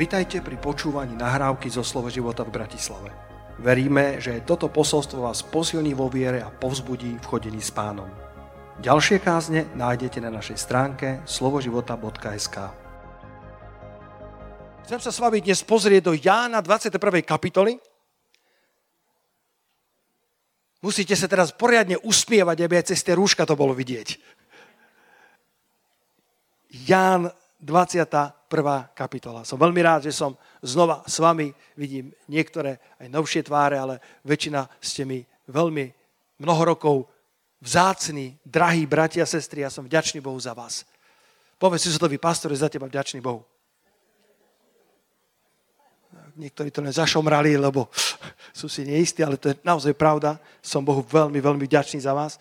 Vitajte 0.00 0.40
pri 0.40 0.56
počúvaní 0.56 1.12
nahrávky 1.12 1.68
zo 1.68 1.84
Slovo 1.84 2.08
života 2.08 2.40
v 2.40 2.56
Bratislave. 2.56 3.12
Veríme, 3.60 4.16
že 4.16 4.40
toto 4.48 4.72
posolstvo 4.72 5.28
vás 5.28 5.44
posilní 5.44 5.92
vo 5.92 6.08
viere 6.08 6.40
a 6.40 6.48
povzbudí 6.48 7.20
v 7.20 7.28
chodení 7.28 7.60
s 7.60 7.68
pánom. 7.68 8.08
Ďalšie 8.80 9.20
kázne 9.20 9.68
nájdete 9.76 10.24
na 10.24 10.32
našej 10.32 10.56
stránke 10.56 11.20
slovoživota.sk 11.28 12.56
Chcem 14.88 15.00
sa 15.04 15.12
s 15.12 15.20
vami 15.20 15.44
dnes 15.44 15.60
pozrieť 15.60 16.08
do 16.08 16.16
Jána 16.16 16.64
21. 16.64 16.96
kapitoly. 17.20 17.76
Musíte 20.80 21.12
sa 21.12 21.28
teraz 21.28 21.52
poriadne 21.52 22.00
uspievať, 22.00 22.56
aby 22.56 22.80
aj 22.80 22.96
cez 22.96 23.04
tie 23.04 23.12
rúška 23.12 23.44
to 23.44 23.52
bolo 23.52 23.76
vidieť. 23.76 24.16
Ján 26.88 27.28
21. 27.60 28.39
kapitola. 28.98 29.46
Som 29.46 29.62
veľmi 29.62 29.78
rád, 29.78 30.10
že 30.10 30.12
som 30.12 30.34
znova 30.58 31.06
s 31.06 31.22
vami. 31.22 31.54
Vidím 31.78 32.10
niektoré 32.26 32.82
aj 32.98 33.06
novšie 33.06 33.46
tváre, 33.46 33.78
ale 33.78 34.02
väčšina 34.26 34.66
ste 34.82 35.06
mi 35.06 35.22
veľmi 35.46 35.86
mnoho 36.42 36.62
rokov 36.74 37.06
vzácni, 37.62 38.34
drahí 38.42 38.90
bratia 38.90 39.22
a 39.22 39.30
sestry. 39.30 39.62
Ja 39.62 39.70
som 39.70 39.86
vďačný 39.86 40.18
Bohu 40.18 40.36
za 40.42 40.50
vás. 40.50 40.82
Povedz 41.60 41.86
si 41.86 41.94
to 41.94 42.10
vy, 42.10 42.18
pastore, 42.18 42.56
za 42.56 42.66
teba 42.66 42.90
vďačný 42.90 43.22
Bohu. 43.22 43.46
Niektorí 46.34 46.72
to 46.72 46.80
len 46.80 46.90
zašomrali, 46.90 47.54
lebo 47.54 47.86
sú 48.58 48.66
si 48.66 48.82
neistí, 48.82 49.22
ale 49.22 49.38
to 49.38 49.52
je 49.52 49.56
naozaj 49.62 49.94
pravda. 49.94 50.40
Som 50.58 50.82
Bohu 50.82 51.06
veľmi, 51.06 51.38
veľmi 51.38 51.64
vďačný 51.68 52.02
za 52.02 52.16
vás. 52.16 52.40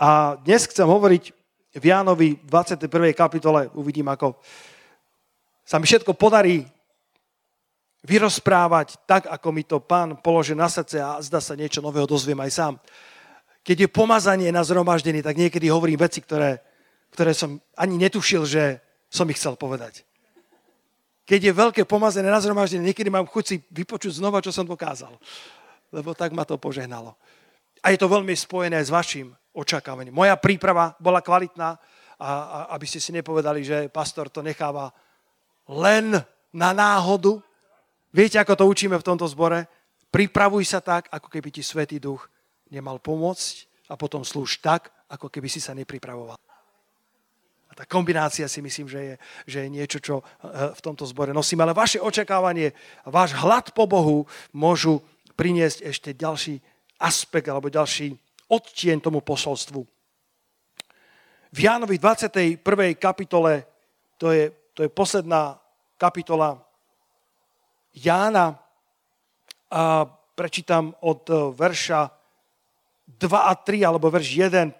A 0.00 0.40
dnes 0.40 0.64
chcem 0.64 0.86
hovoriť 0.88 1.36
v 1.76 1.84
Jánovi 1.84 2.40
21. 2.46 2.88
kapitole 3.12 3.68
uvidím, 3.74 4.08
ako 4.08 4.38
sa 5.70 5.78
mi 5.78 5.86
všetko 5.86 6.18
podarí 6.18 6.66
vyrozprávať 8.02 9.06
tak, 9.06 9.30
ako 9.30 9.48
mi 9.54 9.62
to 9.62 9.78
pán 9.78 10.18
položil 10.18 10.58
na 10.58 10.66
srdce 10.66 10.98
a 10.98 11.22
zdá 11.22 11.38
sa 11.38 11.54
niečo 11.54 11.78
nového 11.78 12.10
dozviem 12.10 12.42
aj 12.42 12.50
sám. 12.50 12.74
Keď 13.62 13.86
je 13.86 13.88
pomazanie 13.94 14.50
na 14.50 14.66
zhromaždení, 14.66 15.22
tak 15.22 15.38
niekedy 15.38 15.70
hovorím 15.70 16.02
veci, 16.02 16.18
ktoré, 16.18 16.58
ktoré 17.14 17.30
som 17.38 17.62
ani 17.78 18.02
netušil, 18.02 18.42
že 18.50 18.82
som 19.06 19.30
ich 19.30 19.38
chcel 19.38 19.54
povedať. 19.54 20.02
Keď 21.22 21.38
je 21.38 21.52
veľké 21.54 21.82
pomazanie 21.86 22.34
na 22.34 22.42
zhromaždení, 22.42 22.90
niekedy 22.90 23.06
mám 23.06 23.30
chuť 23.30 23.44
si 23.46 23.56
vypočuť 23.70 24.18
znova, 24.18 24.42
čo 24.42 24.50
som 24.50 24.66
dokázal. 24.66 25.14
Lebo 25.94 26.18
tak 26.18 26.34
ma 26.34 26.42
to 26.42 26.58
požehnalo. 26.58 27.14
A 27.78 27.94
je 27.94 28.00
to 28.00 28.10
veľmi 28.10 28.34
spojené 28.34 28.82
s 28.82 28.90
vašim 28.90 29.30
očakávaním. 29.54 30.18
Moja 30.18 30.34
príprava 30.34 30.98
bola 30.98 31.22
kvalitná, 31.22 31.78
a, 32.18 32.26
a 32.26 32.58
aby 32.74 32.90
ste 32.90 32.98
si 32.98 33.14
nepovedali, 33.14 33.62
že 33.62 33.86
pastor 33.86 34.26
to 34.34 34.42
necháva 34.42 34.90
len 35.70 36.18
na 36.50 36.70
náhodu. 36.74 37.38
Viete, 38.10 38.42
ako 38.42 38.58
to 38.58 38.64
učíme 38.66 38.98
v 38.98 39.06
tomto 39.06 39.22
zbore? 39.30 39.70
Pripravuj 40.10 40.66
sa 40.66 40.82
tak, 40.82 41.06
ako 41.14 41.30
keby 41.30 41.54
ti 41.54 41.62
Svetý 41.62 42.02
Duch 42.02 42.26
nemal 42.74 42.98
pomôcť 42.98 43.86
a 43.86 43.94
potom 43.94 44.26
slúž 44.26 44.58
tak, 44.58 44.90
ako 45.06 45.30
keby 45.30 45.46
si 45.46 45.62
sa 45.62 45.70
nepripravoval. 45.70 46.34
A 47.70 47.72
tá 47.78 47.86
kombinácia 47.86 48.50
si 48.50 48.58
myslím, 48.58 48.90
že 48.90 48.98
je, 48.98 49.14
že 49.46 49.58
je 49.62 49.68
niečo, 49.70 49.98
čo 50.02 50.14
eh, 50.18 50.74
v 50.74 50.80
tomto 50.82 51.06
zbore 51.06 51.30
nosím. 51.30 51.62
Ale 51.62 51.70
vaše 51.70 52.02
očakávanie, 52.02 52.74
váš 53.06 53.30
hlad 53.38 53.70
po 53.70 53.86
Bohu 53.86 54.26
môžu 54.50 54.98
priniesť 55.38 55.86
ešte 55.86 56.10
ďalší 56.10 56.58
aspekt 56.98 57.46
alebo 57.46 57.70
ďalší 57.70 58.18
odtieň 58.50 58.98
tomu 58.98 59.22
posolstvu. 59.22 59.86
V 61.50 61.58
Jánovi 61.58 61.98
21. 61.98 62.58
kapitole, 62.98 63.66
to 64.18 64.34
je, 64.34 64.50
to 64.80 64.88
je 64.88 64.96
posledná 64.96 65.60
kapitola 66.00 66.56
Jána, 67.92 68.56
a 69.68 70.08
prečítam 70.32 70.96
od 71.04 71.20
e, 71.28 71.52
verša 71.52 72.08
2 73.04 73.28
a 73.28 73.52
3, 73.60 73.84
alebo 73.84 74.08
verš 74.08 74.40
1, 74.56 74.72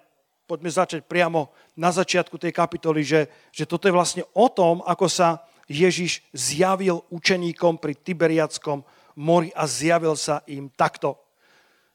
poďme 0.49 0.73
začať 0.73 1.05
priamo 1.05 1.53
na 1.77 1.93
začiatku 1.93 2.33
tej 2.41 2.49
kapitoly, 2.49 3.05
že, 3.05 3.29
že 3.53 3.69
toto 3.69 3.85
je 3.85 3.93
vlastne 3.93 4.25
o 4.33 4.49
tom, 4.49 4.81
ako 4.89 5.05
sa 5.05 5.45
Ježiš 5.69 6.25
zjavil 6.33 7.05
učeníkom 7.13 7.77
pri 7.77 7.93
Tiberiackom 7.93 8.81
mori 9.21 9.53
a 9.53 9.69
zjavil 9.69 10.17
sa 10.17 10.41
im 10.49 10.65
takto. 10.73 11.13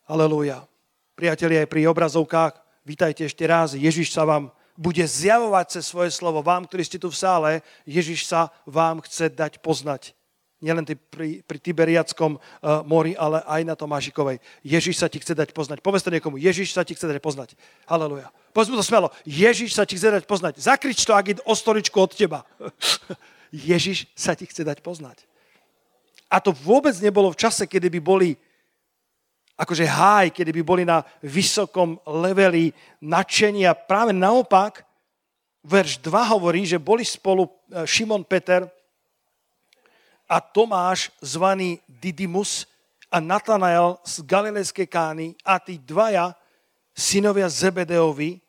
Aleluja. 0.07 0.63
Priatelia, 1.19 1.67
aj 1.67 1.75
pri 1.75 1.91
obrazovkách, 1.91 2.55
vítajte 2.87 3.27
ešte 3.27 3.43
raz. 3.51 3.75
Ježiš 3.75 4.15
sa 4.15 4.23
vám 4.23 4.55
bude 4.77 5.03
zjavovať 5.03 5.67
cez 5.81 5.85
svoje 5.89 6.13
slovo. 6.13 6.45
Vám, 6.45 6.69
ktorí 6.69 6.85
ste 6.85 7.01
tu 7.01 7.09
v 7.09 7.17
sále, 7.17 7.51
Ježiš 7.89 8.29
sa 8.29 8.53
vám 8.69 9.01
chce 9.03 9.33
dať 9.33 9.59
poznať. 9.65 10.13
Nielen 10.57 10.89
pri, 10.89 11.45
pri 11.45 11.59
Tiberiackom 11.61 12.41
uh, 12.41 12.81
mori, 12.89 13.13
ale 13.13 13.45
aj 13.45 13.61
na 13.65 13.77
Tomášikovej. 13.77 14.41
Ježiš 14.65 14.97
sa 14.97 15.13
ti 15.13 15.21
chce 15.21 15.37
dať 15.37 15.53
poznať. 15.53 15.85
Povedz 15.85 16.01
to 16.01 16.09
niekomu. 16.09 16.41
Ježiš 16.41 16.73
sa 16.73 16.81
ti 16.81 16.97
chce 16.97 17.05
dať 17.13 17.21
poznať. 17.21 17.53
Haleluja. 17.85 18.33
Povedz 18.57 18.73
mu 18.73 18.81
to 18.81 18.87
smelo. 18.87 19.13
Ježiš 19.29 19.77
sa 19.77 19.85
ti 19.85 20.01
chce 20.01 20.09
dať 20.17 20.25
poznať. 20.25 20.57
Zakrič 20.57 21.05
to, 21.05 21.13
ak 21.13 21.27
je 21.29 21.35
o 21.45 21.53
stoličku 21.53 22.01
od 22.01 22.17
teba. 22.17 22.49
Ježiš 23.53 24.09
sa 24.17 24.33
ti 24.33 24.49
chce 24.49 24.65
dať 24.65 24.81
poznať. 24.81 25.29
A 26.33 26.41
to 26.41 26.57
vôbec 26.57 26.97
nebolo 27.05 27.31
v 27.31 27.39
čase, 27.39 27.69
kedy 27.69 27.93
by 27.93 28.01
boli 28.01 28.29
akože 29.57 29.89
háj, 29.89 30.31
kedy 30.37 30.53
by 30.53 30.63
boli 30.63 30.85
na 30.85 31.01
vysokom 31.25 31.97
leveli 32.05 32.71
nadšenia. 33.01 33.73
Práve 33.75 34.13
naopak, 34.13 34.85
verš 35.65 35.99
2 36.05 36.33
hovorí, 36.37 36.69
že 36.69 36.79
boli 36.79 37.03
spolu 37.03 37.49
e, 37.49 37.83
Šimon 37.89 38.23
Peter 38.23 38.69
a 40.29 40.37
Tomáš, 40.39 41.11
zvaný 41.25 41.81
Didymus, 41.89 42.69
a 43.11 43.23
Natanael 43.23 43.99
z 44.03 44.27
Galilejskej 44.27 44.87
kány 44.91 45.27
a 45.47 45.63
tí 45.63 45.79
dvaja 45.79 46.35
synovia 46.91 47.47
Zebedeovi, 47.47 48.43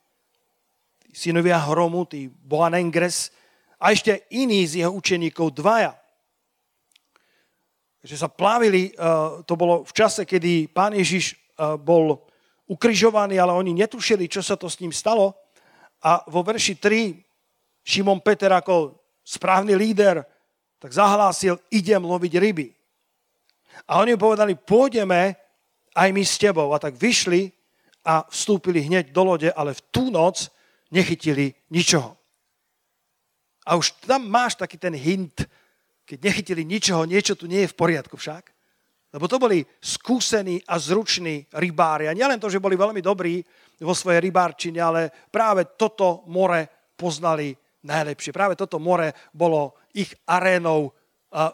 synovia 1.13 1.62
Hromu, 1.62 2.03
tí 2.09 2.28
Boanengres, 2.28 3.29
a 3.78 3.94
ešte 3.94 4.25
iní 4.34 4.66
z 4.66 4.81
jeho 4.81 4.91
učeníkov, 4.91 5.53
dvaja 5.53 5.94
že 8.07 8.16
sa 8.16 8.31
plávili, 8.31 8.88
eh, 8.88 8.94
to 9.44 9.59
bolo 9.59 9.84
v 9.84 9.91
čase, 9.91 10.23
kedy 10.23 10.72
pán 10.72 10.95
Ježiš 10.95 11.35
eh, 11.35 11.75
bol 11.75 12.23
ukrižovaný, 12.72 13.35
ale 13.35 13.51
oni 13.51 13.75
netušili, 13.75 14.31
čo 14.31 14.40
sa 14.40 14.56
to 14.56 14.72
s 14.72 14.79
ním 14.79 14.95
stalo. 14.95 15.35
A 16.00 16.23
vo 16.31 16.40
verši 16.40 16.79
3 16.79 17.19
Šimon 17.84 18.23
Peter 18.23 18.51
ako 18.56 18.96
správny 19.28 19.75
líder 19.75 20.23
tak 20.78 20.94
zahlásil, 20.94 21.57
idem 21.73 22.00
loviť 22.00 22.34
ryby. 22.38 22.67
A 23.90 24.00
oni 24.00 24.13
povedali, 24.13 24.53
pôjdeme 24.53 25.34
aj 25.97 26.09
my 26.13 26.23
s 26.23 26.38
tebou. 26.38 26.69
A 26.69 26.78
tak 26.78 26.94
vyšli 26.94 27.50
a 28.06 28.23
vstúpili 28.29 28.85
hneď 28.85 29.09
do 29.09 29.25
lode, 29.25 29.50
ale 29.51 29.73
v 29.73 29.81
tú 29.90 30.13
noc 30.13 30.53
nechytili 30.94 31.57
ničoho. 31.73 32.13
A 33.67 33.75
už 33.75 33.91
tam 34.06 34.29
máš 34.29 34.56
taký 34.56 34.78
ten 34.79 34.96
hint, 34.96 35.44
keď 36.07 36.23
nechytili 36.23 36.63
ničoho, 36.63 37.03
niečo 37.03 37.35
tu 37.35 37.51
nie 37.51 37.68
je 37.68 37.72
v 37.75 37.79
poriadku 37.84 38.16
však. 38.16 38.56
Lebo 39.12 39.28
to 39.28 39.35
boli 39.35 39.59
skúsení 39.84 40.63
a 40.63 40.79
zruční 40.79 41.44
rybári. 41.51 42.07
A 42.07 42.16
nielen 42.16 42.40
to, 42.40 42.47
že 42.47 42.63
boli 42.63 42.79
veľmi 42.79 43.03
dobrí 43.03 43.44
vo 43.84 43.91
svojej 43.91 44.23
rybárčine, 44.23 44.79
ale 44.79 45.12
práve 45.28 45.75
toto 45.75 46.23
more 46.31 46.63
poznali 46.96 47.51
najlepšie. 47.84 48.31
Práve 48.31 48.56
toto 48.56 48.79
more 48.79 49.12
bolo 49.35 49.75
ich 49.91 50.12
arénou 50.28 50.96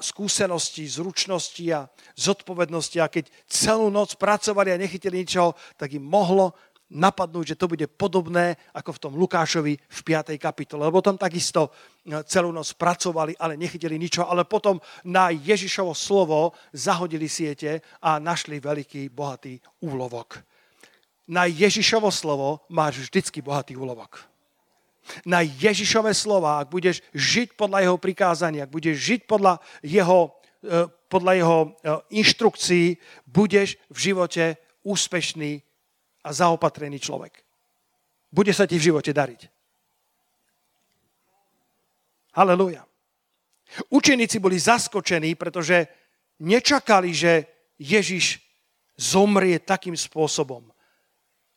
skúseností, 0.01 0.85
zručnosti 0.85 1.65
a 1.73 1.89
zodpovednosti. 2.13 2.97
A 3.01 3.09
keď 3.09 3.33
celú 3.49 3.89
noc 3.89 4.17
pracovali 4.21 4.69
a 4.69 4.77
nechytili 4.77 5.25
ničoho, 5.25 5.57
tak 5.77 5.97
im 5.97 6.05
mohlo 6.05 6.53
napadnúť, 6.93 7.53
že 7.53 7.59
to 7.59 7.65
bude 7.65 7.83
podobné 7.97 8.53
ako 8.77 8.93
v 8.93 9.01
tom 9.01 9.13
Lukášovi 9.17 9.73
v 9.73 9.99
5. 10.05 10.37
kapitole. 10.37 10.85
Lebo 10.85 11.01
tam 11.01 11.17
takisto 11.17 11.73
e, 12.05 12.21
celú 12.29 12.53
noc 12.53 12.69
pracovali, 12.77 13.33
ale 13.41 13.57
nechytili 13.57 13.97
ničo, 13.97 14.29
ale 14.29 14.45
potom 14.45 14.77
na 15.09 15.33
Ježišovo 15.33 15.97
slovo 15.97 16.53
zahodili 16.71 17.25
siete 17.25 17.81
a 18.05 18.21
našli 18.21 18.61
veľký, 18.61 19.09
bohatý 19.09 19.57
úlovok. 19.81 20.45
Na 21.27 21.49
Ježišovo 21.49 22.13
slovo 22.13 22.61
máš 22.69 23.09
vždycky 23.09 23.41
bohatý 23.41 23.73
úlovok. 23.73 24.29
Na 25.27 25.43
Ježišové 25.43 26.15
slova, 26.15 26.63
ak 26.63 26.71
budeš 26.71 27.03
žiť 27.11 27.59
podľa 27.59 27.83
jeho 27.83 27.97
prikázania, 27.99 28.63
ak 28.63 28.71
budeš 28.71 28.95
žiť 29.03 29.21
podľa 29.27 29.59
jeho, 29.83 30.31
e, 30.63 30.87
podľa 31.11 31.33
jeho 31.35 31.59
e, 31.59 31.69
inštrukcií, 32.21 32.85
budeš 33.27 33.75
v 33.91 33.97
živote 33.99 34.43
úspešný 34.83 35.63
a 36.23 36.29
zaopatrený 36.31 36.99
človek. 36.99 37.43
Bude 38.33 38.55
sa 38.55 38.65
ti 38.65 38.79
v 38.79 38.89
živote 38.89 39.13
dariť. 39.13 39.41
Halelúja. 42.33 42.81
Učeníci 43.93 44.41
boli 44.41 44.57
zaskočení, 44.57 45.37
pretože 45.37 45.85
nečakali, 46.41 47.13
že 47.13 47.45
Ježiš 47.77 48.41
zomrie 48.97 49.61
takým 49.61 49.93
spôsobom. 49.93 50.65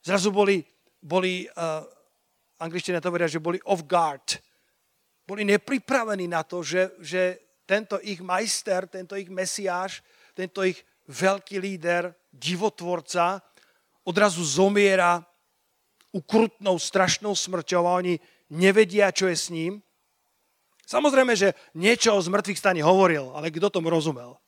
Zrazu 0.05 0.29
boli, 0.33 0.65
boli 1.01 1.49
uh, 1.49 1.85
angličtina 2.61 3.01
to 3.01 3.13
vedia, 3.13 3.29
že 3.29 3.43
boli 3.43 3.61
off 3.69 3.85
guard. 3.85 4.41
Boli 5.27 5.45
nepripravení 5.45 6.29
na 6.29 6.45
to, 6.47 6.63
že, 6.63 6.95
že 7.03 7.23
tento 7.67 7.99
ich 8.01 8.23
majster, 8.23 8.87
tento 8.87 9.19
ich 9.19 9.27
mesiáš, 9.27 10.01
tento 10.33 10.63
ich 10.63 10.79
veľký 11.11 11.59
líder, 11.59 12.15
divotvorca, 12.31 13.43
odrazu 14.07 14.47
zomiera 14.47 15.27
ukrutnou, 16.15 16.79
strašnou 16.79 17.35
smrťou 17.35 17.83
a 17.85 17.99
oni 17.99 18.23
nevedia, 18.49 19.11
čo 19.11 19.27
je 19.27 19.37
s 19.37 19.51
ním. 19.51 19.83
Samozrejme, 20.87 21.35
že 21.35 21.59
niečo 21.75 22.15
o 22.15 22.23
zmrtvých 22.23 22.63
stane 22.63 22.81
hovoril, 22.81 23.35
ale 23.35 23.51
kto 23.51 23.67
tomu 23.69 23.91
rozumel? 23.91 24.39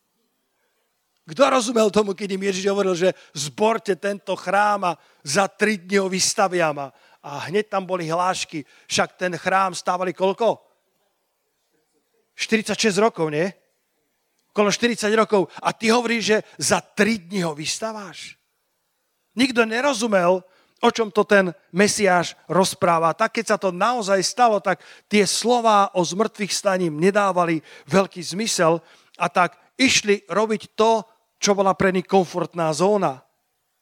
Kto 1.29 1.43
rozumel 1.51 1.91
tomu, 1.91 2.15
keď 2.15 2.39
im 2.39 2.47
Ježiš 2.49 2.71
hovoril, 2.71 2.95
že 2.95 3.13
zborte 3.35 3.99
tento 3.99 4.33
chrám 4.39 4.95
a 4.95 4.99
za 5.21 5.51
tri 5.51 5.77
dní 5.77 6.01
ho 6.01 6.09
vystaviam 6.09 6.79
a, 6.79 6.89
a 7.21 7.51
hneď 7.51 7.69
tam 7.69 7.85
boli 7.85 8.09
hlášky. 8.09 8.65
Však 8.89 9.19
ten 9.19 9.37
chrám 9.37 9.75
stávali 9.75 10.15
koľko? 10.17 10.63
46 12.39 12.97
rokov, 13.03 13.29
nie? 13.35 13.51
Okolo 14.55 14.71
40 14.71 15.11
rokov. 15.19 15.51
A 15.59 15.75
ty 15.75 15.91
hovoríš, 15.91 16.23
že 16.25 16.39
za 16.57 16.81
3 16.81 17.29
dní 17.29 17.43
ho 17.43 17.53
vystaváš? 17.53 18.38
Nikto 19.39 19.63
nerozumel, 19.63 20.43
o 20.83 20.91
čom 20.91 21.15
to 21.15 21.23
ten 21.23 21.55
Mesiáš 21.71 22.35
rozpráva. 22.51 23.15
Tak 23.15 23.39
keď 23.39 23.45
sa 23.55 23.59
to 23.59 23.71
naozaj 23.71 24.19
stalo, 24.27 24.59
tak 24.59 24.83
tie 25.07 25.23
slova 25.27 25.95
o 25.95 26.03
zmrtvých 26.03 26.51
staním 26.51 26.99
nedávali 26.99 27.63
veľký 27.87 28.19
zmysel 28.19 28.83
a 29.15 29.27
tak 29.31 29.55
išli 29.79 30.27
robiť 30.27 30.75
to, 30.75 31.07
čo 31.39 31.55
bola 31.55 31.79
pre 31.79 31.95
nich 31.95 32.07
komfortná 32.07 32.75
zóna. 32.75 33.23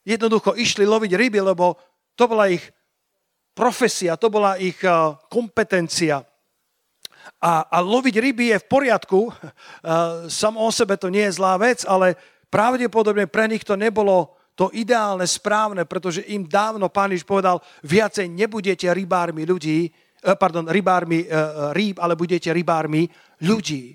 Jednoducho 0.05 0.53
išli 0.53 0.85
loviť 0.85 1.11
ryby, 1.17 1.41
lebo 1.41 1.73
to 2.13 2.29
bola 2.29 2.53
ich 2.53 2.61
profesia, 3.57 4.13
to 4.13 4.29
bola 4.29 4.61
ich 4.61 4.77
eh, 4.85 4.93
kompetencia. 5.25 6.21
A, 7.41 7.65
a 7.65 7.77
loviť 7.81 8.15
ryby 8.17 8.55
je 8.55 8.57
v 8.63 8.69
poriadku, 8.71 9.29
samo 10.31 10.63
o 10.63 10.71
sebe 10.71 10.95
to 10.95 11.11
nie 11.11 11.27
je 11.27 11.37
zlá 11.37 11.59
vec, 11.59 11.83
ale 11.83 12.15
pravdepodobne 12.47 13.27
pre 13.27 13.51
nich 13.51 13.67
to 13.67 13.75
nebolo 13.75 14.36
to 14.57 14.73
ideálne, 14.73 15.29
správne, 15.29 15.85
pretože 15.85 16.25
im 16.33 16.49
dávno 16.49 16.89
pán 16.89 17.13
Iž 17.13 17.21
povedal, 17.21 17.61
viacej 17.85 18.25
nebudete 18.25 18.89
rybármi 18.89 19.45
ľudí, 19.45 19.85
eh, 19.85 20.33
pardon, 20.33 20.65
rybármi 20.65 21.29
eh, 21.29 21.31
rýb, 21.77 22.01
ale 22.01 22.17
budete 22.17 22.49
rybármi 22.49 23.05
ľudí. 23.45 23.93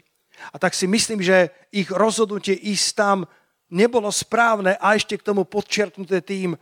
A 0.55 0.56
tak 0.62 0.79
si 0.79 0.87
myslím, 0.87 1.19
že 1.19 1.50
ich 1.75 1.91
rozhodnutie 1.91 2.55
ísť 2.55 2.87
tam 2.94 3.26
nebolo 3.75 4.06
správne 4.14 4.79
a 4.79 4.94
ešte 4.94 5.19
k 5.19 5.26
tomu 5.26 5.43
podčerknuté 5.43 6.23
tým, 6.23 6.55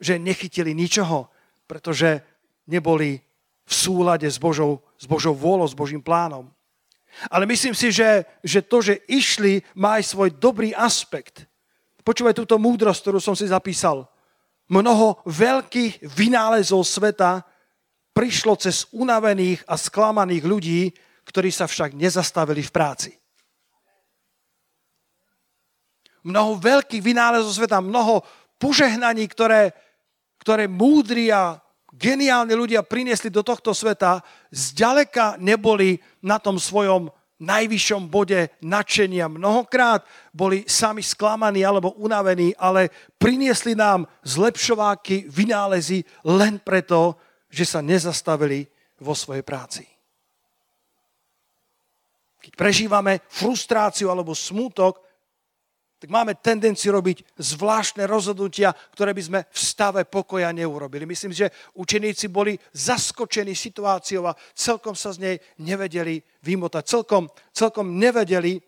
že 0.00 0.16
nechytili 0.16 0.72
ničoho, 0.72 1.28
pretože 1.68 2.24
neboli 2.64 3.20
v 3.64 3.72
súlade 3.72 4.28
s 4.28 4.40
Božou, 4.40 4.84
s 4.96 5.04
Božou 5.04 5.36
vôľou, 5.36 5.68
s 5.68 5.76
Božím 5.76 6.00
plánom. 6.00 6.48
Ale 7.30 7.46
myslím 7.46 7.76
si, 7.76 7.92
že, 7.92 8.24
že 8.42 8.64
to, 8.64 8.82
že 8.82 9.04
išli, 9.06 9.62
má 9.76 10.00
aj 10.00 10.04
svoj 10.16 10.30
dobrý 10.34 10.74
aspekt. 10.74 11.46
Počúvaj 12.04 12.36
túto 12.36 12.60
múdrosť, 12.60 13.00
ktorú 13.00 13.18
som 13.18 13.32
si 13.32 13.48
zapísal. 13.48 14.04
Mnoho 14.68 15.24
veľkých 15.24 16.04
vynálezov 16.04 16.84
sveta 16.84 17.40
prišlo 18.12 18.60
cez 18.60 18.84
unavených 18.92 19.64
a 19.64 19.80
sklamaných 19.80 20.44
ľudí, 20.44 20.80
ktorí 21.24 21.48
sa 21.48 21.64
však 21.64 21.96
nezastavili 21.96 22.60
v 22.60 22.70
práci. 22.72 23.10
Mnoho 26.24 26.60
veľkých 26.60 27.04
vynálezov 27.04 27.52
sveta, 27.56 27.84
mnoho 27.84 28.24
požehnaní, 28.60 29.24
ktoré, 29.28 29.72
ktoré 30.40 30.68
múdri 30.68 31.28
a 31.32 31.60
geniálni 31.92 32.52
ľudia 32.52 32.84
priniesli 32.84 33.28
do 33.32 33.44
tohto 33.44 33.72
sveta, 33.72 34.24
zďaleka 34.52 35.40
neboli 35.40 36.00
na 36.24 36.36
tom 36.40 36.56
svojom 36.60 37.08
najvyššom 37.40 38.06
bode 38.06 38.50
nadšenia. 38.62 39.26
Mnohokrát 39.26 40.06
boli 40.30 40.62
sami 40.70 41.02
sklamaní 41.02 41.66
alebo 41.66 41.94
unavení, 41.98 42.54
ale 42.54 42.90
priniesli 43.18 43.74
nám 43.74 44.06
zlepšováky, 44.22 45.26
vynálezy 45.26 46.06
len 46.26 46.62
preto, 46.62 47.18
že 47.50 47.66
sa 47.66 47.80
nezastavili 47.82 48.66
vo 49.02 49.14
svojej 49.14 49.42
práci. 49.42 49.84
Keď 52.44 52.52
prežívame 52.60 53.24
frustráciu 53.32 54.12
alebo 54.12 54.36
smútok, 54.36 55.00
tak 56.04 56.12
máme 56.12 56.36
tendenciu 56.36 56.92
robiť 57.00 57.40
zvláštne 57.40 58.04
rozhodnutia, 58.04 58.76
ktoré 58.92 59.16
by 59.16 59.22
sme 59.24 59.40
v 59.48 59.56
stave 59.56 60.04
pokoja 60.04 60.52
neurobili. 60.52 61.08
Myslím, 61.08 61.32
že 61.32 61.48
učeníci 61.72 62.28
boli 62.28 62.60
zaskočení 62.76 63.56
situáciou 63.56 64.28
a 64.28 64.36
celkom 64.52 64.92
sa 64.92 65.16
z 65.16 65.24
nej 65.24 65.36
nevedeli 65.64 66.20
vymotať. 66.44 66.84
Celkom, 66.84 67.32
celkom 67.56 67.96
nevedeli, 67.96 68.60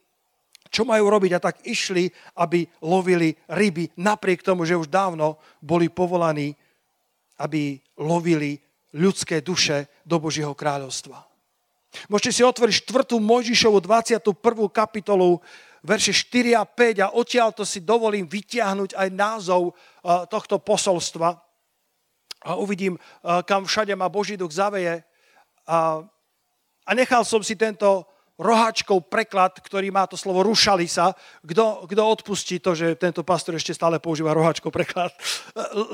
čo 0.73 0.89
majú 0.89 1.13
robiť 1.13 1.37
a 1.37 1.45
tak 1.45 1.61
išli, 1.69 2.09
aby 2.41 2.65
lovili 2.81 3.37
ryby, 3.53 3.93
napriek 4.01 4.41
tomu, 4.41 4.65
že 4.65 4.81
už 4.81 4.89
dávno 4.89 5.37
boli 5.61 5.93
povolaní, 5.93 6.57
aby 7.37 7.77
lovili 8.01 8.57
ľudské 8.97 9.45
duše 9.45 9.93
do 10.09 10.17
Božieho 10.17 10.57
kráľovstva. 10.57 11.21
Môžete 12.09 12.33
si 12.33 12.43
otvoriť 12.45 12.89
4. 12.89 13.21
Mojžišovu 13.21 13.79
21. 13.85 14.25
kapitolu, 14.73 15.41
verše 15.83 16.13
4 16.13 16.57
a 16.57 16.65
5 16.65 17.05
a 17.05 17.13
odtiaľ 17.13 17.53
to 17.53 17.65
si 17.67 17.85
dovolím 17.85 18.25
vytiahnuť 18.25 18.97
aj 18.97 19.09
názov 19.13 19.73
uh, 19.73 20.25
tohto 20.31 20.63
posolstva. 20.63 21.37
A 22.47 22.51
uvidím, 22.57 22.97
uh, 22.97 23.43
kam 23.43 23.67
všade 23.67 23.93
ma 23.99 24.09
Boží 24.09 24.39
duch 24.39 24.55
zaveje. 24.55 25.03
A 26.87 26.95
nechal 26.95 27.27
som 27.27 27.43
si 27.43 27.59
tento 27.59 28.07
roháčkov 28.37 29.09
preklad, 29.09 29.57
ktorý 29.65 29.89
má 29.89 30.05
to 30.05 30.17
slovo 30.17 30.45
rušali 30.45 30.85
sa. 30.85 31.17
Kto, 31.41 31.89
kto 31.89 32.03
odpustí 32.05 32.61
to, 32.61 32.77
že 32.77 33.01
tento 33.01 33.25
pastor 33.25 33.57
ešte 33.57 33.73
stále 33.73 33.97
používa 33.97 34.37
roháčkov 34.37 34.69
preklad? 34.69 35.09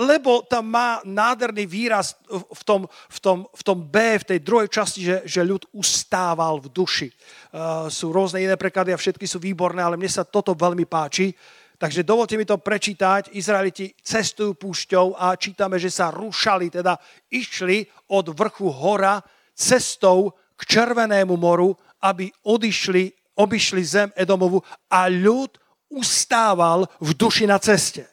Lebo 0.02 0.42
tam 0.42 0.66
má 0.66 0.98
nádherný 1.06 1.64
výraz 1.70 2.18
v 2.30 2.62
tom, 2.66 2.80
v 2.90 3.18
tom, 3.22 3.38
v 3.46 3.62
tom 3.62 3.78
B, 3.86 4.18
v 4.18 4.28
tej 4.34 4.38
druhej 4.42 4.68
časti, 4.68 5.00
že, 5.06 5.16
že 5.22 5.46
ľud 5.46 5.70
ustával 5.70 6.58
v 6.58 6.70
duši. 6.74 7.08
Uh, 7.54 7.86
sú 7.86 8.10
rôzne 8.10 8.42
iné 8.42 8.58
preklady 8.58 8.90
a 8.90 8.98
všetky 8.98 9.24
sú 9.24 9.38
výborné, 9.38 9.78
ale 9.78 9.94
mne 9.94 10.10
sa 10.10 10.26
toto 10.26 10.50
veľmi 10.58 10.82
páči. 10.90 11.30
Takže 11.78 12.06
dovolte 12.06 12.38
mi 12.38 12.46
to 12.46 12.62
prečítať. 12.62 13.34
Izraeliti 13.34 13.90
cestujú 14.02 14.54
púšťou 14.54 15.18
a 15.18 15.34
čítame, 15.34 15.82
že 15.82 15.90
sa 15.90 16.14
rušali, 16.14 16.70
teda 16.70 16.94
išli 17.30 17.82
od 18.14 18.30
vrchu 18.34 18.70
hora 18.70 19.18
cestou 19.50 20.30
k 20.54 20.62
Červenému 20.62 21.34
moru 21.34 21.74
aby 22.02 22.34
odišli, 22.42 23.14
obišli 23.38 23.82
zem 23.86 24.08
Edomovu 24.18 24.60
a 24.90 25.06
ľud 25.06 25.56
ustával 25.86 26.90
v 26.98 27.10
duši 27.14 27.46
na 27.46 27.62
ceste. 27.62 28.04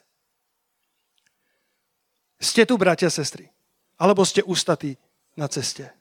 Ste 2.40 2.64
tu, 2.64 2.80
bratia 2.80 3.10
a 3.10 3.12
sestry? 3.12 3.52
Alebo 4.00 4.24
ste 4.24 4.40
ustatí 4.40 4.96
na 5.36 5.44
ceste? 5.44 5.92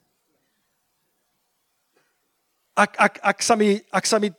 Ak, 2.79 2.95
ak, 2.95 3.13
ak, 3.19 3.37
sa, 3.43 3.59
mi, 3.59 3.75
ak 3.91 4.05
sa 4.07 4.23
mi 4.23 4.31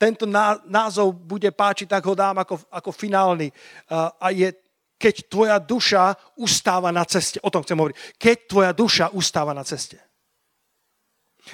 tento 0.00 0.24
názov 0.64 1.12
bude 1.12 1.52
páčiť, 1.52 1.92
tak 1.92 2.08
ho 2.08 2.16
dám 2.16 2.40
ako, 2.40 2.56
ako 2.72 2.88
finálny. 2.88 3.52
A 3.92 4.32
je, 4.32 4.48
keď 4.96 5.14
tvoja 5.28 5.56
duša 5.60 6.16
ustáva 6.40 6.88
na 6.88 7.04
ceste. 7.04 7.36
O 7.44 7.52
tom 7.52 7.60
chcem 7.60 7.76
hovoriť. 7.76 8.16
Keď 8.16 8.36
tvoja 8.48 8.72
duša 8.72 9.12
ustáva 9.12 9.52
na 9.52 9.60
ceste. 9.60 10.00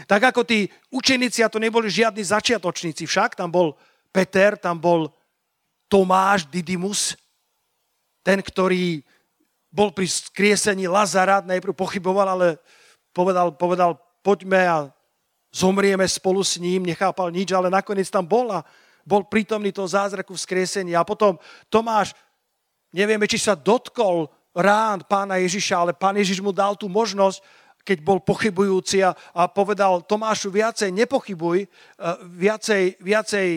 Tak 0.09 0.33
ako 0.33 0.43
tí 0.49 0.69
učeníci, 0.89 1.45
a 1.45 1.53
to 1.53 1.61
neboli 1.61 1.93
žiadni 1.93 2.25
začiatočníci 2.25 3.05
však, 3.05 3.37
tam 3.37 3.53
bol 3.53 3.77
Peter, 4.09 4.57
tam 4.57 4.81
bol 4.81 5.13
Tomáš 5.89 6.49
Didymus, 6.49 7.17
ten, 8.25 8.41
ktorý 8.41 9.05
bol 9.73 9.93
pri 9.93 10.09
skriesení 10.09 10.89
Lazara, 10.89 11.45
najprv 11.45 11.73
pochyboval, 11.77 12.29
ale 12.29 12.49
povedal, 13.13 13.53
povedal 13.57 14.01
poďme 14.25 14.63
a 14.69 14.79
zomrieme 15.53 16.09
spolu 16.09 16.41
s 16.41 16.57
ním, 16.57 16.89
nechápal 16.89 17.29
nič, 17.29 17.53
ale 17.53 17.69
nakoniec 17.69 18.09
tam 18.09 18.25
bol 18.25 18.49
a 18.53 18.65
bol 19.05 19.27
prítomný 19.27 19.73
toho 19.75 19.89
zázraku 19.89 20.33
skriesení. 20.33 20.97
A 20.97 21.05
potom 21.05 21.37
Tomáš, 21.69 22.17
nevieme, 22.95 23.29
či 23.29 23.37
sa 23.37 23.53
dotkol 23.53 24.31
rán 24.57 25.05
pána 25.05 25.41
Ježiša, 25.41 25.75
ale 25.77 25.93
pán 25.93 26.17
Ježiš 26.17 26.41
mu 26.41 26.53
dal 26.53 26.77
tú 26.77 26.89
možnosť, 26.89 27.41
keď 27.83 27.99
bol 28.03 28.23
pochybujúci 28.23 29.03
a, 29.03 29.15
a 29.35 29.51
povedal 29.51 30.07
Tomášu, 30.07 30.55
viacej 30.55 30.95
nepochybuj, 30.95 31.67
uh, 31.67 32.19
viacej, 32.27 33.03
viacej 33.03 33.49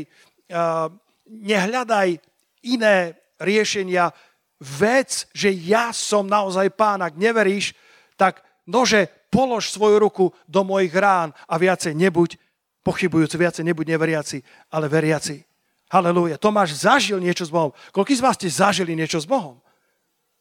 uh, 0.51 0.89
nehľadaj 1.29 2.17
iné 2.65 3.17
riešenia. 3.37 4.09
Vec, 4.57 5.29
že 5.35 5.53
ja 5.53 5.93
som 5.93 6.25
naozaj 6.25 6.73
pán, 6.73 7.03
ak 7.05 7.19
neveríš, 7.19 7.77
tak 8.17 8.41
nože 8.65 9.11
polož 9.29 9.69
svoju 9.69 9.99
ruku 9.99 10.25
do 10.47 10.63
mojich 10.63 10.95
rán 10.95 11.35
a 11.45 11.59
viacej 11.59 11.93
nebuď 11.93 12.39
pochybujúci, 12.85 13.35
viacej 13.35 13.63
nebuď 13.65 13.97
neveriaci, 13.97 14.37
ale 14.71 14.85
veriaci. 14.87 15.43
Halelúja. 15.89 16.41
Tomáš 16.41 16.81
zažil 16.81 17.21
niečo 17.21 17.45
s 17.45 17.53
Bohom. 17.53 17.73
Koľký 17.93 18.17
z 18.17 18.23
vás 18.25 18.35
ste 18.37 18.49
zažili 18.49 18.97
niečo 18.97 19.21
s 19.21 19.29
Bohom? 19.29 19.61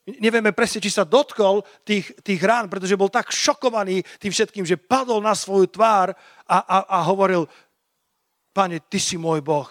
Nevieme 0.04 0.52
presne, 0.52 0.84
či 0.84 0.92
sa 0.92 1.08
dotkol 1.08 1.64
tých, 1.80 2.12
tých 2.20 2.37
rán, 2.44 2.68
pretože 2.68 2.92
bol 2.92 3.08
tak 3.08 3.32
šokovaný 3.32 4.04
tým 4.20 4.37
všetkým, 4.37 4.68
že 4.68 4.76
padol 4.76 5.25
na 5.25 5.32
svoju 5.32 5.73
tvár 5.73 6.12
a, 6.44 6.56
a, 6.61 6.76
a 6.84 6.99
hovoril, 7.08 7.49
Pane, 8.52 8.84
Ty 8.84 9.00
si 9.00 9.16
môj 9.16 9.40
Boh, 9.40 9.64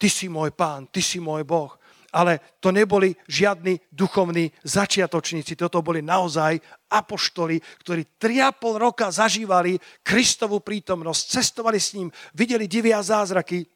Ty 0.00 0.08
si 0.08 0.32
môj 0.32 0.56
Pán, 0.56 0.88
Ty 0.88 1.04
si 1.04 1.20
môj 1.20 1.44
Boh. 1.44 1.76
Ale 2.08 2.56
to 2.56 2.72
neboli 2.72 3.12
žiadni 3.28 3.76
duchovní 3.92 4.48
začiatočníci, 4.64 5.60
toto 5.60 5.84
boli 5.84 6.00
naozaj 6.00 6.56
apoštoli, 6.88 7.60
ktorí 7.84 8.16
3,5 8.16 8.80
roka 8.80 9.12
zažívali 9.12 9.76
Kristovú 10.00 10.64
prítomnosť, 10.64 11.22
cestovali 11.36 11.76
s 11.76 11.92
ním, 12.00 12.08
videli 12.32 12.64
divia 12.64 13.04
zázraky 13.04 13.68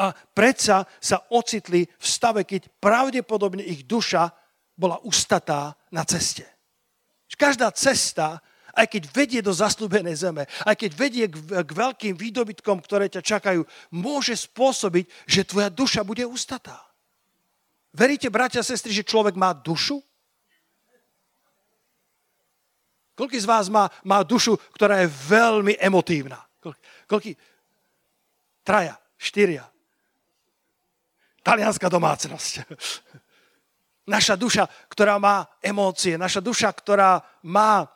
a 0.00 0.16
predsa 0.32 0.88
sa 0.96 1.28
ocitli 1.28 1.84
v 1.84 2.04
stave, 2.08 2.48
keď 2.48 2.72
pravdepodobne 2.80 3.60
ich 3.60 3.84
duša 3.84 4.39
bola 4.80 4.96
ustatá 5.04 5.76
na 5.92 6.08
ceste. 6.08 6.48
Každá 7.36 7.68
cesta 7.76 8.40
aj 8.74 8.86
keď 8.86 9.02
vedie 9.10 9.40
do 9.42 9.50
zaslúbenej 9.50 10.14
zeme, 10.14 10.46
aj 10.62 10.76
keď 10.78 10.90
vedie 10.94 11.24
k, 11.26 11.36
k 11.36 11.70
veľkým 11.74 12.14
výdobytkom, 12.14 12.78
ktoré 12.82 13.10
ťa 13.10 13.22
čakajú, 13.22 13.66
môže 13.90 14.34
spôsobiť, 14.46 15.10
že 15.26 15.46
tvoja 15.46 15.70
duša 15.70 16.06
bude 16.06 16.22
ustatá. 16.22 16.78
Veríte, 17.90 18.30
bratia 18.30 18.62
a 18.62 18.66
sestry, 18.66 18.94
že 18.94 19.06
človek 19.06 19.34
má 19.34 19.50
dušu? 19.50 19.98
Koľký 23.18 23.38
z 23.42 23.50
vás 23.50 23.66
má, 23.66 23.90
má 24.06 24.22
dušu, 24.22 24.56
ktorá 24.72 25.02
je 25.02 25.10
veľmi 25.10 25.76
emotívna? 25.76 26.38
Koľký? 27.10 27.34
Traja, 28.62 28.94
štyria. 29.18 29.66
Talianská 31.42 31.90
domácnosť. 31.90 32.64
Naša 34.10 34.34
duša, 34.34 34.66
ktorá 34.90 35.22
má 35.22 35.46
emócie, 35.62 36.18
naša 36.18 36.42
duša, 36.42 36.74
ktorá 36.74 37.22
má 37.46 37.86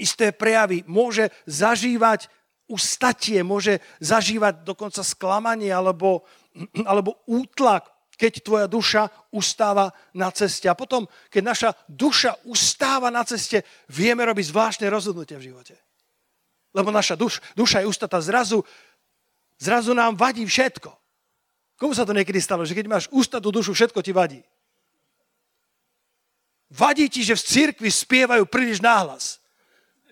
isté 0.00 0.32
prejavy, 0.32 0.80
môže 0.88 1.28
zažívať 1.44 2.32
ustatie, 2.72 3.44
môže 3.44 3.84
zažívať 4.00 4.64
dokonca 4.64 5.04
sklamanie 5.04 5.68
alebo, 5.68 6.24
alebo 6.90 7.20
útlak, 7.28 7.84
keď 8.16 8.32
tvoja 8.40 8.66
duša 8.66 9.12
ustáva 9.28 9.92
na 10.16 10.32
ceste. 10.32 10.72
A 10.72 10.78
potom, 10.78 11.04
keď 11.28 11.42
naša 11.44 11.70
duša 11.84 12.32
ustáva 12.48 13.12
na 13.12 13.20
ceste, 13.28 13.60
vieme 13.92 14.24
robiť 14.24 14.48
zvláštne 14.48 14.88
rozhodnutia 14.88 15.36
v 15.36 15.52
živote. 15.52 15.76
Lebo 16.72 16.88
naša 16.88 17.12
duš, 17.12 17.44
duša 17.52 17.84
je 17.84 17.92
ustata 17.92 18.16
zrazu, 18.24 18.64
zrazu 19.60 19.92
nám 19.92 20.16
vadí 20.16 20.48
všetko. 20.48 20.96
Komu 21.76 21.92
sa 21.92 22.08
to 22.08 22.16
niekedy 22.16 22.40
stalo, 22.40 22.64
že 22.64 22.72
keď 22.72 22.88
máš 22.88 23.04
ústatú 23.12 23.52
dušu, 23.52 23.76
všetko 23.76 24.00
ti 24.00 24.16
vadí? 24.16 24.40
Vadí 26.66 27.06
ti, 27.06 27.22
že 27.22 27.38
v 27.38 27.46
cirkvi 27.46 27.90
spievajú 27.90 28.42
príliš 28.46 28.82
náhlas. 28.82 29.38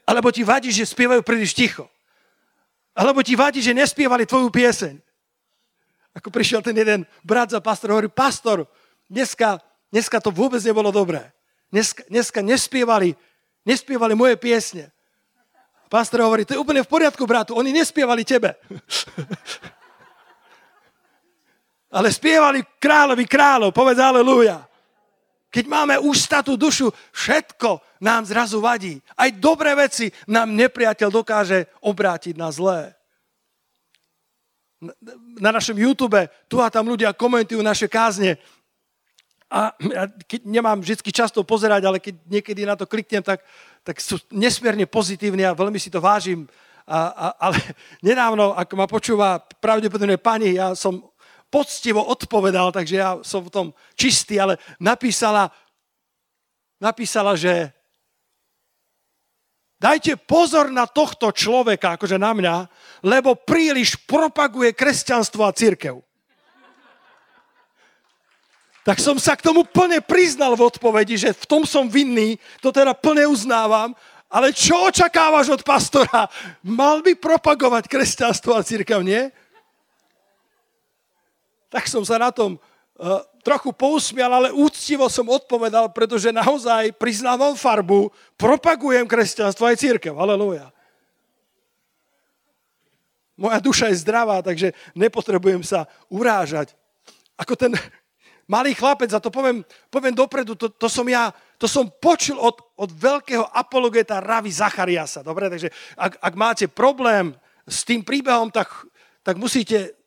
Alebo 0.07 0.31
ti 0.31 0.47
vadí, 0.47 0.71
že 0.71 0.87
spievajú 0.87 1.25
príliš 1.25 1.57
ticho. 1.57 1.91
Alebo 2.95 3.25
ti 3.27 3.35
vadí, 3.35 3.59
že 3.59 3.75
nespievali 3.75 4.23
tvoju 4.23 4.55
pieseň. 4.55 5.03
Ako 6.15 6.31
prišiel 6.31 6.63
ten 6.63 6.79
jeden 6.79 7.03
brat 7.27 7.51
za 7.51 7.59
pastor, 7.59 7.91
hovorí, 7.91 8.07
pastor, 8.07 8.71
dneska, 9.11 9.59
dneska 9.91 10.23
to 10.23 10.31
vôbec 10.31 10.63
nebolo 10.63 10.95
dobré. 10.95 11.35
Dneska, 11.75 12.07
dneska 12.07 12.39
nespievali, 12.39 13.19
nespievali 13.67 14.15
moje 14.15 14.39
piesne. 14.39 14.95
Pastor 15.91 16.23
hovorí, 16.23 16.47
to 16.47 16.55
je 16.55 16.63
úplne 16.63 16.87
v 16.87 16.91
poriadku, 16.91 17.27
bratu, 17.27 17.59
oni 17.59 17.75
nespievali 17.75 18.23
tebe. 18.23 18.55
Ale 21.99 22.15
spievali 22.15 22.63
kráľovi 22.79 23.27
kráľov, 23.27 23.71
povedz 23.75 23.99
aleluja. 23.99 24.63
Keď 25.55 25.71
máme 25.71 26.03
ústatú 26.03 26.59
dušu, 26.59 26.91
všetko 27.15 27.79
nám 28.03 28.27
zrazu 28.27 28.59
vadí. 28.59 28.99
Aj 29.15 29.31
dobré 29.31 29.71
veci 29.79 30.11
nám 30.27 30.51
nepriateľ 30.51 31.09
dokáže 31.15 31.71
obrátiť 31.79 32.35
na 32.35 32.51
zlé. 32.51 32.91
Na 35.39 35.55
našom 35.55 35.79
YouTube 35.79 36.19
tu 36.51 36.59
a 36.59 36.67
tam 36.75 36.91
ľudia 36.91 37.15
komentujú 37.15 37.63
naše 37.63 37.87
kázne 37.87 38.35
a 39.55 39.71
ja 39.79 40.11
keď 40.11 40.41
nemám 40.43 40.83
vždy 40.83 41.15
často 41.15 41.47
pozerať, 41.47 41.87
ale 41.87 42.03
keď 42.03 42.19
niekedy 42.27 42.67
na 42.67 42.75
to 42.75 42.91
kliknem, 42.91 43.23
tak, 43.23 43.39
tak 43.87 44.03
sú 44.03 44.19
nesmierne 44.35 44.91
pozitívni 44.91 45.47
a 45.47 45.55
veľmi 45.55 45.79
si 45.79 45.95
to 45.95 46.03
vážim. 46.03 46.51
A, 46.83 46.99
a, 47.15 47.27
ale 47.39 47.57
nedávno, 48.11 48.51
ako 48.59 48.75
ma 48.75 48.87
počúva 48.91 49.39
pravdepodobne 49.63 50.19
pani, 50.19 50.59
ja 50.59 50.75
som 50.75 51.07
poctivo 51.55 52.03
odpovedal, 52.03 52.75
takže 52.75 52.95
ja 52.99 53.23
som 53.23 53.47
v 53.47 53.55
tom 53.55 53.67
čistý, 53.95 54.43
ale 54.43 54.59
napísala, 54.83 55.55
napísala, 56.83 57.39
že 57.39 57.71
dajte 59.79 60.19
pozor 60.19 60.75
na 60.75 60.91
tohto 60.91 61.31
človeka, 61.31 61.95
akože 61.95 62.19
na 62.19 62.35
mňa, 62.35 62.57
lebo 63.07 63.39
príliš 63.39 63.95
propaguje 64.03 64.75
kresťanstvo 64.75 65.47
a 65.47 65.55
církev. 65.55 66.03
Tak 68.85 69.01
som 69.01 69.17
sa 69.17 69.39
k 69.39 69.47
tomu 69.47 69.63
plne 69.65 70.03
priznal 70.03 70.59
v 70.59 70.67
odpovedi, 70.67 71.17
že 71.17 71.31
v 71.33 71.45
tom 71.49 71.63
som 71.65 71.87
vinný, 71.87 72.37
to 72.61 72.69
teda 72.75 72.93
plne 72.93 73.31
uznávam, 73.31 73.95
ale 74.27 74.51
čo 74.51 74.91
očakávaš 74.91 75.55
od 75.55 75.63
pastora? 75.63 76.27
Mal 76.67 77.01
by 77.01 77.15
propagovať 77.15 77.87
kresťanstvo 77.87 78.59
a 78.59 78.67
církev, 78.67 78.99
nie? 79.07 79.31
Tak 81.75 81.91
som 81.91 82.07
sa 82.07 82.23
na 82.23 82.31
tom 82.31 82.55
uh, 82.55 83.19
trochu 83.43 83.75
pousmial, 83.75 84.31
ale 84.31 84.55
úctivo 84.55 85.11
som 85.11 85.27
odpovedal, 85.27 85.91
pretože 85.91 86.31
naozaj 86.31 86.95
priznávam 86.95 87.59
farbu, 87.59 88.15
propagujem 88.39 89.11
kresťanstvo 89.11 89.67
aj 89.67 89.83
církev. 89.83 90.15
Aleluja. 90.15 90.71
Moja 93.35 93.59
duša 93.59 93.91
je 93.91 93.99
zdravá, 94.07 94.39
takže 94.47 94.71
nepotrebujem 94.95 95.67
sa 95.67 95.91
urážať. 96.07 96.79
Ako 97.35 97.59
ten 97.59 97.75
malý 98.47 98.71
chlapec, 98.79 99.11
a 99.11 99.19
to 99.19 99.35
poviem, 99.35 99.67
poviem 99.91 100.15
dopredu, 100.15 100.55
to, 100.55 100.71
to 100.71 100.87
som 100.87 101.03
ja, 101.11 101.35
to 101.59 101.67
som 101.67 101.91
počul 101.91 102.39
od, 102.39 102.63
od 102.79 102.95
veľkého 102.95 103.43
apologeta 103.51 104.23
Ravi 104.23 104.55
Zachariasa. 104.55 105.27
Dobre, 105.27 105.51
takže 105.51 105.75
ak, 105.99 106.23
ak 106.23 106.35
máte 106.39 106.71
problém 106.71 107.35
s 107.67 107.83
tým 107.83 108.07
príbehom, 108.07 108.55
tak, 108.55 108.71
tak 109.27 109.35
musíte 109.35 109.99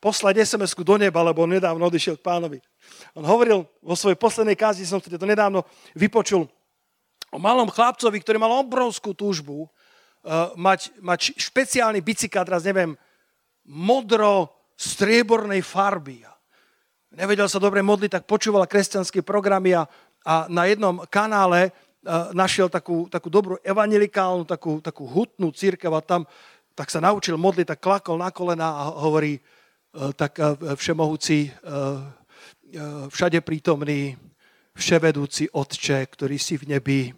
poslať 0.00 0.40
sms 0.42 0.72
do 0.80 0.96
neba, 0.96 1.20
lebo 1.20 1.44
on 1.44 1.52
nedávno 1.52 1.84
odišiel 1.86 2.16
k 2.16 2.24
pánovi. 2.24 2.58
On 3.12 3.22
hovoril 3.22 3.68
vo 3.84 3.94
svojej 3.94 4.16
poslednej 4.16 4.56
kázi, 4.56 4.88
som 4.88 4.98
to 4.98 5.12
nedávno 5.12 5.68
vypočul, 5.92 6.48
o 7.30 7.38
malom 7.38 7.70
chlapcovi, 7.70 8.18
ktorý 8.18 8.40
mal 8.40 8.64
obrovskú 8.64 9.14
túžbu 9.14 9.68
uh, 9.68 10.50
mať, 10.58 10.90
mať 10.98 11.36
špeciálny 11.38 12.02
bicykel, 12.02 12.42
teraz 12.42 12.66
neviem, 12.66 12.98
modro-striebornej 13.68 15.62
farby. 15.62 16.26
Nevedel 17.14 17.46
sa 17.46 17.62
dobre 17.62 17.84
modliť, 17.84 18.18
tak 18.18 18.24
počúval 18.26 18.66
kresťanské 18.66 19.22
programy 19.22 19.78
a, 19.78 19.86
a 20.26 20.50
na 20.50 20.66
jednom 20.66 21.06
kanále 21.06 21.70
uh, 21.70 22.34
našiel 22.34 22.66
takú, 22.66 23.06
takú 23.06 23.30
dobrú 23.30 23.62
evangelikálnu, 23.62 24.42
takú, 24.48 24.82
takú 24.82 25.06
hutnú 25.06 25.54
církev 25.54 25.92
a 25.94 26.02
tam 26.02 26.26
tak 26.74 26.88
sa 26.88 27.02
naučil 27.02 27.36
modliť, 27.36 27.76
tak 27.76 27.84
klakol 27.84 28.16
na 28.16 28.32
kolena 28.32 28.72
a 28.72 28.82
hovorí, 29.04 29.36
Eh, 29.36 29.44
tak 29.90 30.38
eh, 30.38 30.54
všemohúci, 30.76 31.50
eh, 31.50 31.54
všade 33.10 33.42
prítomný, 33.42 34.14
vševedúci 34.78 35.50
Otče, 35.50 36.06
ktorý 36.06 36.38
si 36.38 36.54
v 36.54 36.78
nebi, 36.78 37.10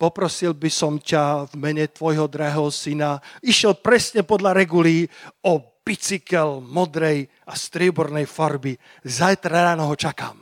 poprosil 0.00 0.56
by 0.56 0.70
som 0.72 0.96
ťa 0.96 1.52
v 1.52 1.54
mene 1.60 1.84
tvojho 1.92 2.24
drahého 2.24 2.72
syna, 2.72 3.20
išiel 3.44 3.76
presne 3.76 4.24
podľa 4.24 4.56
regulí 4.56 5.04
o 5.44 5.60
bicykel 5.84 6.64
modrej 6.64 7.28
a 7.44 7.52
striebornej 7.52 8.24
farby. 8.24 8.80
Zajtra 9.04 9.76
ráno 9.76 9.92
ho 9.92 9.94
čakám. 9.94 10.40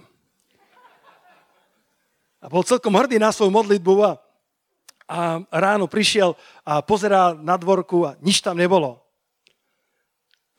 A 2.38 2.47
bol 2.47 2.62
celkom 2.62 2.95
hrdý 2.95 3.19
na 3.19 3.35
svoju 3.35 3.50
modlitbu 3.50 3.95
a, 4.07 4.12
a 5.11 5.19
ráno 5.50 5.91
prišiel 5.91 6.38
a 6.62 6.79
pozerá 6.87 7.35
na 7.35 7.59
dvorku 7.59 8.07
a 8.07 8.14
nič 8.23 8.38
tam 8.38 8.55
nebolo 8.55 9.01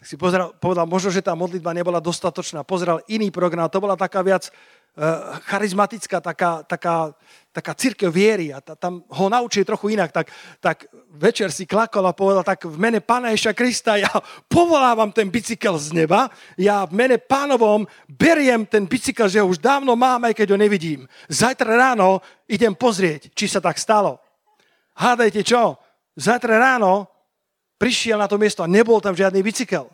tak 0.03 0.11
si 0.11 0.19
pozeral, 0.19 0.51
povedal, 0.59 0.83
možno, 0.83 1.15
že 1.15 1.23
tá 1.23 1.31
modlitba 1.31 1.71
nebola 1.71 2.03
dostatočná. 2.03 2.67
Pozeral 2.67 2.99
iný 3.07 3.31
program, 3.31 3.71
to 3.71 3.79
bola 3.79 3.95
taká 3.95 4.19
viac 4.19 4.51
uh, 4.51 5.39
charizmatická, 5.47 6.19
taká, 6.19 6.59
taká, 6.67 7.15
taká 7.55 7.71
církev 7.71 8.11
viery 8.11 8.51
a 8.51 8.59
ta, 8.59 8.75
tam 8.75 9.07
ho 9.07 9.25
naučili 9.31 9.63
trochu 9.63 9.95
inak. 9.95 10.11
Tak, 10.11 10.27
tak 10.59 10.91
večer 11.07 11.55
si 11.55 11.63
klakol 11.63 12.03
a 12.03 12.11
povedal, 12.11 12.43
tak 12.43 12.67
v 12.67 12.75
mene 12.75 12.99
Pána 12.99 13.31
Ježa 13.31 13.55
Krista 13.55 13.95
ja 13.95 14.11
povolávam 14.51 15.07
ten 15.15 15.31
bicykel 15.31 15.79
z 15.79 15.95
neba, 15.95 16.27
ja 16.59 16.83
v 16.83 16.99
mene 16.99 17.15
pánovom 17.15 17.87
beriem 18.11 18.67
ten 18.67 18.83
bicykel, 18.83 19.31
že 19.31 19.39
ho 19.39 19.47
už 19.47 19.63
dávno 19.63 19.95
mám, 19.95 20.27
aj 20.27 20.35
keď 20.35 20.51
ho 20.51 20.59
nevidím. 20.59 21.07
Zajtra 21.31 21.79
ráno 21.79 22.19
idem 22.51 22.75
pozrieť, 22.75 23.31
či 23.31 23.47
sa 23.47 23.63
tak 23.63 23.79
stalo. 23.79 24.19
Hádajte 24.99 25.47
čo? 25.47 25.79
Zajtra 26.19 26.59
ráno 26.59 27.12
prišiel 27.83 28.15
na 28.15 28.31
to 28.31 28.39
miesto 28.39 28.63
a 28.63 28.71
nebol 28.71 29.03
tam 29.03 29.11
žiadny 29.11 29.43
bicykel. 29.43 29.91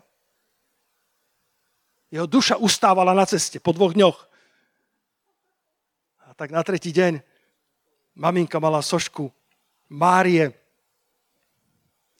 Jeho 2.14 2.30
duša 2.30 2.62
ustávala 2.62 3.10
na 3.10 3.26
ceste 3.26 3.58
po 3.58 3.74
dvoch 3.74 3.98
dňoch. 3.98 4.18
A 6.22 6.38
tak 6.38 6.54
na 6.54 6.62
tretí 6.62 6.94
deň 6.94 7.18
maminka 8.14 8.62
mala 8.62 8.78
sošku 8.78 9.34
Márie. 9.90 10.54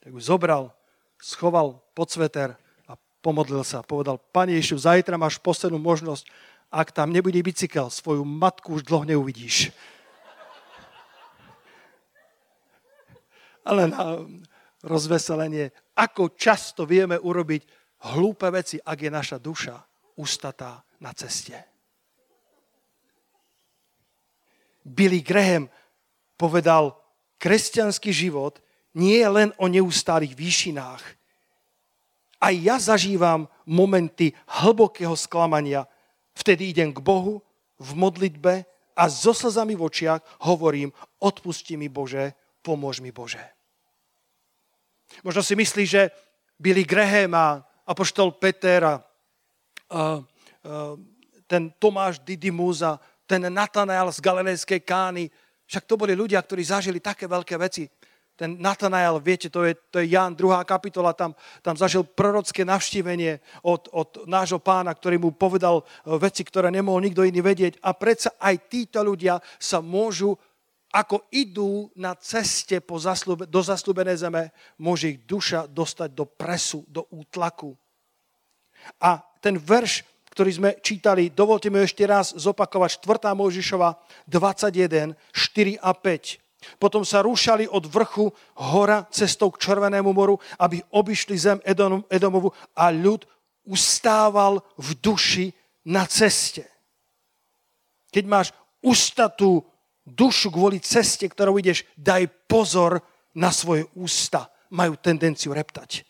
Tak 0.03 0.11
ju 0.11 0.19
zobral, 0.19 0.75
schoval 1.15 1.79
pod 1.95 2.11
sveter 2.11 2.59
a 2.83 2.99
pomodlil 3.23 3.63
sa. 3.63 3.79
Povedal, 3.79 4.19
Pane 4.19 4.59
Ježišu, 4.59 4.83
zajtra 4.83 5.15
máš 5.15 5.39
poslednú 5.39 5.79
možnosť. 5.79 6.27
Ak 6.67 6.91
tam 6.91 7.15
nebude 7.15 7.39
bicykel, 7.39 7.87
svoju 7.87 8.27
matku 8.27 8.75
už 8.75 8.83
dlho 8.83 9.07
neuvidíš. 9.07 9.71
Ale 13.67 13.87
na 13.87 14.19
rozveselenie, 14.85 15.69
ako 15.97 16.33
často 16.33 16.85
vieme 16.89 17.17
urobiť 17.17 17.61
hlúpe 18.13 18.49
veci, 18.49 18.81
ak 18.81 18.97
je 18.97 19.11
naša 19.13 19.37
duša 19.37 19.75
ustatá 20.17 20.81
na 21.01 21.13
ceste. 21.13 21.57
Billy 24.81 25.21
Graham 25.21 25.69
povedal, 26.37 26.97
kresťanský 27.37 28.09
život 28.09 28.57
nie 28.97 29.21
je 29.21 29.29
len 29.29 29.49
o 29.61 29.69
neustálých 29.69 30.33
výšinách. 30.33 31.03
Aj 32.41 32.53
ja 32.57 32.81
zažívam 32.81 33.45
momenty 33.69 34.33
hlbokého 34.49 35.13
sklamania. 35.13 35.85
Vtedy 36.33 36.73
idem 36.73 36.89
k 36.89 36.97
Bohu 36.97 37.45
v 37.77 37.89
modlitbe 37.93 38.65
a 38.97 39.03
so 39.05 39.37
slzami 39.37 39.77
v 39.77 39.85
očiach 39.85 40.21
hovorím, 40.49 40.89
odpusti 41.21 41.77
mi 41.77 41.85
Bože, 41.85 42.33
pomôž 42.65 43.05
mi 43.05 43.13
Bože. 43.13 43.60
Možno 45.23 45.43
si 45.43 45.53
myslí, 45.55 45.83
že 45.85 46.11
Billy 46.55 46.87
Graham 46.87 47.33
a 47.35 47.47
Apoštol 47.87 48.37
Peter 48.37 48.83
a, 48.83 48.95
a, 48.95 48.95
a 48.95 50.01
ten 51.45 51.73
Tomáš 51.75 52.23
Didymus 52.23 52.79
a 52.85 52.95
ten 53.27 53.43
Natanael 53.51 54.07
z 54.11 54.19
Galilejskej 54.23 54.81
kány, 54.83 55.27
však 55.67 55.87
to 55.87 55.95
boli 55.99 56.15
ľudia, 56.15 56.39
ktorí 56.39 56.63
zažili 56.63 56.99
také 56.99 57.27
veľké 57.27 57.55
veci 57.55 57.87
ten 58.41 58.57
Natanael, 58.57 59.21
viete, 59.21 59.53
to 59.53 59.69
je, 59.69 59.77
to 59.93 60.01
je 60.01 60.17
Jan, 60.17 60.33
druhá 60.33 60.65
kapitola, 60.65 61.13
tam, 61.13 61.37
tam 61.61 61.77
zažil 61.77 62.01
prorocké 62.01 62.65
navštívenie 62.65 63.37
od, 63.61 63.85
od 63.93 64.25
nášho 64.25 64.57
pána, 64.57 64.97
ktorý 64.97 65.21
mu 65.21 65.29
povedal 65.29 65.85
e, 65.85 66.17
veci, 66.17 66.41
ktoré 66.41 66.73
nemohol 66.73 67.05
nikto 67.05 67.21
iný 67.21 67.37
vedieť. 67.45 67.77
A 67.85 67.93
predsa 67.93 68.33
aj 68.41 68.65
títo 68.65 69.05
ľudia 69.05 69.37
sa 69.61 69.77
môžu, 69.77 70.33
ako 70.91 71.23
idú 71.31 71.87
na 71.95 72.13
ceste 72.19 72.83
po 72.83 72.99
zaslube, 72.99 73.47
do 73.47 73.63
zaslúbenej 73.63 74.27
zeme, 74.27 74.51
môže 74.75 75.15
ich 75.15 75.19
duša 75.23 75.65
dostať 75.71 76.09
do 76.11 76.27
presu, 76.27 76.83
do 76.91 77.07
útlaku. 77.15 77.73
A 78.99 79.23
ten 79.39 79.55
verš, 79.55 80.03
ktorý 80.35 80.51
sme 80.51 80.69
čítali, 80.83 81.31
dovolte 81.31 81.71
mi 81.71 81.79
ešte 81.79 82.03
raz 82.03 82.35
zopakovať, 82.35 82.99
4. 82.99 83.31
Mojžišova 83.31 83.89
21, 84.27 85.15
4 85.15 85.79
a 85.79 85.91
5. 85.95 86.77
Potom 86.77 87.01
sa 87.01 87.25
rúšali 87.25 87.65
od 87.65 87.89
vrchu 87.89 88.29
hora 88.59 89.07
cestou 89.09 89.49
k 89.49 89.63
Červenému 89.65 90.13
moru, 90.13 90.37
aby 90.61 90.83
obišli 90.93 91.35
zem 91.39 91.57
Edom, 91.65 92.05
Edomovu 92.05 92.53
a 92.77 92.93
ľud 92.93 93.25
ustával 93.65 94.61
v 94.77 94.89
duši 95.01 95.45
na 95.87 96.05
ceste. 96.05 96.67
Keď 98.13 98.23
máš 98.27 98.47
ustatú 98.83 99.65
dušu 100.05 100.49
kvôli 100.51 100.81
ceste, 100.81 101.29
ktorou 101.29 101.57
ideš, 101.61 101.85
daj 101.93 102.27
pozor 102.49 102.99
na 103.37 103.53
svoje 103.53 103.87
ústa. 103.95 104.49
Majú 104.71 104.95
tendenciu 104.99 105.51
reptať. 105.51 106.07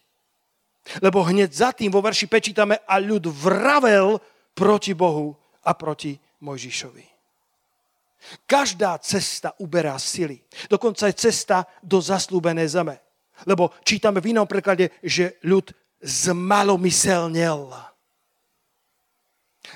Lebo 1.01 1.21
hneď 1.25 1.49
za 1.53 1.69
tým 1.73 1.93
vo 1.93 2.01
verši 2.01 2.25
pečítame 2.25 2.81
a 2.85 2.97
ľud 2.97 3.29
vravel 3.29 4.17
proti 4.53 4.93
Bohu 4.97 5.33
a 5.65 5.73
proti 5.77 6.17
Mojžišovi. 6.41 7.05
Každá 8.45 9.01
cesta 9.01 9.53
uberá 9.57 9.97
sily. 9.97 10.41
Dokonca 10.69 11.09
aj 11.09 11.15
cesta 11.17 11.57
do 11.81 11.97
zaslúbenej 11.97 12.69
zeme. 12.69 13.01
Lebo 13.49 13.73
čítame 13.81 14.21
v 14.21 14.37
inom 14.37 14.45
preklade, 14.45 14.93
že 15.01 15.41
ľud 15.41 15.73
zmalomyselnel. 16.01 17.90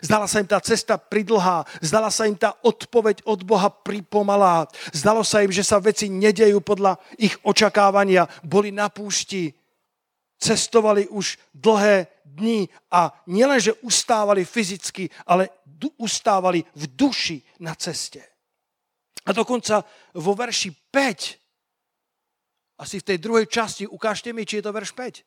Zdala 0.03 0.27
sa 0.27 0.43
im 0.43 0.47
tá 0.49 0.59
cesta 0.59 0.99
pridlhá, 0.99 1.63
zdala 1.79 2.11
sa 2.11 2.27
im 2.27 2.35
tá 2.35 2.55
odpoveď 2.63 3.23
od 3.23 3.43
Boha 3.47 3.69
pripomalá, 3.71 4.67
zdalo 4.91 5.23
sa 5.23 5.43
im, 5.43 5.51
že 5.51 5.63
sa 5.63 5.79
veci 5.79 6.11
nedejú 6.11 6.59
podľa 6.59 6.99
ich 7.15 7.35
očakávania, 7.43 8.27
boli 8.43 8.71
na 8.75 8.91
púšti, 8.91 9.55
cestovali 10.35 11.07
už 11.07 11.39
dlhé 11.55 12.07
dni 12.27 12.67
a 12.91 13.11
nielenže 13.31 13.79
ustávali 13.81 14.43
fyzicky, 14.43 15.07
ale 15.29 15.49
ustávali 15.97 16.65
v 16.75 16.83
duši 16.91 17.37
na 17.61 17.75
ceste. 17.75 18.19
A 19.25 19.33
dokonca 19.33 19.81
vo 20.13 20.33
verši 20.37 20.69
5, 20.91 22.81
asi 22.81 22.99
v 22.99 23.07
tej 23.07 23.17
druhej 23.17 23.47
časti, 23.47 23.87
ukážte 23.87 24.33
mi, 24.35 24.45
či 24.45 24.59
je 24.59 24.65
to 24.67 24.75
verš 24.75 24.91
5. 24.93 25.23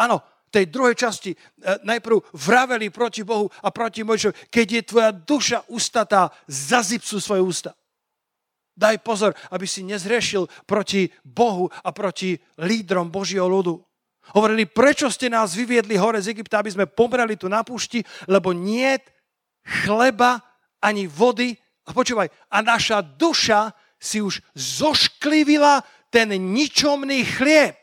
Áno, 0.00 0.24
tej 0.52 0.68
druhej 0.68 0.92
časti 0.94 1.32
e, 1.32 1.36
najprv 1.80 2.36
vraveli 2.36 2.92
proti 2.92 3.24
Bohu 3.24 3.48
a 3.48 3.72
proti 3.72 4.04
Mojžovi. 4.04 4.52
Keď 4.52 4.66
je 4.68 4.82
tvoja 4.84 5.10
duša 5.10 5.58
ustatá, 5.72 6.28
zazipsu 6.44 7.16
svoje 7.16 7.40
ústa. 7.40 7.72
Daj 8.72 9.00
pozor, 9.04 9.32
aby 9.52 9.64
si 9.64 9.84
nezrešil 9.84 10.48
proti 10.68 11.08
Bohu 11.24 11.68
a 11.68 11.88
proti 11.92 12.36
lídrom 12.60 13.08
Božieho 13.08 13.48
ľudu. 13.48 13.80
Hovorili, 14.32 14.70
prečo 14.70 15.10
ste 15.10 15.26
nás 15.28 15.52
vyviedli 15.52 15.98
hore 15.98 16.22
z 16.22 16.30
Egypta, 16.30 16.62
aby 16.62 16.70
sme 16.70 16.86
pomreli 16.86 17.34
tu 17.34 17.50
na 17.50 17.66
púšti, 17.66 18.06
lebo 18.30 18.54
nie 18.54 18.96
chleba 19.84 20.40
ani 20.78 21.10
vody. 21.10 21.58
A 21.84 21.90
počúvaj, 21.90 22.30
a 22.48 22.62
naša 22.62 23.02
duša 23.02 23.74
si 23.98 24.22
už 24.22 24.38
zošklivila 24.54 25.82
ten 26.08 26.30
ničomný 26.32 27.26
chlieb. 27.26 27.82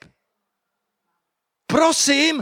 Prosím, 1.69 2.41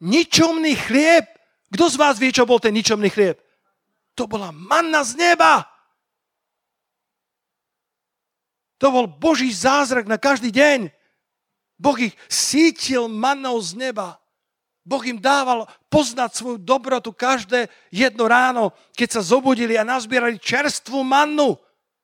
ničomný 0.00 0.74
chlieb. 0.76 1.28
Kto 1.70 1.86
z 1.86 1.96
vás 2.00 2.18
vie, 2.18 2.34
čo 2.34 2.48
bol 2.48 2.58
ten 2.58 2.74
ničomný 2.74 3.12
chlieb? 3.12 3.38
To 4.18 4.26
bola 4.26 4.50
manna 4.50 5.06
z 5.06 5.14
neba. 5.16 5.68
To 8.80 8.88
bol 8.88 9.06
Boží 9.06 9.52
zázrak 9.52 10.08
na 10.08 10.16
každý 10.16 10.50
deň. 10.50 10.88
Boh 11.80 11.96
ich 12.00 12.16
sítil 12.28 13.08
mannou 13.08 13.60
z 13.60 13.76
neba. 13.76 14.20
Boh 14.80 15.04
im 15.04 15.20
dával 15.20 15.68
poznať 15.92 16.34
svoju 16.34 16.58
dobrotu 16.58 17.12
každé 17.12 17.68
jedno 17.92 18.24
ráno, 18.24 18.72
keď 18.96 19.20
sa 19.20 19.22
zobudili 19.22 19.76
a 19.76 19.84
nazbierali 19.84 20.40
čerstvú 20.40 21.04
mannu, 21.04 21.60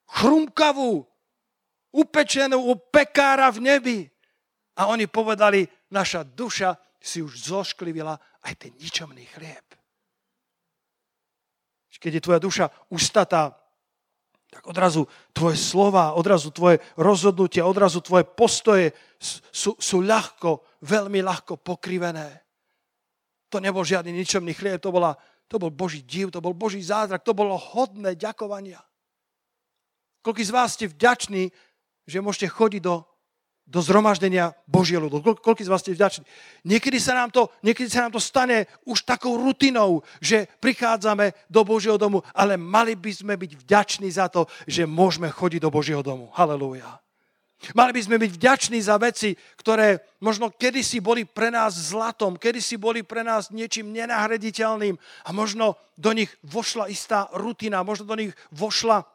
chrumkavú, 0.07 1.03
upečenú 1.91 2.61
u 2.61 2.77
pekára 2.77 3.49
v 3.49 3.59
nebi. 3.65 3.99
A 4.77 4.93
oni 4.93 5.09
povedali, 5.09 5.65
naša 5.89 6.23
duša 6.23 6.77
si 7.07 7.23
už 7.23 7.55
zošklivila 7.55 8.19
aj 8.43 8.55
ten 8.59 8.75
ničomný 8.75 9.23
chlieb. 9.31 9.63
Keď 11.97 12.13
je 12.21 12.25
tvoja 12.29 12.41
duša 12.43 12.67
ustatá, 12.93 13.57
tak 14.53 14.63
odrazu 14.69 15.09
tvoje 15.33 15.57
slova, 15.57 16.13
odrazu 16.13 16.53
tvoje 16.53 16.79
rozhodnutia, 16.99 17.67
odrazu 17.67 18.05
tvoje 18.05 18.29
postoje 18.29 18.93
sú, 19.51 19.75
sú 19.81 20.05
ľahko, 20.05 20.61
veľmi 20.85 21.25
ľahko 21.25 21.57
pokrivené. 21.57 22.45
To 23.49 23.59
nebol 23.63 23.81
žiadny 23.81 24.13
ničomný 24.13 24.53
chlieb, 24.53 24.83
to, 24.83 24.93
bola, 24.93 25.17
to 25.49 25.57
bol 25.57 25.73
Boží 25.73 26.05
div, 26.05 26.29
to 26.29 26.43
bol 26.45 26.53
Boží 26.53 26.85
zázrak, 26.85 27.25
to 27.25 27.33
bolo 27.33 27.57
hodné 27.57 28.13
ďakovania. 28.13 28.83
Koľko 30.21 30.43
z 30.43 30.53
vás 30.53 30.75
ste 30.77 30.91
vďační, 30.91 31.49
že 32.07 32.19
môžete 32.23 32.51
chodiť 32.51 32.83
do, 32.83 33.03
do 33.67 33.83
zhromaždenia 33.83 34.55
Božieho 34.71 35.03
ľudu. 35.03 35.43
Koľko 35.43 35.59
z 35.59 35.71
vás 35.71 35.83
ste 35.83 35.91
vďační? 35.91 36.23
Niekedy 36.63 37.03
sa, 37.03 37.19
nám 37.19 37.35
to, 37.35 37.51
niekedy 37.67 37.91
sa 37.91 38.07
nám 38.07 38.15
to 38.15 38.23
stane 38.23 38.71
už 38.87 39.03
takou 39.03 39.35
rutinou, 39.35 40.07
že 40.23 40.47
prichádzame 40.63 41.35
do 41.51 41.67
Božieho 41.67 41.99
domu, 41.99 42.23
ale 42.31 42.55
mali 42.55 42.95
by 42.95 43.11
sme 43.11 43.35
byť 43.35 43.53
vďační 43.67 44.09
za 44.15 44.31
to, 44.31 44.47
že 44.71 44.87
môžeme 44.87 45.27
chodiť 45.27 45.61
do 45.67 45.75
Božieho 45.75 46.01
domu. 46.01 46.31
Halelúja. 46.31 47.03
Mali 47.75 47.97
by 47.97 48.01
sme 48.05 48.17
byť 48.21 48.31
vďační 48.37 48.79
za 48.85 49.01
veci, 49.01 49.35
ktoré 49.57 49.99
možno 50.21 50.53
kedysi 50.53 51.01
boli 51.01 51.25
pre 51.25 51.49
nás 51.49 51.73
zlatom, 51.73 52.37
kedysi 52.37 52.77
boli 52.77 53.03
pre 53.03 53.25
nás 53.25 53.49
niečím 53.49 53.91
nenahraditeľným 53.97 54.95
a 55.25 55.31
možno 55.33 55.75
do 55.97 56.13
nich 56.13 56.31
vošla 56.45 56.93
istá 56.93 57.27
rutina, 57.33 57.83
možno 57.83 58.07
do 58.07 58.15
nich 58.15 58.37
vošla 58.53 59.09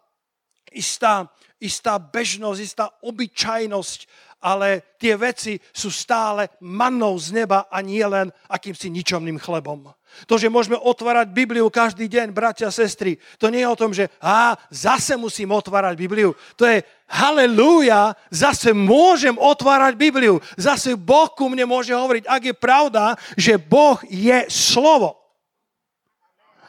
istá, 0.73 1.29
istá 1.61 2.01
bežnosť, 2.01 2.59
istá 2.59 2.85
obyčajnosť 3.05 3.99
ale 4.41 4.97
tie 4.97 5.13
veci 5.13 5.61
sú 5.69 5.93
stále 5.93 6.49
mannou 6.65 7.13
z 7.21 7.31
neba 7.31 7.69
a 7.69 7.79
nie 7.85 8.01
len 8.01 8.33
akýmsi 8.49 8.89
ničomným 8.89 9.37
chlebom. 9.37 9.93
To, 10.27 10.35
že 10.35 10.51
môžeme 10.51 10.75
otvárať 10.75 11.31
Bibliu 11.31 11.71
každý 11.71 12.11
deň, 12.11 12.35
bratia 12.35 12.67
a 12.67 12.75
sestry, 12.75 13.15
to 13.39 13.47
nie 13.47 13.63
je 13.63 13.71
o 13.71 13.79
tom, 13.79 13.95
že 13.95 14.11
a 14.19 14.59
zase 14.67 15.15
musím 15.15 15.55
otvárať 15.55 15.95
Bibliu. 15.95 16.35
To 16.59 16.67
je 16.67 16.83
halleluja, 17.07 18.17
zase 18.27 18.75
môžem 18.75 19.37
otvárať 19.39 19.95
Bibliu. 19.95 20.43
Zase 20.59 20.99
Boh 20.99 21.31
ku 21.31 21.47
mne 21.47 21.63
môže 21.63 21.95
hovoriť, 21.95 22.27
ak 22.27 22.41
je 22.43 22.55
pravda, 22.55 23.15
že 23.39 23.55
Boh 23.55 24.01
je 24.09 24.51
slovo. 24.51 25.20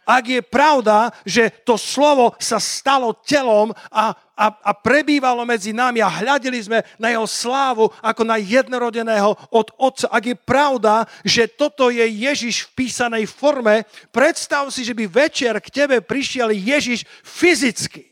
Ak 0.03 0.25
je 0.27 0.43
pravda, 0.43 1.15
že 1.23 1.51
to 1.63 1.79
slovo 1.79 2.35
sa 2.43 2.59
stalo 2.59 3.15
telom 3.23 3.71
a, 3.91 4.11
a, 4.35 4.47
a 4.51 4.71
prebývalo 4.75 5.47
medzi 5.47 5.71
nami 5.71 6.03
a 6.03 6.11
hľadili 6.11 6.59
sme 6.59 6.83
na 6.99 7.15
jeho 7.15 7.27
slávu 7.27 7.87
ako 8.03 8.23
na 8.27 8.35
jednorodeného 8.43 9.39
od 9.55 9.71
Otca, 9.79 10.11
ak 10.11 10.25
je 10.27 10.37
pravda, 10.37 11.07
že 11.23 11.47
toto 11.47 11.87
je 11.91 12.03
Ježiš 12.03 12.67
v 12.67 12.83
písanej 12.83 13.31
forme, 13.31 13.87
predstav 14.11 14.67
si, 14.75 14.83
že 14.83 14.95
by 14.95 15.07
večer 15.07 15.55
k 15.63 15.71
tebe 15.71 16.03
prišiel 16.03 16.51
Ježiš 16.51 17.07
fyzicky. 17.23 18.11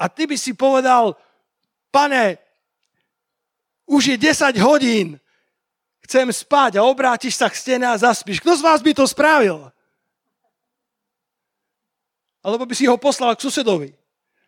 A 0.00 0.08
ty 0.08 0.24
by 0.24 0.40
si 0.40 0.56
povedal, 0.56 1.14
pane, 1.92 2.40
už 3.84 4.16
je 4.16 4.16
10 4.16 4.56
hodín, 4.64 5.20
chcem 6.08 6.32
spať 6.32 6.80
a 6.80 6.86
obrátiš 6.88 7.36
sa 7.36 7.52
k 7.52 7.60
stene 7.60 7.86
a 7.86 8.00
zaspíš. 8.00 8.40
Kto 8.40 8.56
z 8.56 8.64
vás 8.64 8.80
by 8.80 8.92
to 8.96 9.04
spravil? 9.04 9.68
Alebo 12.42 12.66
by 12.66 12.74
si 12.74 12.90
ho 12.90 12.98
poslal 12.98 13.38
k 13.38 13.44
susedovi. 13.46 13.90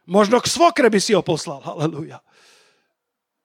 Možno 0.05 0.43
k 0.43 0.51
svokre 0.51 0.91
by 0.91 1.01
si 1.01 1.15
ho 1.15 1.23
poslal. 1.25 1.63
Halelúja. 1.65 2.21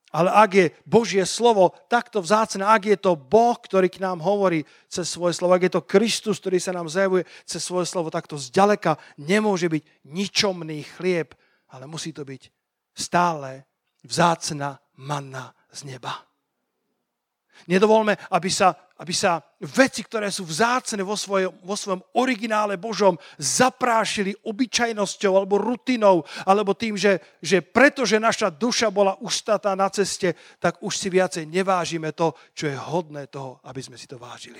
Ale 0.09 0.33
ak 0.33 0.51
je 0.57 0.65
Božie 0.89 1.21
slovo 1.21 1.77
takto 1.85 2.17
vzácne, 2.17 2.65
ak 2.65 2.81
je 2.81 2.97
to 2.97 3.13
Boh, 3.13 3.53
ktorý 3.53 3.93
k 3.93 4.01
nám 4.01 4.25
hovorí 4.25 4.65
cez 4.89 5.05
svoje 5.05 5.37
slovo, 5.37 5.53
ak 5.53 5.69
je 5.69 5.73
to 5.77 5.85
Kristus, 5.85 6.41
ktorý 6.41 6.57
sa 6.57 6.73
nám 6.73 6.89
zjavuje 6.89 7.29
cez 7.45 7.61
svoje 7.61 7.85
slovo, 7.85 8.09
takto 8.09 8.33
zďaleka 8.33 8.97
nemôže 9.21 9.69
byť 9.69 10.09
ničomný 10.09 10.81
chlieb, 10.97 11.37
ale 11.69 11.85
musí 11.85 12.09
to 12.09 12.25
byť 12.25 12.41
stále 12.97 13.69
vzácna 14.01 14.81
manna 14.97 15.53
z 15.69 15.93
neba. 15.93 16.25
Nedovolme, 17.69 18.17
aby 18.33 18.49
sa, 18.49 18.73
aby 18.99 19.15
sa 19.15 19.39
veci, 19.63 20.03
ktoré 20.03 20.27
sú 20.27 20.43
vzácne 20.43 21.07
vo 21.07 21.15
svojom, 21.15 21.55
vo 21.63 21.75
svojom 21.79 22.03
originále 22.19 22.75
Božom, 22.75 23.15
zaprášili 23.39 24.35
obyčajnosťou 24.43 25.39
alebo 25.39 25.55
rutinou, 25.55 26.27
alebo 26.43 26.75
tým, 26.75 26.99
že, 26.99 27.39
že 27.39 27.63
pretože 27.63 28.19
naša 28.19 28.51
duša 28.51 28.91
bola 28.91 29.15
ustatá 29.23 29.71
na 29.71 29.87
ceste, 29.87 30.35
tak 30.59 30.83
už 30.83 30.91
si 30.99 31.07
viacej 31.07 31.47
nevážime 31.47 32.11
to, 32.11 32.35
čo 32.51 32.67
je 32.67 32.75
hodné 32.75 33.31
toho, 33.31 33.63
aby 33.63 33.79
sme 33.79 33.95
si 33.95 34.03
to 34.03 34.19
vážili. 34.19 34.59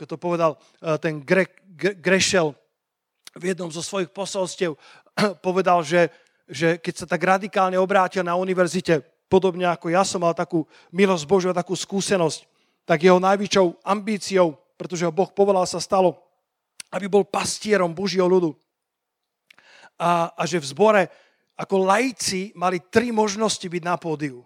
Ako 0.00 0.08
to 0.08 0.16
povedal 0.16 0.56
eh, 0.56 0.96
ten 0.96 1.20
Gre, 1.20 1.44
Grešel 1.76 2.56
v 3.36 3.44
jednom 3.52 3.68
zo 3.68 3.84
svojich 3.84 4.08
posolstiev, 4.08 4.72
povedal, 5.46 5.84
že, 5.84 6.08
že 6.48 6.80
keď 6.80 6.94
sa 6.96 7.06
tak 7.06 7.20
radikálne 7.20 7.76
obrátil 7.76 8.24
na 8.24 8.40
univerzite, 8.40 9.04
podobne 9.30 9.70
ako 9.70 9.94
ja 9.94 10.02
som 10.02 10.26
mal 10.26 10.34
takú 10.34 10.66
milosť 10.90 11.24
Božiu, 11.30 11.54
takú 11.54 11.78
skúsenosť, 11.78 12.42
tak 12.82 13.06
jeho 13.06 13.22
najväčšou 13.22 13.86
ambíciou, 13.86 14.58
pretože 14.74 15.06
ho 15.06 15.14
Boh 15.14 15.30
povolal, 15.30 15.62
sa 15.70 15.78
stalo, 15.78 16.18
aby 16.90 17.06
bol 17.06 17.22
pastierom 17.22 17.94
Božieho 17.94 18.26
ľudu. 18.26 18.50
A, 19.94 20.34
a 20.34 20.42
že 20.42 20.58
v 20.58 20.66
zbore 20.66 21.02
ako 21.54 21.86
lajci 21.86 22.56
mali 22.58 22.82
tri 22.82 23.14
možnosti 23.14 23.62
byť 23.62 23.82
na 23.84 23.94
pódiu. 24.00 24.42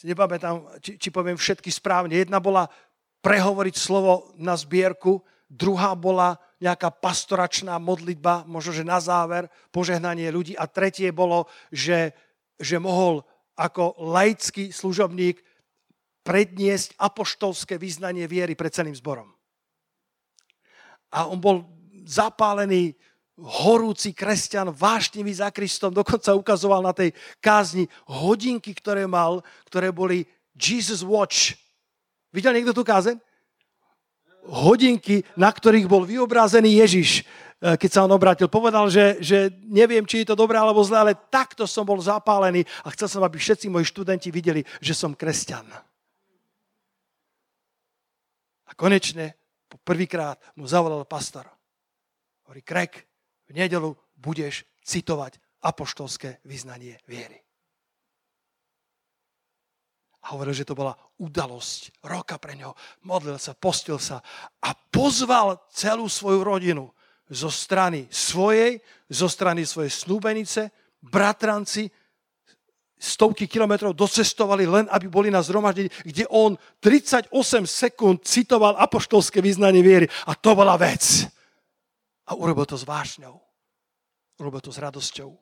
Nepamätám, 0.00 0.80
či, 0.80 0.96
či 0.96 1.08
poviem 1.12 1.36
všetky 1.36 1.68
správne. 1.68 2.16
Jedna 2.16 2.40
bola 2.40 2.66
prehovoriť 3.20 3.74
slovo 3.76 4.32
na 4.40 4.56
zbierku, 4.56 5.20
druhá 5.46 5.92
bola 5.92 6.40
nejaká 6.58 6.88
pastoračná 6.88 7.76
modlitba, 7.76 8.48
možno, 8.48 8.72
že 8.72 8.88
na 8.88 8.96
záver, 8.98 9.52
požehnanie 9.68 10.32
ľudí 10.32 10.56
a 10.56 10.64
tretie 10.64 11.12
bolo, 11.12 11.44
že, 11.68 12.16
že 12.56 12.80
mohol 12.80 13.20
ako 13.56 13.96
laický 14.00 14.72
služobník 14.72 15.40
predniesť 16.22 16.94
apoštolské 16.96 17.76
vyznanie 17.76 18.24
viery 18.30 18.54
pred 18.54 18.70
celým 18.70 18.94
zborom. 18.94 19.28
A 21.12 21.28
on 21.28 21.36
bol 21.36 21.66
zapálený, 22.06 22.96
horúci 23.36 24.14
kresťan, 24.14 24.70
vášnivý 24.70 25.34
za 25.34 25.50
Kristom, 25.50 25.90
dokonca 25.90 26.36
ukazoval 26.36 26.80
na 26.84 26.94
tej 26.94 27.10
kázni 27.42 27.90
hodinky, 28.06 28.72
ktoré 28.76 29.04
mal, 29.08 29.42
ktoré 29.66 29.90
boli 29.90 30.24
Jesus 30.54 31.02
Watch. 31.02 31.56
Videl 32.32 32.54
niekto 32.56 32.72
tú 32.72 32.84
kázeň? 32.86 33.18
Hodinky, 34.46 35.22
na 35.38 35.50
ktorých 35.50 35.86
bol 35.86 36.02
vyobrazený 36.02 36.82
Ježiš. 36.82 37.22
Eh, 37.62 37.78
keď 37.78 37.90
sa 37.94 38.02
on 38.02 38.10
obrátil. 38.10 38.50
Povedal, 38.50 38.90
že, 38.90 39.22
že 39.22 39.54
neviem, 39.70 40.02
či 40.02 40.26
je 40.26 40.34
to 40.34 40.40
dobré 40.40 40.58
alebo 40.58 40.82
zlé, 40.82 40.98
ale 40.98 41.14
takto 41.30 41.62
som 41.62 41.86
bol 41.86 42.02
zapálený 42.02 42.66
a 42.82 42.90
chcel 42.90 43.06
som, 43.06 43.22
aby 43.22 43.38
všetci 43.38 43.70
moji 43.70 43.86
študenti 43.86 44.34
videli, 44.34 44.66
že 44.82 44.98
som 44.98 45.14
kresťan. 45.14 45.70
A 48.66 48.72
konečne, 48.74 49.38
po 49.70 49.78
prvýkrát 49.78 50.42
mu 50.58 50.66
zavolal 50.66 51.06
pastor. 51.06 51.46
Hovorí, 52.50 52.66
Krek, 52.66 53.06
v 53.46 53.54
nedelu 53.54 53.94
budeš 54.18 54.66
citovať 54.82 55.38
apoštolské 55.62 56.42
vyznanie 56.42 56.98
viery. 57.06 57.38
A 60.26 60.34
hovoril, 60.34 60.50
že 60.50 60.66
to 60.66 60.74
bola 60.74 60.98
udalosť 61.22 62.02
roka 62.02 62.42
pre 62.42 62.58
neho. 62.58 62.74
Modlil 63.06 63.38
sa, 63.38 63.54
postil 63.54 64.02
sa 64.02 64.18
a 64.58 64.74
pozval 64.74 65.62
celú 65.70 66.10
svoju 66.10 66.42
rodinu 66.42 66.90
zo 67.32 67.48
strany 67.48 68.04
svojej, 68.12 68.76
zo 69.08 69.24
strany 69.24 69.64
svojej 69.64 69.88
snúbenice, 69.88 70.68
bratranci, 71.00 71.88
stovky 73.02 73.50
kilometrov 73.50 73.98
docestovali 73.98 74.62
len, 74.68 74.86
aby 74.86 75.10
boli 75.10 75.26
na 75.32 75.42
zhromaždení, 75.42 75.90
kde 76.06 76.28
on 76.30 76.54
38 76.78 77.32
sekúnd 77.66 78.22
citoval 78.22 78.78
apoštolské 78.78 79.42
vyznanie 79.42 79.82
viery. 79.82 80.06
A 80.30 80.38
to 80.38 80.54
bola 80.54 80.78
vec. 80.78 81.26
A 82.30 82.38
urobil 82.38 82.62
to 82.62 82.78
s 82.78 82.86
vášňou. 82.86 83.34
Urobil 84.38 84.62
to 84.62 84.70
s 84.70 84.78
radosťou. 84.78 85.34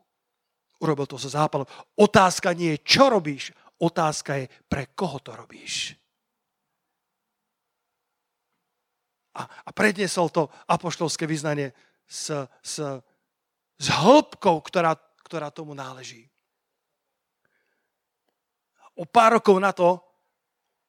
Urobil 0.81 1.05
to 1.05 1.21
so 1.21 1.29
zápalom. 1.29 1.69
Otázka 2.01 2.57
nie 2.57 2.81
je, 2.81 2.97
čo 2.97 3.13
robíš. 3.13 3.53
Otázka 3.77 4.41
je, 4.41 4.49
pre 4.65 4.97
koho 4.97 5.21
to 5.21 5.37
robíš. 5.37 6.00
A, 9.35 9.47
a 9.47 9.71
predniesol 9.71 10.29
to 10.31 10.51
apoštolské 10.67 11.27
vyznanie 11.27 11.71
s, 12.07 12.35
s, 12.63 12.75
s 13.79 13.87
hĺbkou, 13.87 14.59
ktorá, 14.67 14.99
ktorá 15.23 15.55
tomu 15.55 15.75
náleží. 15.75 16.27
O 18.99 19.07
pár 19.07 19.39
rokov 19.39 19.57
na 19.63 19.71
to, 19.71 20.03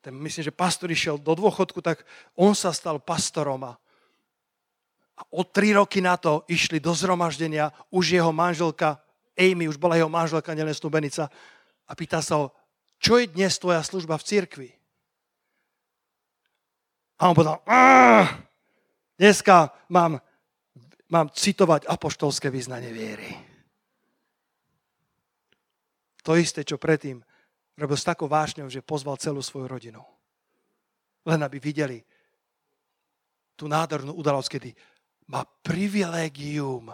ten, 0.01 0.17
myslím, 0.17 0.49
že 0.49 0.53
pastor 0.53 0.89
išiel 0.89 1.21
do 1.21 1.37
dôchodku, 1.37 1.79
tak 1.85 2.01
on 2.33 2.57
sa 2.57 2.73
stal 2.73 2.97
pastorom 2.97 3.61
a, 3.69 3.77
o 5.29 5.45
tri 5.45 5.77
roky 5.77 6.01
na 6.01 6.17
to 6.17 6.41
išli 6.49 6.81
do 6.81 6.97
zhromaždenia 6.97 7.69
už 7.93 8.17
jeho 8.17 8.33
manželka, 8.33 8.97
Amy, 9.37 9.69
už 9.69 9.77
bola 9.77 9.95
jeho 9.95 10.09
manželka, 10.09 10.57
nielen 10.57 10.73
snúbenica, 10.73 11.29
a 11.85 11.91
pýta 11.93 12.23
sa 12.25 12.41
ho, 12.41 12.45
čo 12.97 13.21
je 13.21 13.29
dnes 13.29 13.53
tvoja 13.61 13.85
služba 13.85 14.17
v 14.17 14.25
cirkvi? 14.25 14.69
A 17.21 17.29
on 17.29 17.37
povedal, 17.37 17.61
dneska 19.13 19.69
mám, 19.93 20.17
mám 21.13 21.29
citovať 21.29 21.85
apoštolské 21.85 22.49
vyznanie 22.49 22.89
viery. 22.89 23.29
To 26.25 26.33
isté, 26.33 26.65
čo 26.65 26.81
predtým 26.81 27.21
robil 27.77 27.97
s 27.97 28.09
takou 28.09 28.25
vášňou, 28.25 28.73
že 28.73 28.81
pozval 28.81 29.21
celú 29.21 29.45
svoju 29.45 29.69
rodinu. 29.69 30.01
Len 31.29 31.45
aby 31.45 31.61
videli 31.61 32.01
tú 33.53 33.69
nádhernú 33.69 34.17
udalosť, 34.17 34.49
kedy 34.57 34.69
má 35.29 35.45
privilégium, 35.45 36.89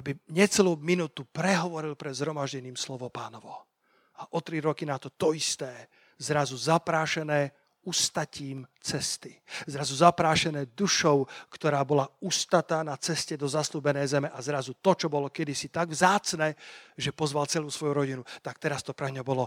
aby 0.00 0.16
necelú 0.32 0.80
minútu 0.80 1.28
prehovoril 1.28 1.92
pre 1.92 2.08
zhromaždeným 2.08 2.76
slovo 2.76 3.12
pánovo. 3.12 3.68
A 4.16 4.32
o 4.32 4.40
tri 4.40 4.64
roky 4.64 4.88
na 4.88 4.96
to 4.96 5.12
to 5.12 5.36
isté, 5.36 5.92
zrazu 6.16 6.56
zaprášené, 6.56 7.52
ustatím 7.86 8.66
cesty. 8.82 9.38
Zrazu 9.70 9.94
zaprášené 9.94 10.74
dušou, 10.74 11.24
ktorá 11.48 11.86
bola 11.86 12.10
ustatá 12.20 12.82
na 12.82 12.98
ceste 12.98 13.38
do 13.38 13.46
zaslúbenej 13.46 14.10
zeme 14.10 14.28
a 14.28 14.42
zrazu 14.42 14.74
to, 14.82 14.92
čo 14.98 15.06
bolo 15.06 15.30
kedysi 15.30 15.70
tak 15.70 15.94
vzácne, 15.94 16.58
že 16.98 17.14
pozval 17.14 17.46
celú 17.46 17.70
svoju 17.70 17.94
rodinu, 17.94 18.22
tak 18.42 18.58
teraz 18.58 18.82
to 18.82 18.90
pre 18.90 19.14
ňa 19.14 19.22
bolo 19.22 19.46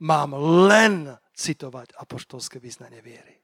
mám 0.00 0.36
len 0.68 1.16
citovať 1.32 1.96
apoštolské 1.96 2.60
vyznanie 2.60 3.00
viery. 3.00 3.40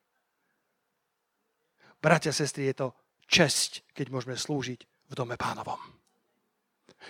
Bratia, 2.03 2.35
sestry, 2.35 2.69
je 2.73 2.77
to 2.83 2.89
česť, 3.31 3.95
keď 3.95 4.07
môžeme 4.11 4.37
slúžiť 4.37 4.81
v 5.09 5.15
dome 5.15 5.39
pánovom. 5.39 5.79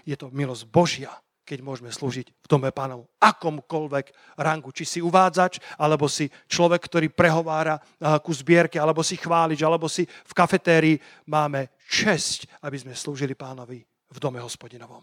Je 0.05 0.15
to 0.15 0.29
milosť 0.31 0.65
Božia, 0.69 1.13
keď 1.43 1.59
môžeme 1.61 1.91
slúžiť 1.91 2.27
v 2.31 2.47
dome 2.47 2.71
pánov 2.71 3.11
akomkoľvek 3.19 4.39
rangu. 4.39 4.71
Či 4.71 4.85
si 4.87 4.99
uvádzač, 5.03 5.59
alebo 5.79 6.07
si 6.07 6.31
človek, 6.47 6.87
ktorý 6.87 7.11
prehovára 7.11 7.79
eh, 7.79 8.17
ku 8.23 8.31
zbierke, 8.31 8.79
alebo 8.79 9.03
si 9.03 9.19
chválič, 9.19 9.61
alebo 9.63 9.91
si 9.91 10.07
v 10.07 10.33
kafetérii. 10.33 10.97
Máme 11.27 11.75
česť, 11.87 12.63
aby 12.63 12.79
sme 12.79 12.95
slúžili 12.95 13.35
pánovi 13.35 13.83
v 13.85 14.19
dome 14.19 14.39
hospodinovom. 14.39 15.03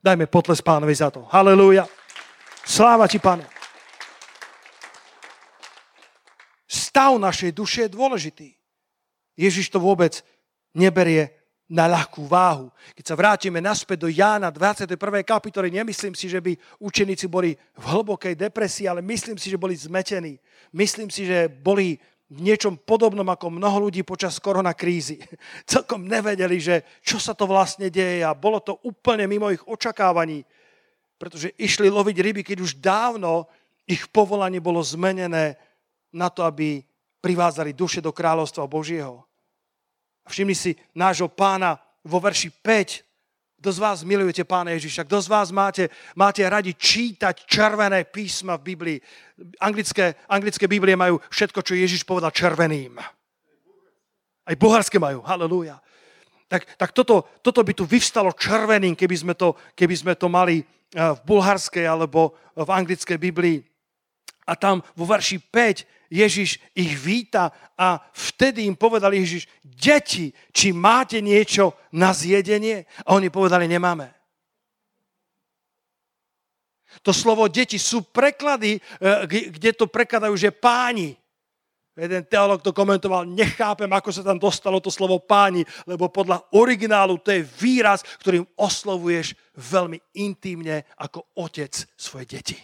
Dajme 0.00 0.28
potles 0.30 0.62
pánovi 0.62 0.94
za 0.94 1.10
to. 1.10 1.26
Halelúja. 1.32 1.88
Sláva 2.66 3.06
ti, 3.06 3.18
pane. 3.18 3.56
stav 6.96 7.12
našej 7.20 7.52
duše 7.52 7.80
je 7.84 7.92
dôležitý. 7.92 8.48
Ježiš 9.36 9.68
to 9.68 9.76
vôbec 9.76 10.24
neberie 10.72 11.28
na 11.66 11.90
ľahkú 11.90 12.30
váhu. 12.30 12.70
Keď 12.94 13.04
sa 13.04 13.18
vrátime 13.18 13.58
naspäť 13.58 14.06
do 14.06 14.08
Jána 14.10 14.54
21. 14.54 14.94
kapitoly, 15.26 15.74
nemyslím 15.74 16.14
si, 16.14 16.30
že 16.30 16.38
by 16.38 16.54
učeníci 16.78 17.26
boli 17.26 17.58
v 17.58 17.84
hlbokej 17.90 18.38
depresii, 18.38 18.86
ale 18.86 19.02
myslím 19.02 19.34
si, 19.34 19.50
že 19.50 19.58
boli 19.58 19.74
zmetení. 19.74 20.38
Myslím 20.70 21.10
si, 21.10 21.26
že 21.26 21.50
boli 21.50 21.98
v 22.26 22.38
niečom 22.42 22.78
podobnom 22.78 23.26
ako 23.26 23.54
mnoho 23.54 23.90
ľudí 23.90 24.06
počas 24.06 24.38
koronakrízy. 24.38 25.18
Celkom 25.72 26.06
nevedeli, 26.06 26.58
že 26.62 26.86
čo 27.02 27.18
sa 27.18 27.34
to 27.34 27.50
vlastne 27.50 27.90
deje 27.90 28.22
a 28.22 28.34
bolo 28.34 28.62
to 28.62 28.78
úplne 28.86 29.26
mimo 29.26 29.50
ich 29.50 29.62
očakávaní, 29.66 30.46
pretože 31.18 31.50
išli 31.58 31.90
loviť 31.90 32.16
ryby, 32.22 32.42
keď 32.46 32.58
už 32.62 32.78
dávno 32.78 33.50
ich 33.86 34.06
povolanie 34.10 34.62
bolo 34.62 34.82
zmenené 34.82 35.58
na 36.14 36.30
to, 36.30 36.46
aby 36.46 36.82
privádzali 37.22 37.74
duše 37.74 37.98
do 37.98 38.14
kráľovstva 38.14 38.70
Božieho. 38.70 39.25
Všimni 40.26 40.54
si 40.54 40.74
nášho 40.94 41.30
pána 41.30 41.78
vo 42.02 42.18
verši 42.18 42.50
5. 42.50 43.06
Kto 43.62 43.70
z 43.72 43.78
vás 43.78 43.98
milujete 44.06 44.44
pána 44.44 44.74
Ježiša? 44.76 45.06
Kto 45.06 45.22
z 45.22 45.28
vás 45.32 45.48
máte, 45.50 45.88
máte 46.14 46.44
radi 46.44 46.74
čítať 46.76 47.46
červené 47.46 48.04
písma 48.04 48.60
v 48.60 48.74
Biblii? 48.74 48.98
Anglické, 49.58 50.14
anglické 50.28 50.68
Biblie 50.68 50.94
majú 50.94 51.18
všetko, 51.30 51.62
čo 51.62 51.74
Ježiš 51.74 52.04
povedal 52.04 52.30
červeným. 52.30 53.00
Aj 54.46 54.54
bulharské 54.54 55.02
majú. 55.02 55.24
Halelúja. 55.26 55.82
Tak, 56.46 56.78
tak 56.78 56.90
toto, 56.94 57.26
toto 57.42 57.66
by 57.66 57.74
tu 57.74 57.82
vyvstalo 57.82 58.30
červeným, 58.30 58.94
keby 58.94 59.16
sme 59.18 59.34
to, 59.34 59.58
keby 59.74 59.94
sme 59.98 60.14
to 60.14 60.30
mali 60.30 60.62
eh, 60.62 60.66
v 60.94 61.20
bulharskej 61.26 61.86
alebo 61.86 62.38
v 62.54 62.70
anglickej 62.70 63.18
Biblii. 63.18 63.58
A 64.46 64.54
tam 64.54 64.78
vo 64.94 65.10
verši 65.10 65.42
5 65.42 65.95
Ježiš 66.10 66.62
ich 66.74 66.94
víta 66.98 67.50
a 67.74 67.98
vtedy 68.14 68.66
im 68.66 68.78
povedal 68.78 69.12
Ježiš, 69.14 69.50
deti, 69.62 70.30
či 70.54 70.70
máte 70.70 71.18
niečo 71.18 71.74
na 71.92 72.14
zjedenie? 72.14 72.86
A 73.06 73.14
oni 73.18 73.30
povedali, 73.30 73.66
nemáme. 73.66 74.16
To 77.04 77.12
slovo 77.12 77.46
deti 77.46 77.76
sú 77.76 78.02
preklady, 78.08 78.78
e, 78.78 78.80
kde 79.52 79.70
to 79.76 79.86
prekladajú, 79.86 80.34
že 80.34 80.54
páni. 80.54 81.14
Jeden 81.96 82.28
teolog 82.28 82.60
to 82.60 82.76
komentoval, 82.76 83.24
nechápem, 83.24 83.88
ako 83.88 84.12
sa 84.12 84.20
tam 84.20 84.36
dostalo 84.36 84.84
to 84.84 84.92
slovo 84.92 85.16
páni, 85.16 85.64
lebo 85.88 86.12
podľa 86.12 86.44
originálu 86.52 87.16
to 87.24 87.32
je 87.32 87.40
výraz, 87.40 88.04
ktorým 88.20 88.44
oslovuješ 88.52 89.32
veľmi 89.56 89.96
intimne 90.20 90.84
ako 91.00 91.24
otec 91.40 91.72
svoje 91.96 92.36
deti. 92.36 92.58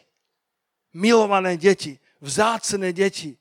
Milované 0.93 1.57
deti 1.57 1.97
vzácne 2.23 2.95
deti. 2.95 3.35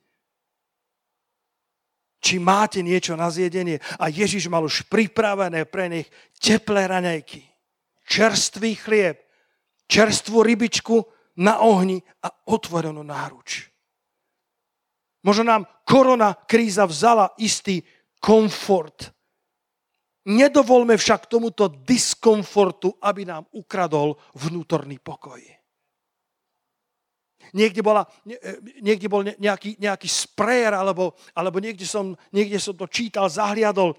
Či 2.21 2.37
máte 2.37 2.81
niečo 2.81 3.13
na 3.17 3.29
zjedenie? 3.29 3.81
A 3.97 4.09
Ježiš 4.09 4.49
mal 4.49 4.65
už 4.65 4.85
pripravené 4.89 5.65
pre 5.65 5.89
nich 5.89 6.09
teplé 6.37 6.85
raňajky, 6.89 7.41
čerstvý 8.05 8.77
chlieb, 8.77 9.17
čerstvú 9.89 10.45
rybičku 10.45 11.01
na 11.41 11.61
ohni 11.65 12.01
a 12.21 12.29
otvorenú 12.49 13.01
náruč. 13.01 13.69
Možno 15.25 15.45
nám 15.45 15.63
korona 15.85 16.33
kríza 16.33 16.85
vzala 16.85 17.33
istý 17.37 17.81
komfort. 18.21 19.13
Nedovolme 20.29 20.97
však 20.97 21.25
tomuto 21.25 21.65
diskomfortu, 21.81 22.93
aby 23.01 23.25
nám 23.25 23.49
ukradol 23.57 24.17
vnútorný 24.37 25.01
pokoj 25.01 25.60
niekde, 27.53 27.81
bola, 27.83 28.07
e, 28.27 28.35
niekde 28.81 29.07
bol 29.07 29.21
nejaký, 29.23 29.79
nejaký 29.79 30.07
sprejer, 30.07 30.75
alebo, 30.75 31.15
alebo 31.35 31.59
niekde, 31.59 31.85
som, 31.87 32.15
niekde 32.31 32.57
som 32.59 32.75
to 32.75 32.87
čítal, 32.87 33.27
zahliadol, 33.31 33.95
e, 33.95 33.97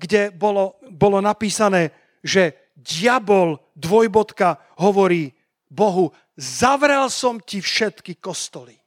kde 0.00 0.30
bolo, 0.32 0.80
bolo 0.88 1.20
napísané, 1.20 1.92
že 2.20 2.72
diabol 2.76 3.60
dvojbodka 3.76 4.56
hovorí 4.80 5.32
Bohu, 5.70 6.12
zavrel 6.36 7.06
som 7.12 7.38
ti 7.40 7.60
všetky 7.60 8.18
kostoly. 8.18 8.80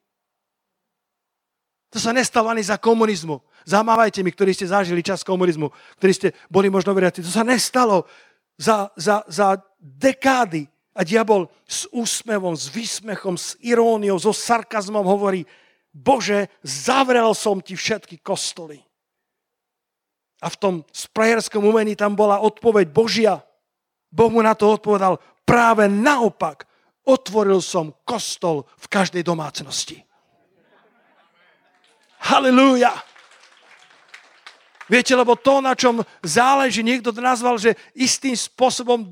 To 1.93 2.01
sa 2.01 2.09
nestalo 2.09 2.49
ani 2.49 2.65
za 2.65 2.81
komunizmu. 2.81 3.37
Zamávajte 3.63 4.25
mi, 4.25 4.33
ktorí 4.33 4.51
ste 4.51 4.65
zažili 4.65 5.05
čas 5.05 5.21
komunizmu, 5.21 5.69
ktorí 6.01 6.11
ste 6.11 6.27
boli 6.49 6.67
možno 6.67 6.91
veriaci. 6.91 7.21
To 7.21 7.29
sa 7.29 7.45
nestalo 7.45 8.09
za, 8.57 8.89
za, 8.97 9.21
za 9.29 9.61
dekády 9.77 10.72
a 10.93 11.01
diabol 11.01 11.49
s 11.65 11.89
úsmevom, 11.89 12.53
s 12.53 12.69
výsmechom, 12.69 13.33
s 13.33 13.57
iróniou, 13.65 14.21
so 14.21 14.29
sarkazmom 14.29 15.05
hovorí, 15.05 15.45
Bože, 15.93 16.49
zavrel 16.65 17.33
som 17.37 17.61
ti 17.61 17.77
všetky 17.77 18.21
kostoly. 18.21 18.81
A 20.41 20.49
v 20.49 20.59
tom 20.59 20.75
sprajerskom 20.89 21.61
umení 21.61 21.93
tam 21.97 22.17
bola 22.17 22.41
odpoveď 22.41 22.89
Božia. 22.89 23.41
Boh 24.09 24.29
mu 24.29 24.41
na 24.41 24.53
to 24.53 24.73
odpovedal, 24.73 25.17
práve 25.45 25.89
naopak, 25.89 26.65
otvoril 27.05 27.61
som 27.61 27.93
kostol 28.05 28.69
v 28.77 28.85
každej 28.89 29.23
domácnosti. 29.25 30.01
Halilúja. 32.23 32.95
Viete, 34.91 35.15
lebo 35.15 35.39
to, 35.39 35.63
na 35.63 35.71
čom 35.79 36.03
záleží, 36.19 36.83
niekto 36.83 37.15
to 37.15 37.23
nazval, 37.23 37.55
že 37.55 37.71
istým 37.95 38.35
spôsobom 38.35 39.07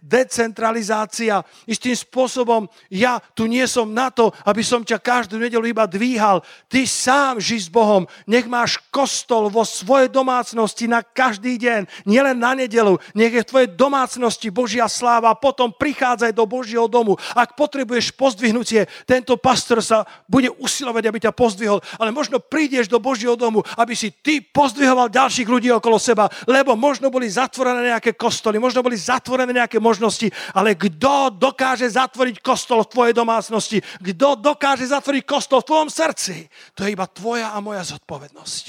decentralizácia, 0.00 1.44
istým 1.68 1.92
spôsobom 1.92 2.64
ja 2.88 3.20
tu 3.36 3.44
nie 3.44 3.68
som 3.68 3.92
na 3.92 4.08
to, 4.08 4.32
aby 4.48 4.64
som 4.64 4.80
ťa 4.80 5.04
každú 5.04 5.36
nedelu 5.36 5.68
iba 5.68 5.84
dvíhal. 5.84 6.40
Ty 6.72 6.80
sám 6.88 7.44
ži 7.44 7.60
s 7.60 7.68
Bohom. 7.68 8.08
Nech 8.24 8.48
máš 8.48 8.80
kostol 8.88 9.52
vo 9.52 9.68
svojej 9.68 10.08
domácnosti 10.08 10.88
na 10.88 11.04
každý 11.04 11.60
deň, 11.60 12.08
nielen 12.08 12.40
na 12.40 12.56
nedelu. 12.56 12.96
Nech 13.12 13.36
je 13.36 13.44
v 13.44 13.50
tvojej 13.50 13.68
domácnosti 13.76 14.48
Božia 14.48 14.88
sláva. 14.88 15.36
Potom 15.36 15.76
prichádzaj 15.76 16.32
do 16.32 16.48
Božieho 16.48 16.88
domu. 16.88 17.20
Ak 17.36 17.52
potrebuješ 17.52 18.16
pozdvihnutie, 18.16 18.88
tento 19.04 19.36
pastor 19.36 19.84
sa 19.84 20.08
bude 20.24 20.48
usilovať, 20.56 21.04
aby 21.04 21.18
ťa 21.20 21.36
pozdvihol. 21.36 21.84
Ale 22.00 22.14
možno 22.14 22.40
prídeš 22.40 22.88
do 22.88 22.96
Božieho 22.96 23.36
domu, 23.36 23.60
aby 23.76 23.92
si 23.92 24.08
ty 24.08 24.40
pozdvihoval 24.54 25.10
ďalších 25.10 25.50
ľudí 25.50 25.68
okolo 25.74 25.98
seba, 25.98 26.30
lebo 26.46 26.78
možno 26.78 27.10
boli 27.10 27.26
zatvorené 27.26 27.90
nejaké 27.90 28.14
kostoly, 28.14 28.62
možno 28.62 28.86
boli 28.86 28.94
zatvorené 28.94 29.50
nejaké 29.50 29.82
možnosti, 29.82 30.30
ale 30.54 30.78
kto 30.78 31.34
dokáže 31.34 31.90
zatvoriť 31.90 32.38
kostol 32.38 32.86
v 32.86 32.92
tvojej 32.94 33.14
domácnosti? 33.18 33.82
Kto 33.98 34.38
dokáže 34.38 34.86
zatvoriť 34.86 35.26
kostol 35.26 35.66
v 35.66 35.68
tvojom 35.74 35.90
srdci? 35.90 36.46
To 36.78 36.86
je 36.86 36.94
iba 36.94 37.10
tvoja 37.10 37.50
a 37.50 37.58
moja 37.58 37.82
zodpovednosť. 37.82 38.64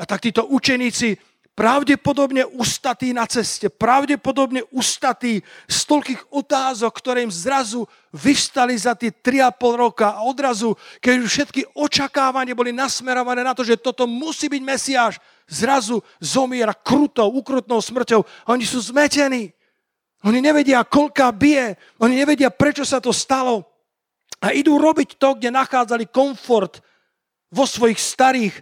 A 0.00 0.04
tak 0.04 0.18
títo 0.26 0.50
učeníci 0.50 1.31
pravdepodobne 1.52 2.48
ustatí 2.48 3.12
na 3.12 3.28
ceste, 3.28 3.68
pravdepodobne 3.68 4.64
ustatí 4.72 5.44
z 5.68 5.78
toľkých 5.84 6.32
otázok, 6.32 6.92
ktoré 6.96 7.28
im 7.28 7.32
zrazu 7.32 7.84
vystali 8.08 8.72
za 8.72 8.96
tie 8.96 9.12
3,5 9.12 9.60
roka 9.76 10.16
a 10.16 10.24
odrazu, 10.24 10.72
keď 11.00 11.14
už 11.20 11.28
všetky 11.28 11.62
očakávania 11.76 12.56
boli 12.56 12.72
nasmerované 12.72 13.44
na 13.44 13.52
to, 13.52 13.64
že 13.64 13.80
toto 13.80 14.08
musí 14.08 14.48
byť 14.48 14.62
Mesiáš, 14.64 15.20
zrazu 15.44 16.00
zomiera 16.16 16.72
krutou, 16.72 17.28
ukrutnou 17.36 17.84
smrťou. 17.84 18.24
Oni 18.48 18.64
sú 18.64 18.80
zmetení. 18.80 19.52
Oni 20.24 20.38
nevedia, 20.40 20.86
koľká 20.86 21.28
bije. 21.34 21.76
Oni 22.00 22.16
nevedia, 22.16 22.48
prečo 22.48 22.86
sa 22.86 23.02
to 23.02 23.12
stalo. 23.12 23.68
A 24.40 24.56
idú 24.56 24.80
robiť 24.80 25.20
to, 25.20 25.36
kde 25.36 25.52
nachádzali 25.52 26.08
komfort 26.08 26.80
vo 27.52 27.68
svojich 27.68 28.00
starých 28.00 28.54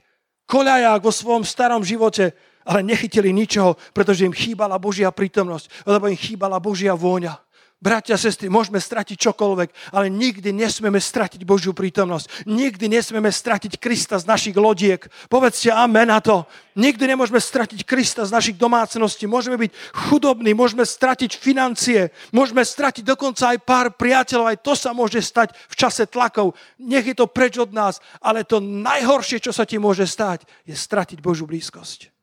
koľajách, 0.51 1.01
vo 1.01 1.13
svojom 1.15 1.45
starom 1.47 1.87
živote 1.87 2.35
ale 2.65 2.85
nechytili 2.85 3.33
ničoho, 3.33 3.77
pretože 3.93 4.25
im 4.25 4.35
chýbala 4.35 4.81
Božia 4.81 5.13
prítomnosť, 5.13 5.87
lebo 5.87 6.09
im 6.09 6.19
chýbala 6.19 6.61
Božia 6.61 6.97
vôňa. 6.97 7.39
Bratia 7.81 8.21
sestry, 8.21 8.53
môžeme 8.53 8.77
stratiť 8.77 9.17
čokoľvek, 9.17 9.97
ale 9.97 10.13
nikdy 10.13 10.53
nesmieme 10.53 11.01
stratiť 11.01 11.49
Božiu 11.49 11.73
prítomnosť. 11.73 12.45
Nikdy 12.45 12.93
nesmieme 12.93 13.33
stratiť 13.33 13.81
Krista 13.81 14.21
z 14.21 14.29
našich 14.29 14.53
lodiek. 14.53 15.01
Povedzte 15.33 15.73
amen 15.73 16.13
na 16.13 16.21
to. 16.21 16.45
Nikdy 16.77 17.09
nemôžeme 17.09 17.41
stratiť 17.41 17.89
Krista 17.89 18.29
z 18.29 18.37
našich 18.37 18.61
domácností. 18.61 19.25
Môžeme 19.25 19.57
byť 19.57 19.73
chudobní, 19.97 20.53
môžeme 20.53 20.85
stratiť 20.85 21.41
financie, 21.41 22.13
môžeme 22.37 22.61
stratiť 22.61 23.01
dokonca 23.01 23.57
aj 23.57 23.65
pár 23.65 23.97
priateľov. 23.97 24.53
Aj 24.53 24.61
to 24.61 24.77
sa 24.77 24.93
môže 24.93 25.25
stať 25.25 25.57
v 25.57 25.75
čase 25.81 26.05
tlakov. 26.05 26.53
Nech 26.77 27.09
je 27.09 27.17
to 27.17 27.33
preč 27.33 27.57
od 27.57 27.73
nás, 27.73 27.97
ale 28.21 28.45
to 28.45 28.61
najhoršie, 28.61 29.41
čo 29.41 29.57
sa 29.57 29.65
ti 29.65 29.81
môže 29.81 30.05
stať, 30.05 30.45
je 30.69 30.77
stratiť 30.77 31.25
Božiu 31.25 31.49
blízkosť. 31.49 32.20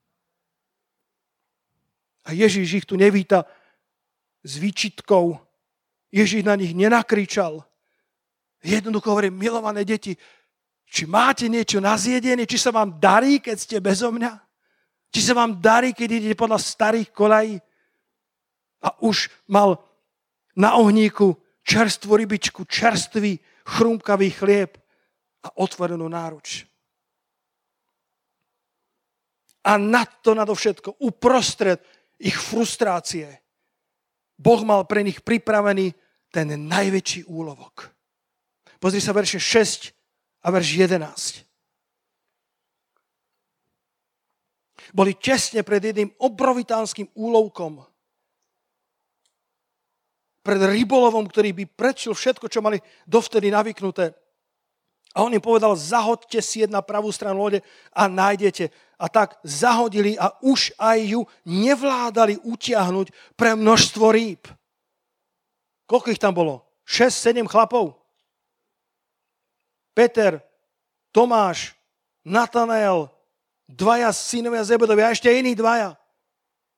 A 2.28 2.36
Ježíš 2.36 2.84
ich 2.84 2.86
tu 2.86 3.00
nevíta 3.00 3.48
s 4.44 4.60
výčitkou. 4.60 5.40
Ježíš 6.12 6.44
na 6.44 6.60
nich 6.60 6.76
nenakričal. 6.76 7.64
Jednoducho 8.60 9.16
hovorí, 9.16 9.32
milované 9.32 9.88
deti, 9.88 10.12
či 10.84 11.08
máte 11.08 11.48
niečo 11.48 11.80
na 11.80 11.96
zjedenie, 11.96 12.44
či 12.44 12.60
sa 12.60 12.68
vám 12.68 13.00
darí, 13.00 13.40
keď 13.40 13.56
ste 13.56 13.76
bezo 13.80 14.12
mňa? 14.12 14.32
Či 15.08 15.20
sa 15.24 15.32
vám 15.32 15.56
darí, 15.56 15.96
keď 15.96 16.08
idete 16.20 16.36
podľa 16.36 16.60
starých 16.60 17.08
kolají? 17.16 17.56
A 18.84 18.92
už 19.00 19.32
mal 19.48 19.80
na 20.52 20.76
ohníku 20.76 21.32
čerstvú 21.64 22.16
rybičku, 22.16 22.64
čerstvý, 22.68 23.40
chrumkavý 23.64 24.32
chlieb 24.32 24.76
a 25.44 25.48
otvorenú 25.60 26.08
náruč. 26.08 26.68
A 29.68 29.76
nad 29.76 30.08
to 30.24 30.32
nadovšetko, 30.32 31.04
uprostred 31.04 31.80
ich 32.18 32.34
frustrácie, 32.34 33.40
Boh 34.38 34.62
mal 34.62 34.86
pre 34.86 35.02
nich 35.02 35.22
pripravený 35.22 35.94
ten 36.30 36.46
najväčší 36.54 37.26
úlovok. 37.26 37.90
Pozri 38.78 39.02
sa 39.02 39.10
verše 39.10 39.42
6 39.42 39.90
a 40.46 40.54
verš 40.54 40.68
11. 40.78 41.48
Boli 44.94 45.18
tesne 45.18 45.66
pred 45.66 45.82
jedným 45.82 46.14
obrovitánskym 46.22 47.10
úlovkom. 47.18 47.82
Pred 50.46 50.60
rybolovom, 50.64 51.28
ktorý 51.28 51.52
by 51.52 51.64
prečil 51.68 52.16
všetko, 52.16 52.48
čo 52.48 52.64
mali 52.64 52.80
dovtedy 53.04 53.52
navyknuté. 53.52 54.14
A 55.12 55.26
on 55.26 55.34
im 55.34 55.42
povedal, 55.42 55.76
zahodte 55.76 56.38
si 56.40 56.64
na 56.70 56.80
pravú 56.80 57.10
stranu 57.12 57.42
lode 57.42 57.60
a 57.92 58.06
nájdete. 58.08 58.70
A 58.98 59.06
tak 59.06 59.38
zahodili 59.46 60.18
a 60.18 60.34
už 60.42 60.74
aj 60.74 60.98
ju 61.06 61.20
nevládali 61.46 62.42
utiahnuť 62.42 63.38
pre 63.38 63.54
množstvo 63.54 64.10
rýb. 64.10 64.42
Koľko 65.86 66.10
ich 66.10 66.18
tam 66.18 66.34
bolo? 66.34 66.66
6-7 66.82 67.46
chlapov? 67.46 67.94
Peter, 69.94 70.42
Tomáš, 71.14 71.78
Natanael, 72.26 73.06
dvaja 73.70 74.10
synovia 74.10 74.66
Zebedovi 74.66 75.02
a 75.06 75.14
ešte 75.14 75.30
iní 75.30 75.54
dvaja. 75.54 75.94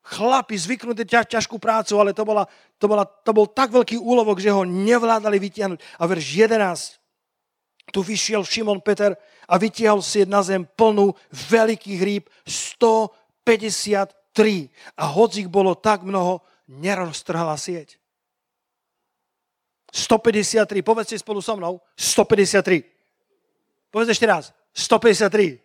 Chlapi 0.01 0.57
zvyknutí 0.57 1.05
ťa, 1.09 1.29
ťažkú 1.29 1.61
prácu, 1.61 1.97
ale 2.01 2.17
to, 2.17 2.25
bola, 2.25 2.45
to, 2.81 2.87
bola, 2.89 3.05
to 3.05 3.33
bol 3.33 3.49
tak 3.49 3.73
veľký 3.73 4.01
úlovok, 4.01 4.41
že 4.41 4.53
ho 4.53 4.65
nevládali 4.65 5.37
vytiahnuť. 5.41 5.81
A 6.01 6.03
verš 6.05 6.25
11. 6.37 7.00
Tu 7.91 8.03
vyšiel 8.03 8.45
Šimon 8.47 8.81
Peter 8.81 9.17
a 9.51 9.59
vytiahol 9.59 10.03
si 10.03 10.23
na 10.27 10.43
zem 10.47 10.63
plnú 10.63 11.15
veľkých 11.31 12.01
rýb 12.01 12.31
153. 12.47 14.71
A 14.95 15.05
hoď 15.11 15.43
ich 15.43 15.51
bolo 15.51 15.75
tak 15.75 16.07
mnoho, 16.07 16.39
neroztrhala 16.71 17.59
sieť. 17.59 17.99
153, 19.91 20.87
povedzte 20.87 21.19
spolu 21.19 21.43
so 21.43 21.59
mnou, 21.59 21.83
153. 21.99 22.87
Povedz 23.91 24.15
ešte 24.15 24.27
raz, 24.31 24.55
153. 24.71 25.59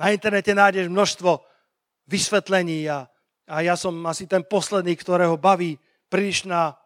Na 0.00 0.08
internete 0.08 0.56
nájdeš 0.56 0.88
množstvo 0.88 1.44
vysvetlení 2.08 2.88
a, 2.88 3.04
a 3.44 3.60
ja 3.60 3.76
som 3.76 3.92
asi 4.08 4.24
ten 4.24 4.40
posledný, 4.40 4.96
ktorého 4.96 5.36
baví 5.36 5.76
prílišná 6.08 6.80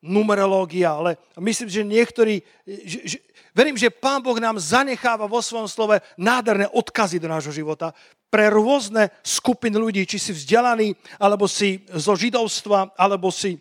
numerológia, 0.00 0.96
ale 0.96 1.20
myslím, 1.36 1.68
že 1.68 1.82
niektorí, 1.84 2.40
že, 2.64 2.98
že, 3.04 3.18
verím, 3.52 3.76
že 3.76 3.92
Pán 3.92 4.24
Boh 4.24 4.36
nám 4.40 4.56
zanecháva 4.56 5.28
vo 5.28 5.44
svojom 5.44 5.68
slove 5.68 6.00
nádherné 6.16 6.68
odkazy 6.72 7.20
do 7.20 7.28
nášho 7.28 7.52
života 7.52 7.92
pre 8.32 8.48
rôzne 8.48 9.12
skupiny 9.20 9.76
ľudí, 9.76 10.02
či 10.08 10.16
si 10.16 10.32
vzdelaný, 10.32 10.96
alebo 11.20 11.44
si 11.44 11.84
zo 11.92 12.16
židovstva, 12.16 12.96
alebo 12.96 13.28
si 13.28 13.60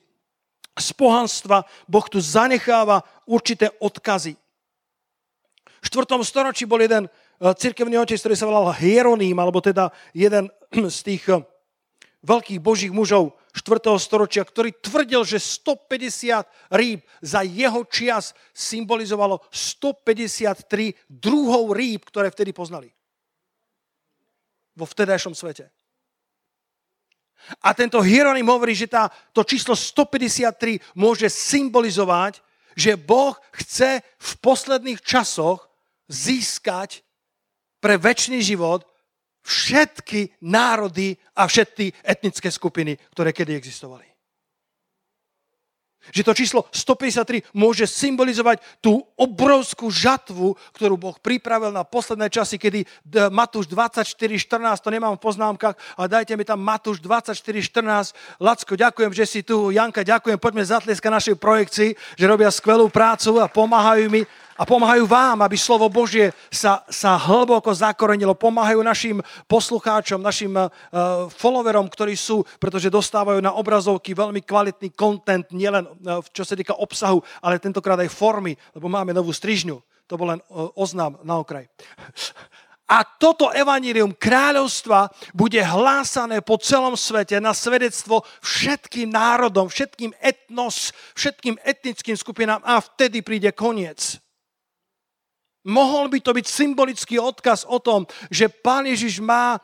z 0.79 0.89
pohanstva. 0.95 1.67
Boh 1.89 2.05
tu 2.07 2.23
zanecháva 2.23 3.03
určité 3.27 3.67
odkazy. 3.83 4.39
V 5.79 5.87
4. 5.91 6.19
storočí 6.23 6.63
bol 6.67 6.79
jeden 6.79 7.07
Eh, 7.39 7.55
cirkevný 7.55 7.95
otec, 7.95 8.19
ktorý 8.19 8.35
sa 8.35 8.51
volal 8.51 8.75
Hieroným, 8.75 9.39
alebo 9.39 9.63
teda 9.63 9.95
jeden 10.11 10.51
z 10.95 10.99
tých 11.07 11.23
eh, 11.31 11.39
veľkých 12.23 12.59
božích 12.59 12.91
mužov 12.91 13.39
4. 13.55 13.95
storočia, 13.97 14.43
ktorý 14.43 14.75
tvrdil, 14.77 15.25
že 15.25 15.39
150 15.41 16.75
rýb 16.75 16.99
za 17.23 17.41
jeho 17.41 17.81
čias 17.87 18.37
symbolizovalo 18.51 19.41
153 19.49 21.09
druhov 21.09 21.73
rýb, 21.73 22.05
ktoré 22.05 22.29
vtedy 22.29 22.51
poznali. 22.53 22.91
Vo 24.75 24.85
vtedajšom 24.85 25.35
svete. 25.35 25.71
A 27.63 27.71
tento 27.71 28.03
Hieronym 28.03 28.45
hovorí, 28.51 28.75
že 28.75 28.91
tá, 28.91 29.07
to 29.31 29.47
číslo 29.47 29.73
153 29.73 30.83
môže 30.93 31.25
symbolizovať, 31.31 32.43
že 32.75 32.99
Boh 32.99 33.35
chce 33.55 34.03
v 34.03 34.31
posledných 34.43 34.99
časoch 35.01 35.67
získať 36.11 37.01
pre 37.79 37.95
väčší 37.95 38.43
život 38.43 38.83
všetky 39.43 40.41
národy 40.45 41.17
a 41.35 41.47
všetky 41.47 41.93
etnické 42.03 42.51
skupiny, 42.51 42.99
ktoré 43.11 43.31
kedy 43.31 43.55
existovali. 43.55 44.09
Že 46.09 46.25
to 46.25 46.33
číslo 46.33 46.61
153 46.73 47.53
môže 47.53 47.85
symbolizovať 47.85 48.63
tú 48.81 49.03
obrovskú 49.13 49.93
žatvu, 49.93 50.57
ktorú 50.73 50.97
Boh 50.97 51.13
pripravil 51.21 51.69
na 51.69 51.85
posledné 51.85 52.33
časy, 52.33 52.57
kedy 52.57 52.81
Matúš 53.29 53.69
24.14, 53.69 54.81
to 54.81 54.89
nemám 54.89 55.19
v 55.19 55.21
poznámkach, 55.21 55.77
ale 55.99 56.07
dajte 56.09 56.33
mi 56.33 56.47
tam 56.47 56.63
Matúš 56.63 57.03
24.14. 57.03 58.41
Lacko, 58.41 58.73
ďakujem, 58.73 59.11
že 59.13 59.25
si 59.27 59.39
tu. 59.45 59.69
Janka, 59.69 60.01
ďakujem, 60.01 60.41
poďme 60.41 60.65
zatlieska 60.65 61.13
našej 61.13 61.37
projekcii, 61.37 61.93
že 61.93 62.25
robia 62.25 62.49
skvelú 62.49 62.89
prácu 62.89 63.37
a 63.37 63.45
pomáhajú 63.45 64.09
mi 64.09 64.25
a 64.59 64.67
pomáhajú 64.67 65.07
vám, 65.07 65.39
aby 65.39 65.55
slovo 65.55 65.87
Božie 65.87 66.35
sa, 66.51 66.83
sa 66.91 67.15
hlboko 67.15 67.71
zakorenilo. 67.71 68.35
Pomáhajú 68.35 68.83
našim 68.83 69.23
poslucháčom, 69.47 70.19
našim 70.19 70.51
uh, 70.51 70.67
followerom, 71.31 71.87
ktorí 71.87 72.19
sú, 72.19 72.43
pretože 72.59 72.91
dostávajú 72.91 73.39
na 73.39 73.55
obrazovky 73.55 74.11
veľmi 74.11 74.43
kvalitný 74.43 74.91
content, 74.91 75.47
nielen 75.55 75.87
uh, 75.87 76.19
čo 76.35 76.43
sa 76.43 76.59
týka 76.59 76.75
obsahu, 76.75 77.23
ale 77.39 77.63
tentokrát 77.63 78.03
aj 78.03 78.11
formy, 78.11 78.59
lebo 78.75 78.91
máme 78.91 79.15
novú 79.15 79.31
strižňu. 79.31 79.79
To 80.11 80.19
bol 80.19 80.35
len 80.35 80.43
uh, 80.51 80.67
oznám 80.75 81.15
na 81.23 81.39
okraj. 81.39 81.63
A 82.89 83.05
toto 83.05 83.53
evanílium 83.53 84.17
kráľovstva 84.17 85.13
bude 85.31 85.61
hlásané 85.61 86.41
po 86.41 86.57
celom 86.57 86.97
svete 86.99 87.37
na 87.37 87.53
svedectvo 87.53 88.25
všetkým 88.41 89.13
národom, 89.13 89.69
všetkým 89.69 90.11
etnos, 90.19 90.89
všetkým 91.13 91.61
etnickým 91.61 92.17
skupinám 92.17 92.59
a 92.65 92.81
vtedy 92.81 93.21
príde 93.21 93.53
koniec. 93.53 94.17
Mohol 95.67 96.07
by 96.07 96.19
to 96.23 96.31
byť 96.31 96.45
symbolický 96.47 97.15
odkaz 97.19 97.67
o 97.67 97.79
tom, 97.83 98.07
že 98.31 98.47
Pán 98.47 98.87
Ježiš 98.87 99.19
má 99.19 99.59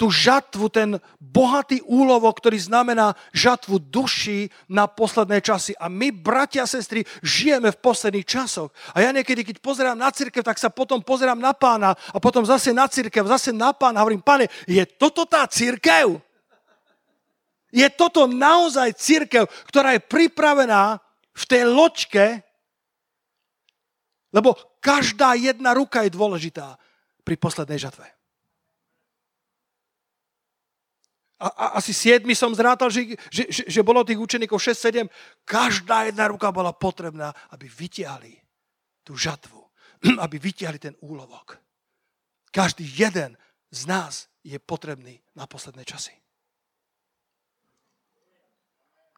tú 0.00 0.08
žatvu, 0.08 0.72
ten 0.72 0.96
bohatý 1.20 1.84
úlovok, 1.84 2.40
ktorý 2.40 2.56
znamená 2.56 3.12
žatvu 3.36 3.76
duší 3.76 4.48
na 4.64 4.88
posledné 4.88 5.44
časy. 5.44 5.76
A 5.76 5.92
my, 5.92 6.08
bratia 6.08 6.64
a 6.64 6.70
sestry, 6.72 7.04
žijeme 7.20 7.68
v 7.68 7.80
posledných 7.84 8.24
časoch. 8.24 8.72
A 8.96 9.04
ja 9.04 9.12
niekedy, 9.12 9.44
keď 9.44 9.60
pozerám 9.60 10.00
na 10.00 10.08
církev, 10.08 10.40
tak 10.40 10.56
sa 10.56 10.72
potom 10.72 11.04
pozerám 11.04 11.36
na 11.36 11.52
pána 11.52 11.92
a 11.92 12.16
potom 12.16 12.48
zase 12.48 12.72
na 12.72 12.88
církev, 12.88 13.28
zase 13.28 13.52
na 13.52 13.76
pána. 13.76 14.00
Hovorím, 14.00 14.24
pane, 14.24 14.48
je 14.64 14.80
toto 14.88 15.28
tá 15.28 15.44
církev? 15.44 16.16
Je 17.68 17.86
toto 17.92 18.24
naozaj 18.24 18.96
církev, 18.96 19.44
ktorá 19.68 19.92
je 19.92 20.00
pripravená 20.00 20.96
v 21.36 21.44
tej 21.44 21.62
loďke, 21.68 22.40
lebo 24.30 24.54
každá 24.78 25.34
jedna 25.34 25.74
ruka 25.74 26.06
je 26.06 26.14
dôležitá 26.14 26.78
pri 27.26 27.34
poslednej 27.36 27.78
žatve. 27.78 28.06
A, 31.40 31.48
a 31.48 31.64
asi 31.80 31.96
siedmi 31.96 32.36
som 32.36 32.52
zrátal, 32.52 32.92
že, 32.92 33.16
že, 33.32 33.48
že, 33.48 33.62
že 33.64 33.80
bolo 33.80 34.04
tých 34.04 34.20
učeníkov 34.20 34.60
6-7. 34.60 35.08
Každá 35.48 36.12
jedna 36.12 36.28
ruka 36.28 36.52
bola 36.52 36.76
potrebná, 36.76 37.32
aby 37.48 37.64
vytiahli 37.64 38.36
tú 39.00 39.16
žatvu, 39.16 39.56
aby 40.24 40.36
vytiahli 40.36 40.78
ten 40.78 40.94
úlovok. 41.00 41.56
Každý 42.52 42.84
jeden 42.84 43.40
z 43.72 43.80
nás 43.88 44.28
je 44.44 44.58
potrebný 44.60 45.16
na 45.32 45.48
posledné 45.48 45.84
časy. 45.88 46.12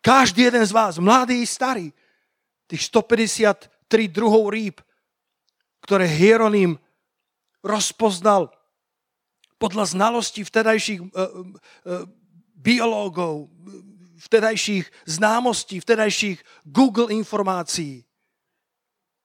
Každý 0.02 0.50
jeden 0.50 0.66
z 0.66 0.72
vás, 0.74 0.98
mladý 0.98 1.42
i 1.42 1.46
starý, 1.46 1.86
tých 2.66 2.82
153 2.90 4.08
druhov 4.10 4.50
rýb, 4.50 4.82
ktoré 5.82 6.06
Hieronym 6.06 6.78
rozpoznal 7.62 8.50
podľa 9.58 9.94
znalostí 9.94 10.42
vtedajších 10.42 11.00
e, 11.02 11.06
e, 11.06 11.10
biológov, 12.58 13.46
vtedajších 14.22 14.86
známostí, 15.06 15.78
vtedajších 15.78 16.66
Google 16.66 17.14
informácií, 17.14 18.02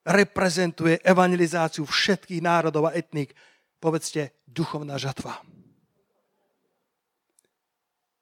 reprezentuje 0.07 1.01
evangelizáciu 1.03 1.83
všetkých 1.83 2.41
národov 2.41 2.89
a 2.89 2.95
etník. 2.95 3.33
Povedzte, 3.77 4.33
duchovná 4.47 4.95
žatva. 4.97 5.41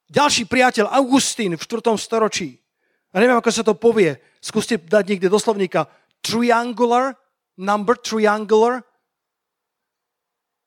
Ďalší 0.06 0.46
priateľ, 0.46 0.86
Augustín 0.90 1.54
v 1.54 1.62
4. 1.62 1.94
storočí. 1.98 2.62
Ja 3.10 3.18
neviem, 3.22 3.38
ako 3.38 3.50
sa 3.50 3.66
to 3.66 3.74
povie. 3.74 4.18
Skúste 4.38 4.78
dať 4.78 5.04
niekde 5.14 5.32
do 5.32 5.40
slovníka. 5.40 5.90
Triangular 6.22 7.18
number 7.56 7.96
triangular, 7.96 8.84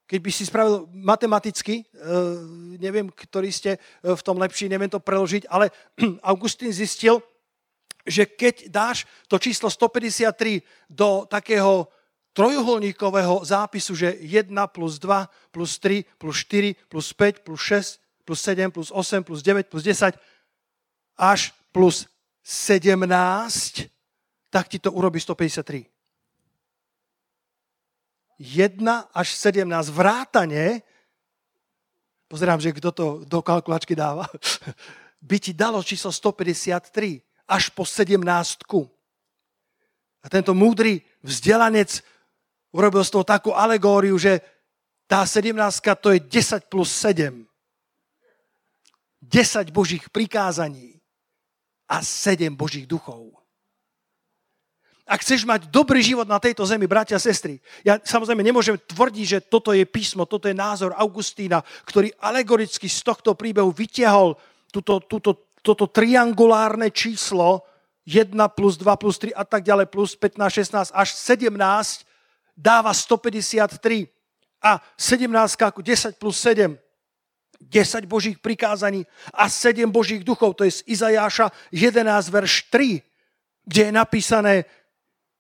keď 0.10 0.20
by 0.26 0.32
si 0.34 0.44
spravil 0.50 0.90
matematicky, 0.90 1.86
uh, 1.86 2.42
neviem, 2.82 3.14
ktorý 3.14 3.54
ste 3.54 3.78
eh, 3.78 4.10
v 4.10 4.22
tom 4.26 4.42
lepší, 4.42 4.66
neviem 4.66 4.90
to 4.90 4.98
preložiť, 4.98 5.46
ale 5.54 5.70
Augustín 6.34 6.74
zistil, 6.74 7.22
že 8.10 8.26
keď 8.26 8.74
dáš 8.74 9.06
to 9.30 9.38
číslo 9.38 9.70
153 9.70 10.66
do 10.90 11.30
takého 11.30 11.86
trojuholníkového 12.34 13.46
zápisu, 13.46 13.94
že 13.94 14.18
1 14.18 14.50
plus 14.74 14.98
2 14.98 15.30
plus 15.54 15.78
3 15.78 16.06
plus 16.18 16.38
4 16.46 16.74
plus 16.90 17.08
5 17.14 17.46
plus 17.46 17.62
6 17.62 18.02
plus 18.26 18.40
7 18.42 18.72
plus 18.72 18.90
8 18.94 19.26
plus 19.26 19.42
9 19.42 19.70
plus 19.70 19.84
10 19.84 20.18
až 21.20 21.54
plus 21.74 22.08
17, 22.46 23.90
tak 24.50 24.66
ti 24.70 24.80
to 24.80 24.90
urobí 24.94 25.20
153. 25.20 25.89
1 28.40 29.10
až 29.14 29.36
17 29.36 29.68
vrátane, 29.90 30.82
pozerám, 32.28 32.62
že 32.62 32.72
kto 32.72 32.92
to 32.92 33.06
do 33.28 33.42
kalkulačky 33.42 33.96
dáva, 33.96 34.26
by 35.22 35.38
ti 35.40 35.52
dalo 35.54 35.84
číslo 35.84 36.12
153 36.12 37.22
až 37.48 37.70
po 37.70 37.84
17. 37.84 38.24
A 40.24 40.28
tento 40.30 40.56
múdry 40.56 41.02
vzdelanec 41.24 42.04
urobil 42.72 43.04
z 43.04 43.12
toho 43.12 43.24
takú 43.24 43.52
alegóriu, 43.52 44.16
že 44.16 44.40
tá 45.10 45.26
17 45.26 45.52
to 46.00 46.16
je 46.16 46.20
10 46.20 46.72
plus 46.72 46.88
7. 46.92 47.44
10 49.22 49.70
božích 49.70 50.10
prikázaní 50.10 51.02
a 51.90 52.02
7 52.04 52.56
božích 52.56 52.88
duchov. 52.88 53.39
Ak 55.10 55.26
chceš 55.26 55.42
mať 55.42 55.74
dobrý 55.74 56.06
život 56.06 56.30
na 56.30 56.38
tejto 56.38 56.62
zemi, 56.70 56.86
bratia 56.86 57.18
a 57.18 57.24
sestry, 57.24 57.58
ja 57.82 57.98
samozrejme 57.98 58.46
nemôžem 58.46 58.78
tvrdiť, 58.78 59.26
že 59.26 59.40
toto 59.42 59.74
je 59.74 59.82
písmo, 59.82 60.30
toto 60.30 60.46
je 60.46 60.54
názor 60.54 60.94
Augustína, 60.94 61.66
ktorý 61.90 62.14
alegoricky 62.22 62.86
z 62.86 63.02
tohto 63.02 63.34
príbehu 63.34 63.74
vytiahol 63.74 64.38
túto, 64.70 65.02
túto, 65.02 65.50
toto 65.66 65.90
triangulárne 65.90 66.94
číslo 66.94 67.66
1 68.06 68.38
plus 68.54 68.78
2 68.78 68.86
plus 69.02 69.18
3 69.18 69.34
a 69.34 69.42
tak 69.50 69.66
ďalej, 69.66 69.90
plus 69.90 70.14
15, 70.14 70.94
16 70.94 70.94
až 70.94 71.10
17 71.18 72.06
dáva 72.54 72.94
153. 72.94 74.06
A 74.62 74.78
17 74.94 75.26
ako 75.58 75.82
10 75.82 76.22
plus 76.22 76.38
7 76.38 76.78
10 77.60 78.08
božích 78.08 78.40
prikázaní 78.40 79.04
a 79.36 79.52
7 79.52 79.92
božích 79.92 80.24
duchov. 80.24 80.56
To 80.56 80.64
je 80.64 80.80
z 80.80 80.82
Izajáša 80.96 81.52
11, 81.76 82.32
verš 82.32 82.72
3, 82.72 83.04
kde 83.68 83.82
je 83.84 83.92
napísané, 83.92 84.54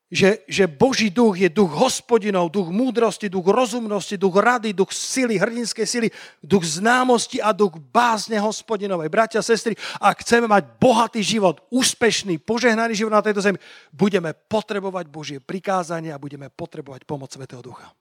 že, 0.09 0.41
že 0.49 0.65
Boží 0.65 1.13
duch 1.13 1.37
je 1.37 1.49
duch 1.53 1.69
hospodinov, 1.69 2.49
duch 2.49 2.73
múdrosti, 2.73 3.29
duch 3.29 3.45
rozumnosti, 3.45 4.17
duch 4.17 4.41
rady, 4.41 4.73
duch 4.73 4.89
sily, 4.89 5.37
hrdinskej 5.37 5.85
sily, 5.85 6.07
duch 6.41 6.65
známosti 6.65 7.37
a 7.37 7.53
duch 7.53 7.77
bázne 7.77 8.41
hospodinovej. 8.41 9.05
Bratia 9.05 9.45
sestry, 9.45 9.77
ak 10.01 10.25
chceme 10.25 10.49
mať 10.49 10.65
bohatý 10.81 11.21
život, 11.21 11.61
úspešný, 11.69 12.41
požehnaný 12.41 12.97
život 12.97 13.13
na 13.13 13.21
tejto 13.21 13.45
zemi, 13.45 13.61
budeme 13.93 14.33
potrebovať 14.33 15.05
Božie 15.13 15.37
prikázanie 15.37 16.09
a 16.09 16.17
budeme 16.17 16.49
potrebovať 16.49 17.05
pomoc 17.05 17.29
Svetého 17.29 17.61
Ducha. 17.61 17.93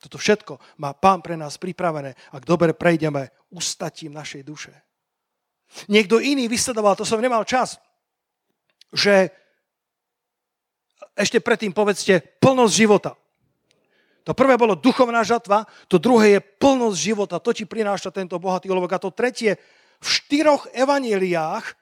Toto 0.00 0.16
všetko 0.16 0.80
má 0.80 0.96
Pán 0.96 1.20
pre 1.20 1.36
nás 1.36 1.60
pripravené, 1.60 2.16
ak 2.32 2.48
dobre 2.48 2.72
prejdeme 2.72 3.28
ustatím 3.52 4.16
našej 4.16 4.40
duše. 4.40 4.72
Niekto 5.92 6.16
iný 6.16 6.48
vysledoval, 6.48 6.96
to 6.96 7.04
som 7.04 7.20
nemal 7.20 7.44
čas, 7.44 7.76
že 8.96 9.28
ešte 11.20 11.38
predtým 11.38 11.76
povedzte 11.76 12.24
plnosť 12.40 12.74
života. 12.74 13.12
To 14.24 14.36
prvé 14.36 14.56
bolo 14.60 14.76
duchovná 14.76 15.24
žatva, 15.24 15.64
to 15.88 15.96
druhé 15.96 16.36
je 16.36 16.40
plnosť 16.40 16.98
života. 16.98 17.36
To 17.40 17.50
ti 17.56 17.64
prináša 17.64 18.12
tento 18.12 18.36
bohatý 18.36 18.68
olovok. 18.68 18.96
A 18.96 19.02
to 19.02 19.12
tretie, 19.12 19.56
v 20.00 20.06
štyroch 20.08 20.68
evaneliách 20.72 21.76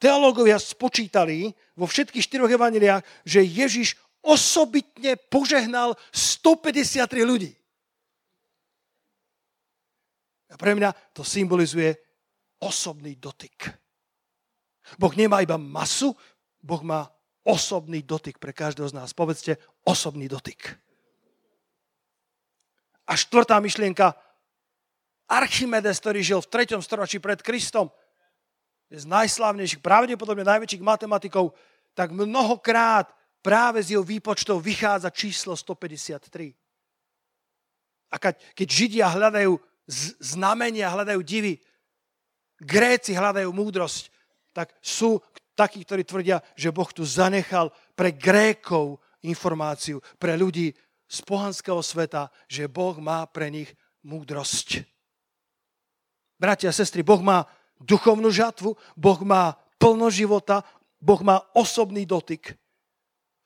teológovia 0.00 0.56
spočítali 0.56 1.52
vo 1.76 1.84
všetkých 1.84 2.24
štyroch 2.24 2.48
evaneliách, 2.48 3.04
že 3.28 3.44
Ježiš 3.44 3.96
osobitne 4.24 5.16
požehnal 5.16 5.96
153 6.12 7.24
ľudí. 7.24 7.52
A 10.50 10.58
pre 10.58 10.74
mňa 10.76 10.92
to 11.14 11.24
symbolizuje 11.24 11.94
osobný 12.60 13.16
dotyk. 13.16 13.70
Boh 14.98 15.14
nemá 15.14 15.40
iba 15.40 15.54
masu, 15.56 16.12
Boh 16.60 16.82
má 16.82 17.08
osobný 17.44 18.04
dotyk 18.04 18.36
pre 18.36 18.52
každého 18.52 18.88
z 18.88 18.96
nás. 18.96 19.16
Povedzte, 19.16 19.56
osobný 19.84 20.28
dotyk. 20.28 20.76
A 23.10 23.16
štvrtá 23.18 23.58
myšlienka, 23.58 24.14
Archimedes, 25.30 26.02
ktorý 26.02 26.20
žil 26.26 26.40
v 26.42 26.50
3. 26.50 26.82
storočí 26.82 27.22
pred 27.22 27.38
Kristom, 27.38 27.90
je 28.90 28.98
z 28.98 29.06
najslavnejších, 29.06 29.78
pravdepodobne 29.78 30.42
najväčších 30.42 30.82
matematikov, 30.82 31.54
tak 31.94 32.10
mnohokrát 32.10 33.14
práve 33.38 33.78
z 33.82 33.94
jeho 33.94 34.02
výpočtov 34.02 34.58
vychádza 34.58 35.14
číslo 35.14 35.54
153. 35.54 36.50
A 38.10 38.16
keď, 38.18 38.66
Židia 38.66 39.06
hľadajú 39.06 39.54
znamenia, 40.18 40.90
hľadajú 40.90 41.22
divy, 41.22 41.62
Gréci 42.60 43.14
hľadajú 43.16 43.48
múdrosť, 43.54 44.12
tak 44.52 44.74
sú 44.82 45.22
takí, 45.60 45.84
ktorí 45.84 46.08
tvrdia, 46.08 46.40
že 46.56 46.72
Boh 46.72 46.88
tu 46.88 47.04
zanechal 47.04 47.68
pre 47.92 48.16
Grékov 48.16 48.96
informáciu, 49.20 50.00
pre 50.16 50.32
ľudí 50.40 50.72
z 51.04 51.18
pohanského 51.28 51.84
sveta, 51.84 52.32
že 52.48 52.64
Boh 52.64 52.96
má 52.96 53.28
pre 53.28 53.52
nich 53.52 53.68
múdrosť. 54.00 54.88
Bratia 56.40 56.72
a 56.72 56.76
sestry, 56.76 57.04
Boh 57.04 57.20
má 57.20 57.44
duchovnú 57.76 58.32
žatvu, 58.32 58.72
Boh 58.96 59.20
má 59.20 59.60
plno 59.76 60.08
života, 60.08 60.64
Boh 60.96 61.20
má 61.20 61.44
osobný 61.52 62.08
dotyk 62.08 62.56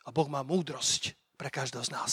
a 0.07 0.15
Boh 0.15 0.31
má 0.31 0.47
múdrosť 0.47 1.19
pre 1.35 1.51
každého 1.51 1.83
z 1.83 1.91
nás. 1.91 2.13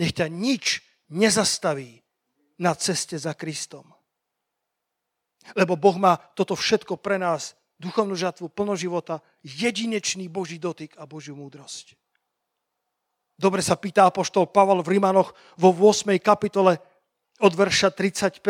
Nech 0.00 0.16
ťa 0.16 0.32
nič 0.32 0.80
nezastaví 1.12 2.00
na 2.56 2.72
ceste 2.72 3.18
za 3.20 3.36
Kristom. 3.36 3.97
Lebo 5.54 5.78
Boh 5.78 5.96
má 5.96 6.18
toto 6.34 6.58
všetko 6.58 6.98
pre 7.00 7.16
nás, 7.16 7.56
duchovnú 7.78 8.18
žatvu, 8.18 8.50
plno 8.50 8.74
života, 8.74 9.22
jedinečný 9.46 10.26
Boží 10.26 10.58
dotyk 10.58 10.98
a 10.98 11.06
Božiu 11.06 11.38
múdrosť. 11.38 11.94
Dobre 13.38 13.62
sa 13.62 13.78
pýta 13.78 14.10
apoštol 14.10 14.50
Pavel 14.50 14.82
v 14.82 14.98
Rímanoch 14.98 15.30
vo 15.54 15.70
8. 15.70 16.10
kapitole 16.18 16.82
od 17.38 17.52
verša 17.54 17.94
35. 17.94 18.42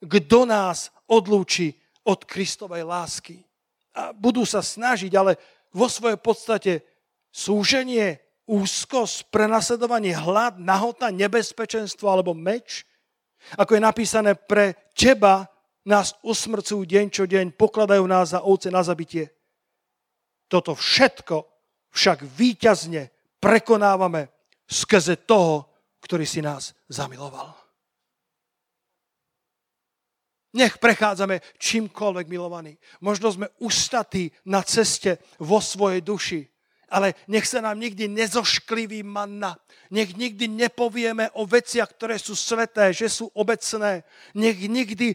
Kto 0.00 0.38
nás 0.48 0.88
odlúči 1.04 1.76
od 2.08 2.24
Kristovej 2.24 2.88
lásky? 2.88 3.44
A 3.92 4.16
budú 4.16 4.48
sa 4.48 4.64
snažiť, 4.64 5.12
ale 5.12 5.36
vo 5.76 5.92
svojej 5.92 6.16
podstate 6.16 6.72
súženie, 7.28 8.16
úzkosť, 8.48 9.28
prenasledovanie, 9.28 10.16
hlad, 10.16 10.56
nahota, 10.56 11.12
nebezpečenstvo 11.12 12.08
alebo 12.08 12.32
meč, 12.32 12.88
ako 13.60 13.76
je 13.76 13.82
napísané 13.84 14.32
pre 14.32 14.72
teba, 14.96 15.52
nás 15.86 16.16
usmrcujú 16.24 16.82
deň 16.82 17.06
čo 17.12 17.24
deň, 17.28 17.54
pokladajú 17.54 18.04
nás 18.08 18.34
za 18.34 18.42
ovce 18.42 18.72
na 18.72 18.82
zabitie. 18.82 19.30
Toto 20.48 20.72
všetko 20.74 21.44
však 21.92 22.24
výťazne 22.24 23.12
prekonávame 23.38 24.28
skrze 24.68 25.24
toho, 25.28 25.68
ktorý 26.00 26.24
si 26.24 26.40
nás 26.40 26.72
zamiloval. 26.88 27.68
Nech 30.56 30.80
prechádzame 30.80 31.44
čímkoľvek 31.60 32.26
milovaní. 32.32 32.80
Možno 33.04 33.28
sme 33.28 33.52
ustatí 33.60 34.32
na 34.48 34.64
ceste 34.64 35.20
vo 35.36 35.60
svojej 35.60 36.00
duši, 36.00 36.40
ale 36.88 37.12
nech 37.28 37.44
sa 37.44 37.60
nám 37.60 37.76
nikdy 37.76 38.08
nezoškliví 38.08 39.04
manna. 39.04 39.60
Nech 39.92 40.16
nikdy 40.16 40.48
nepovieme 40.48 41.28
o 41.36 41.44
veciach, 41.44 41.92
ktoré 41.92 42.16
sú 42.16 42.32
sveté, 42.32 42.96
že 42.96 43.12
sú 43.12 43.28
obecné. 43.36 44.08
Nech 44.32 44.56
nikdy 44.56 45.12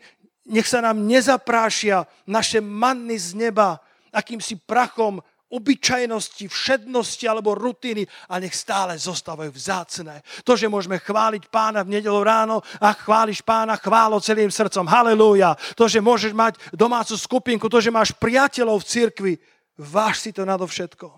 nech 0.48 0.68
sa 0.68 0.84
nám 0.84 1.08
nezaprášia 1.08 2.04
naše 2.28 2.60
manny 2.60 3.16
z 3.16 3.36
neba 3.36 3.80
akýmsi 4.12 4.60
prachom 4.64 5.24
obyčajnosti, 5.54 6.50
všednosti 6.50 7.30
alebo 7.30 7.54
rutiny 7.54 8.10
a 8.26 8.42
nech 8.42 8.58
stále 8.58 8.98
zostávajú 8.98 9.54
vzácne. 9.54 10.26
To, 10.42 10.58
že 10.58 10.66
môžeme 10.66 10.98
chváliť 10.98 11.54
pána 11.54 11.86
v 11.86 12.02
nedelu 12.02 12.18
ráno 12.26 12.66
a 12.82 12.90
chváliš 12.98 13.46
pána 13.46 13.78
chválo 13.78 14.18
celým 14.18 14.50
srdcom. 14.50 14.90
Halelúja. 14.90 15.54
To, 15.78 15.86
že 15.86 16.02
môžeš 16.02 16.34
mať 16.34 16.58
domácu 16.74 17.14
skupinku, 17.14 17.70
to, 17.70 17.78
že 17.78 17.94
máš 17.94 18.18
priateľov 18.18 18.82
v 18.82 18.90
cirkvi, 18.90 19.34
váž 19.78 20.26
si 20.26 20.34
to 20.34 20.42
nadovšetko. 20.42 21.14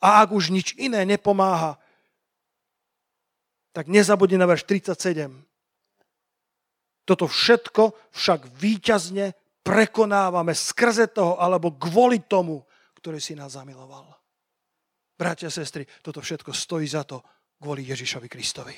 A 0.00 0.24
ak 0.24 0.32
už 0.32 0.48
nič 0.48 0.72
iné 0.80 1.04
nepomáha, 1.04 1.76
tak 3.76 3.92
nezabudni 3.92 4.40
na 4.40 4.48
verš 4.48 4.64
37. 4.64 5.28
Toto 7.04 7.28
všetko 7.28 8.12
však 8.12 8.48
výťazne 8.56 9.36
prekonávame 9.64 10.52
skrze 10.52 11.12
toho 11.12 11.40
alebo 11.40 11.76
kvôli 11.76 12.24
tomu, 12.24 12.64
ktorý 13.00 13.20
si 13.20 13.36
nás 13.36 13.56
zamiloval. 13.56 14.08
Bratia 15.14 15.52
sestry, 15.52 15.84
toto 16.04 16.24
všetko 16.24 16.50
stojí 16.52 16.88
za 16.88 17.04
to 17.04 17.20
kvôli 17.60 17.84
Ježišovi 17.88 18.28
Kristovi. 18.28 18.76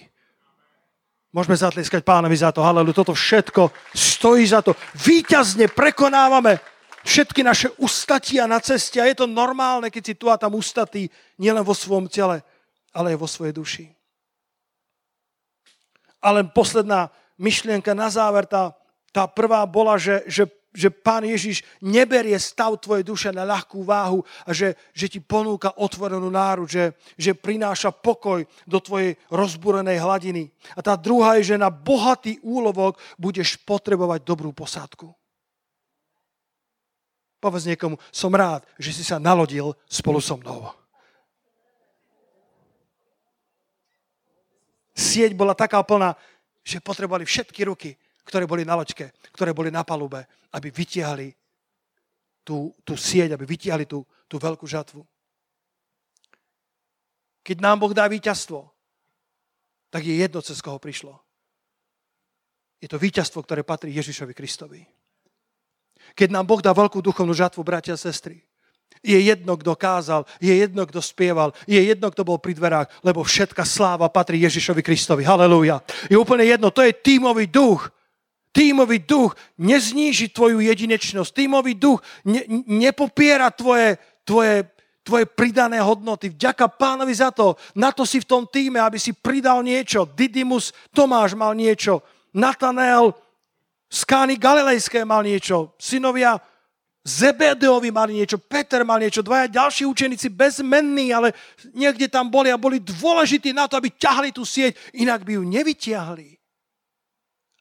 Môžeme 1.35 1.59
zatleskať 1.59 2.07
pánovi 2.07 2.39
za 2.39 2.55
to, 2.55 2.62
halelu, 2.62 2.95
toto 2.95 3.12
všetko 3.12 3.93
stojí 3.93 4.47
za 4.47 4.62
to. 4.62 4.79
Výťazne 4.95 5.68
prekonávame 5.68 6.62
všetky 7.07 7.43
naše 7.43 7.70
ustatia 7.83 8.47
na 8.47 8.62
ceste 8.62 9.03
a 9.03 9.07
je 9.07 9.18
to 9.18 9.27
normálne, 9.31 9.91
keď 9.91 10.03
si 10.03 10.14
tu 10.18 10.31
a 10.31 10.39
tam 10.39 10.59
ustatý, 10.59 11.11
nielen 11.39 11.66
vo 11.66 11.74
svojom 11.74 12.11
tele, 12.11 12.43
ale 12.95 13.14
aj 13.14 13.18
vo 13.18 13.29
svojej 13.29 13.55
duši. 13.55 13.85
Ale 16.22 16.47
posledná 16.51 17.12
myšlienka 17.37 17.93
na 17.93 18.09
záver, 18.11 18.45
tá, 18.49 18.72
tá 19.12 19.28
prvá 19.28 19.64
bola, 19.64 19.97
že, 19.97 20.24
že 20.26 20.49
že 20.76 20.93
Pán 20.93 21.24
Ježiš 21.24 21.64
neberie 21.80 22.37
stav 22.37 22.76
tvojej 22.76 23.01
duše 23.01 23.32
na 23.32 23.49
ľahkú 23.49 23.80
váhu 23.80 24.20
a 24.45 24.53
že, 24.53 24.76
že 24.93 25.09
ti 25.09 25.24
ponúka 25.24 25.72
otvorenú 25.72 26.28
náru, 26.28 26.68
že, 26.68 26.93
že 27.16 27.32
prináša 27.32 27.89
pokoj 27.97 28.45
do 28.68 28.78
tvojej 28.78 29.16
rozbúrenej 29.32 29.97
hladiny. 29.97 30.53
A 30.76 30.84
tá 30.84 30.93
druhá 30.93 31.41
je, 31.41 31.57
že 31.57 31.57
na 31.57 31.72
bohatý 31.72 32.37
úlovok 32.45 33.01
budeš 33.16 33.57
potrebovať 33.64 34.20
dobrú 34.20 34.53
posádku. 34.53 35.16
Povedz 37.41 37.64
niekomu, 37.64 37.97
som 38.12 38.28
rád, 38.37 38.68
že 38.76 38.93
si 38.93 39.01
sa 39.01 39.16
nalodil 39.16 39.72
spolu 39.89 40.20
so 40.20 40.37
mnou. 40.37 40.68
Sieť 44.97 45.37
bola 45.37 45.53
taká 45.53 45.80
plná, 45.84 46.16
že 46.67 46.83
potrebovali 46.83 47.23
všetky 47.23 47.62
ruky, 47.62 47.95
ktoré 48.27 48.43
boli 48.43 48.67
na 48.67 48.75
loďke, 48.75 49.14
ktoré 49.31 49.55
boli 49.55 49.71
na 49.71 49.87
palube, 49.87 50.27
aby 50.51 50.75
vytiahli 50.75 51.31
tú, 52.43 52.75
tú 52.83 52.99
sieť, 52.99 53.39
aby 53.39 53.47
vytiahli 53.47 53.87
tú, 53.87 54.03
tú 54.27 54.43
veľkú 54.43 54.67
žatvu. 54.67 55.07
Keď 57.47 57.62
nám 57.62 57.79
Boh 57.79 57.95
dá 57.95 58.11
víťazstvo, 58.11 58.67
tak 59.95 60.03
je 60.03 60.19
jedno, 60.19 60.43
cez 60.43 60.59
koho 60.59 60.83
prišlo. 60.83 61.14
Je 62.83 62.91
to 62.91 62.99
víťazstvo, 62.99 63.47
ktoré 63.47 63.62
patrí 63.62 63.95
Ježišovi 63.95 64.35
Kristovi. 64.35 64.83
Keď 66.19 66.29
nám 66.35 66.51
Boh 66.51 66.59
dá 66.59 66.75
veľkú 66.75 66.99
duchovnú 66.99 67.35
žatvu, 67.35 67.62
bratia 67.62 67.95
a 67.95 67.99
sestry, 67.99 68.43
je 69.07 69.18
jedno, 69.22 69.55
kto 69.55 69.78
kázal, 69.78 70.26
je 70.43 70.51
jedno, 70.51 70.82
kto 70.82 70.99
spieval, 70.99 71.55
je 71.70 71.78
jedno, 71.78 72.11
kto 72.11 72.26
bol 72.26 72.43
pri 72.43 72.59
dverách, 72.59 72.91
lebo 73.07 73.22
všetka 73.22 73.62
sláva 73.62 74.11
patrí 74.11 74.43
Ježišovi 74.43 74.82
Kristovi. 74.82 75.22
Halelúja. 75.22 75.78
Je 76.11 76.18
úplne 76.18 76.43
jedno, 76.43 76.74
to 76.74 76.82
je 76.82 76.91
tímový 76.91 77.47
duch. 77.47 77.87
Tímový 78.51 79.05
duch 79.05 79.37
nezníži 79.61 80.32
tvoju 80.32 80.64
jedinečnosť. 80.64 81.30
Tímový 81.30 81.76
duch 81.76 82.01
ne, 82.24 82.41
nepopiera 82.64 83.53
tvoje, 83.53 84.01
tvoje, 84.24 84.64
tvoje 85.05 85.28
pridané 85.28 85.76
hodnoty. 85.84 86.32
Vďaka 86.32 86.64
pánovi 86.72 87.12
za 87.12 87.28
to. 87.30 87.55
Na 87.76 87.93
to 87.93 88.09
si 88.09 88.16
v 88.16 88.24
tom 88.24 88.49
týme, 88.49 88.80
aby 88.80 88.97
si 88.97 89.12
pridal 89.12 89.61
niečo. 89.61 90.09
Didymus 90.09 90.72
Tomáš 90.89 91.37
mal 91.37 91.53
niečo. 91.53 92.01
Natanel 92.32 93.12
z 93.93 94.01
Kány 94.09 94.41
Galilejské 94.41 95.05
mal 95.05 95.20
niečo. 95.20 95.76
Synovia 95.76 96.41
Zebedeovi 97.07 97.95
mali 97.95 98.19
niečo, 98.19 98.35
Peter 98.35 98.83
mal 98.83 98.99
niečo, 98.99 99.23
dvaja 99.23 99.47
ďalší 99.47 99.87
učeníci 99.87 100.27
bezmenní, 100.27 101.15
ale 101.15 101.31
niekde 101.71 102.11
tam 102.11 102.27
boli 102.27 102.51
a 102.51 102.59
boli 102.59 102.83
dôležití 102.83 103.55
na 103.55 103.71
to, 103.71 103.79
aby 103.79 103.95
ťahli 103.95 104.35
tú 104.35 104.43
sieť, 104.43 104.75
inak 104.91 105.23
by 105.23 105.39
ju 105.39 105.43
nevyťahli 105.47 106.37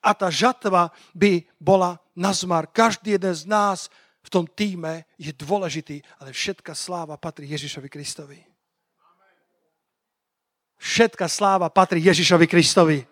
a 0.06 0.14
tá 0.14 0.30
žatva 0.30 0.94
by 1.10 1.42
bola 1.58 1.98
na 2.14 2.30
zmar. 2.30 2.70
Každý 2.70 3.18
jeden 3.18 3.34
z 3.34 3.42
nás 3.50 3.90
v 4.22 4.28
tom 4.30 4.46
týme 4.46 5.02
je 5.18 5.34
dôležitý, 5.34 5.98
ale 6.22 6.30
všetka 6.30 6.78
sláva 6.78 7.18
patrí 7.18 7.50
Ježišovi 7.50 7.90
Kristovi. 7.90 8.38
Všetka 10.78 11.26
sláva 11.26 11.66
patrí 11.66 11.98
Ježišovi 12.06 12.46
Kristovi. 12.46 13.02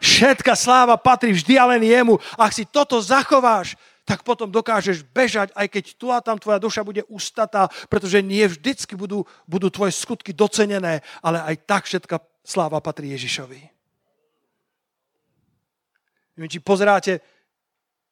Všetka 0.00 0.56
sláva 0.56 0.96
patrí 0.96 1.34
vždy 1.36 1.58
a 1.60 1.68
len 1.76 1.82
jemu. 1.84 2.16
Ak 2.38 2.54
si 2.54 2.64
toto 2.64 2.96
zachováš, 3.02 3.76
tak 4.08 4.24
potom 4.24 4.48
dokážeš 4.48 5.04
bežať, 5.12 5.52
aj 5.52 5.68
keď 5.68 5.84
tu 6.00 6.08
a 6.08 6.24
tam 6.24 6.40
tvoja 6.40 6.56
duša 6.56 6.80
bude 6.80 7.04
ustatá, 7.12 7.68
pretože 7.92 8.24
nie 8.24 8.48
vždycky 8.48 8.96
budú, 8.96 9.28
budú 9.44 9.68
tvoje 9.68 9.92
skutky 9.92 10.32
docenené, 10.32 11.04
ale 11.20 11.44
aj 11.44 11.56
tak 11.68 11.84
všetka 11.84 12.16
sláva 12.40 12.80
patrí 12.80 13.12
Ježišovi. 13.12 13.60
Neviem, 16.40 16.48
či 16.48 16.64
pozeráte, 16.64 17.20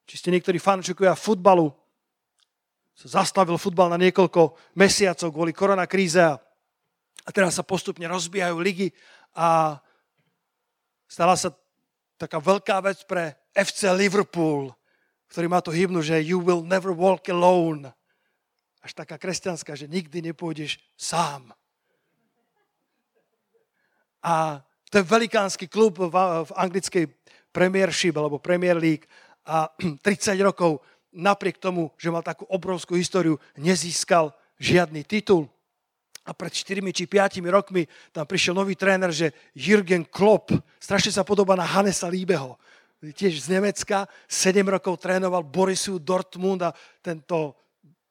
či 0.05 0.21
ste 0.21 0.29
niektorí 0.37 0.61
fanúšikovia 0.61 1.17
futbalu. 1.17 1.73
Sa 2.93 3.25
zastavil 3.25 3.57
futbal 3.57 3.89
na 3.89 3.97
niekoľko 3.97 4.77
mesiacov 4.77 5.33
kvôli 5.33 5.57
koronakríze 5.57 6.21
a, 6.21 6.37
a 7.25 7.31
teraz 7.33 7.57
sa 7.57 7.65
postupne 7.65 8.05
rozbiehajú 8.05 8.57
ligy 8.61 8.93
a 9.33 9.81
stala 11.09 11.41
sa 11.41 11.57
taká 12.21 12.37
veľká 12.37 12.85
vec 12.85 13.01
pre 13.09 13.33
FC 13.57 13.89
Liverpool, 13.97 14.76
ktorý 15.31 15.47
má 15.51 15.61
to 15.63 15.75
hymnu, 15.75 16.03
že 16.03 16.23
you 16.23 16.39
will 16.39 16.63
never 16.63 16.95
walk 16.95 17.27
alone. 17.29 17.91
Až 18.83 18.95
taká 18.95 19.19
kresťanská, 19.19 19.75
že 19.75 19.91
nikdy 19.91 20.31
nepôjdeš 20.31 20.79
sám. 20.95 21.51
A 24.23 24.63
to 24.91 25.03
je 25.03 25.05
velikánsky 25.07 25.67
klub 25.67 25.99
v, 25.99 26.15
v 26.47 26.51
anglickej 26.55 27.05
Premiership 27.51 28.15
alebo 28.19 28.43
Premier 28.43 28.79
League 28.79 29.07
a 29.47 29.71
30 30.05 30.37
rokov 30.43 30.83
napriek 31.17 31.57
tomu, 31.57 31.91
že 31.97 32.13
mal 32.13 32.21
takú 32.21 32.45
obrovskú 32.47 32.95
históriu, 32.95 33.41
nezískal 33.57 34.35
žiadny 34.61 35.07
titul. 35.07 35.49
A 36.27 36.35
pred 36.35 36.51
4 36.51 36.83
či 36.91 37.07
5 37.07 37.39
rokmi 37.47 37.87
tam 38.11 38.27
prišiel 38.27 38.59
nový 38.59 38.75
tréner, 38.75 39.15
že 39.15 39.31
Jürgen 39.55 40.03
Klopp, 40.03 40.51
strašne 40.83 41.15
sa 41.15 41.23
podobá 41.23 41.55
na 41.55 41.63
Hanesa 41.63 42.11
Líbeho, 42.11 42.59
tiež 43.03 43.45
z 43.45 43.59
Nemecka, 43.59 44.09
7 44.29 44.63
rokov 44.65 45.01
trénoval 45.01 45.45
Borisu 45.45 46.01
Dortmund 46.01 46.65
a 46.65 46.75
tento 47.05 47.57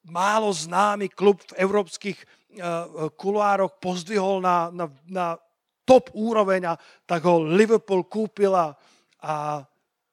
málo 0.06 0.54
známy 0.54 1.10
klub 1.10 1.42
v 1.42 1.58
európskych 1.58 2.18
uh, 2.22 3.10
kuloároch 3.18 3.82
pozdvihol 3.82 4.38
na, 4.38 4.70
na, 4.70 4.86
na 5.10 5.26
top 5.82 6.14
úroveň 6.14 6.70
a 6.70 6.78
tak 7.06 7.26
ho 7.26 7.42
Liverpool 7.42 8.06
kúpil 8.06 8.54
a 8.54 8.74
a 9.26 9.64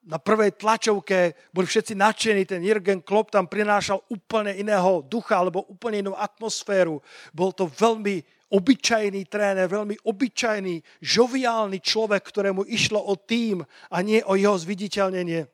na 0.04 0.18
prvej 0.20 0.58
tlačovke 0.60 1.32
boli 1.48 1.64
všetci 1.64 1.96
nadšení, 1.96 2.44
ten 2.44 2.60
Jürgen 2.60 3.00
Klopp 3.00 3.32
tam 3.32 3.48
prinášal 3.48 4.04
úplne 4.12 4.52
iného 4.52 5.00
ducha 5.00 5.40
alebo 5.40 5.64
úplne 5.64 6.04
inú 6.04 6.12
atmosféru. 6.12 7.00
Bol 7.32 7.56
to 7.56 7.70
veľmi 7.70 8.20
obyčajný 8.54 9.26
tréner, 9.26 9.66
veľmi 9.66 10.06
obyčajný, 10.06 11.02
žoviálny 11.02 11.82
človek, 11.82 12.22
ktorému 12.22 12.62
išlo 12.70 13.02
o 13.02 13.18
tým 13.18 13.66
a 13.90 13.96
nie 14.06 14.22
o 14.22 14.38
jeho 14.38 14.54
zviditeľnenie. 14.54 15.50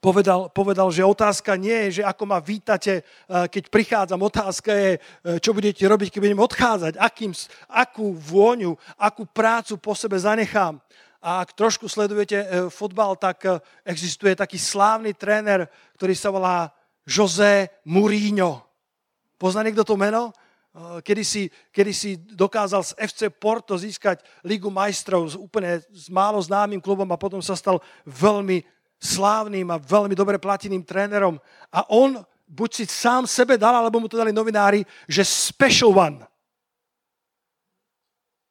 Povedal, 0.00 0.48
povedal, 0.48 0.88
že 0.88 1.04
otázka 1.04 1.60
nie 1.60 1.92
je, 1.92 2.00
že 2.00 2.08
ako 2.08 2.24
ma 2.24 2.40
vítate, 2.40 3.04
eh, 3.04 3.04
keď 3.52 3.68
prichádzam. 3.68 4.24
Otázka 4.24 4.72
je, 4.72 4.90
eh, 4.96 5.36
čo 5.44 5.52
budete 5.52 5.84
robiť, 5.84 6.08
keď 6.08 6.20
budem 6.24 6.40
odchádzať, 6.40 6.92
akým, 6.96 7.36
akú 7.68 8.16
vôňu, 8.16 8.72
akú 8.96 9.28
prácu 9.28 9.76
po 9.76 9.92
sebe 9.92 10.16
zanechám. 10.16 10.80
A 11.20 11.44
ak 11.44 11.52
trošku 11.52 11.84
sledujete 11.84 12.32
e, 12.32 12.46
fotbal, 12.72 13.12
tak 13.12 13.44
existuje 13.84 14.32
taký 14.32 14.56
slávny 14.56 15.12
tréner, 15.12 15.68
ktorý 16.00 16.16
sa 16.16 16.32
volá 16.32 16.72
José 17.04 17.68
Mourinho. 17.84 18.64
Pozná 19.36 19.60
niekto 19.60 19.84
to 19.84 20.00
meno? 20.00 20.32
E, 20.70 21.02
kedy 21.70 21.92
si, 21.94 22.10
dokázal 22.16 22.82
z 22.86 22.92
FC 22.94 23.20
Porto 23.30 23.74
získať 23.74 24.22
Ligu 24.46 24.70
majstrov 24.70 25.26
s 25.26 25.34
úplne 25.34 25.82
s 25.90 26.06
málo 26.06 26.38
známym 26.38 26.78
klubom 26.78 27.08
a 27.10 27.20
potom 27.20 27.42
sa 27.42 27.58
stal 27.58 27.82
veľmi 28.06 28.62
slávnym 29.00 29.66
a 29.72 29.80
veľmi 29.80 30.14
dobre 30.14 30.38
plateným 30.38 30.86
trénerom. 30.86 31.40
A 31.74 31.88
on 31.90 32.22
buď 32.50 32.70
si 32.74 32.84
sám 32.86 33.26
sebe 33.26 33.54
dal, 33.54 33.74
alebo 33.74 34.02
mu 34.02 34.10
to 34.10 34.18
dali 34.18 34.34
novinári, 34.34 34.82
že 35.06 35.22
special 35.22 35.94
one. 35.94 36.22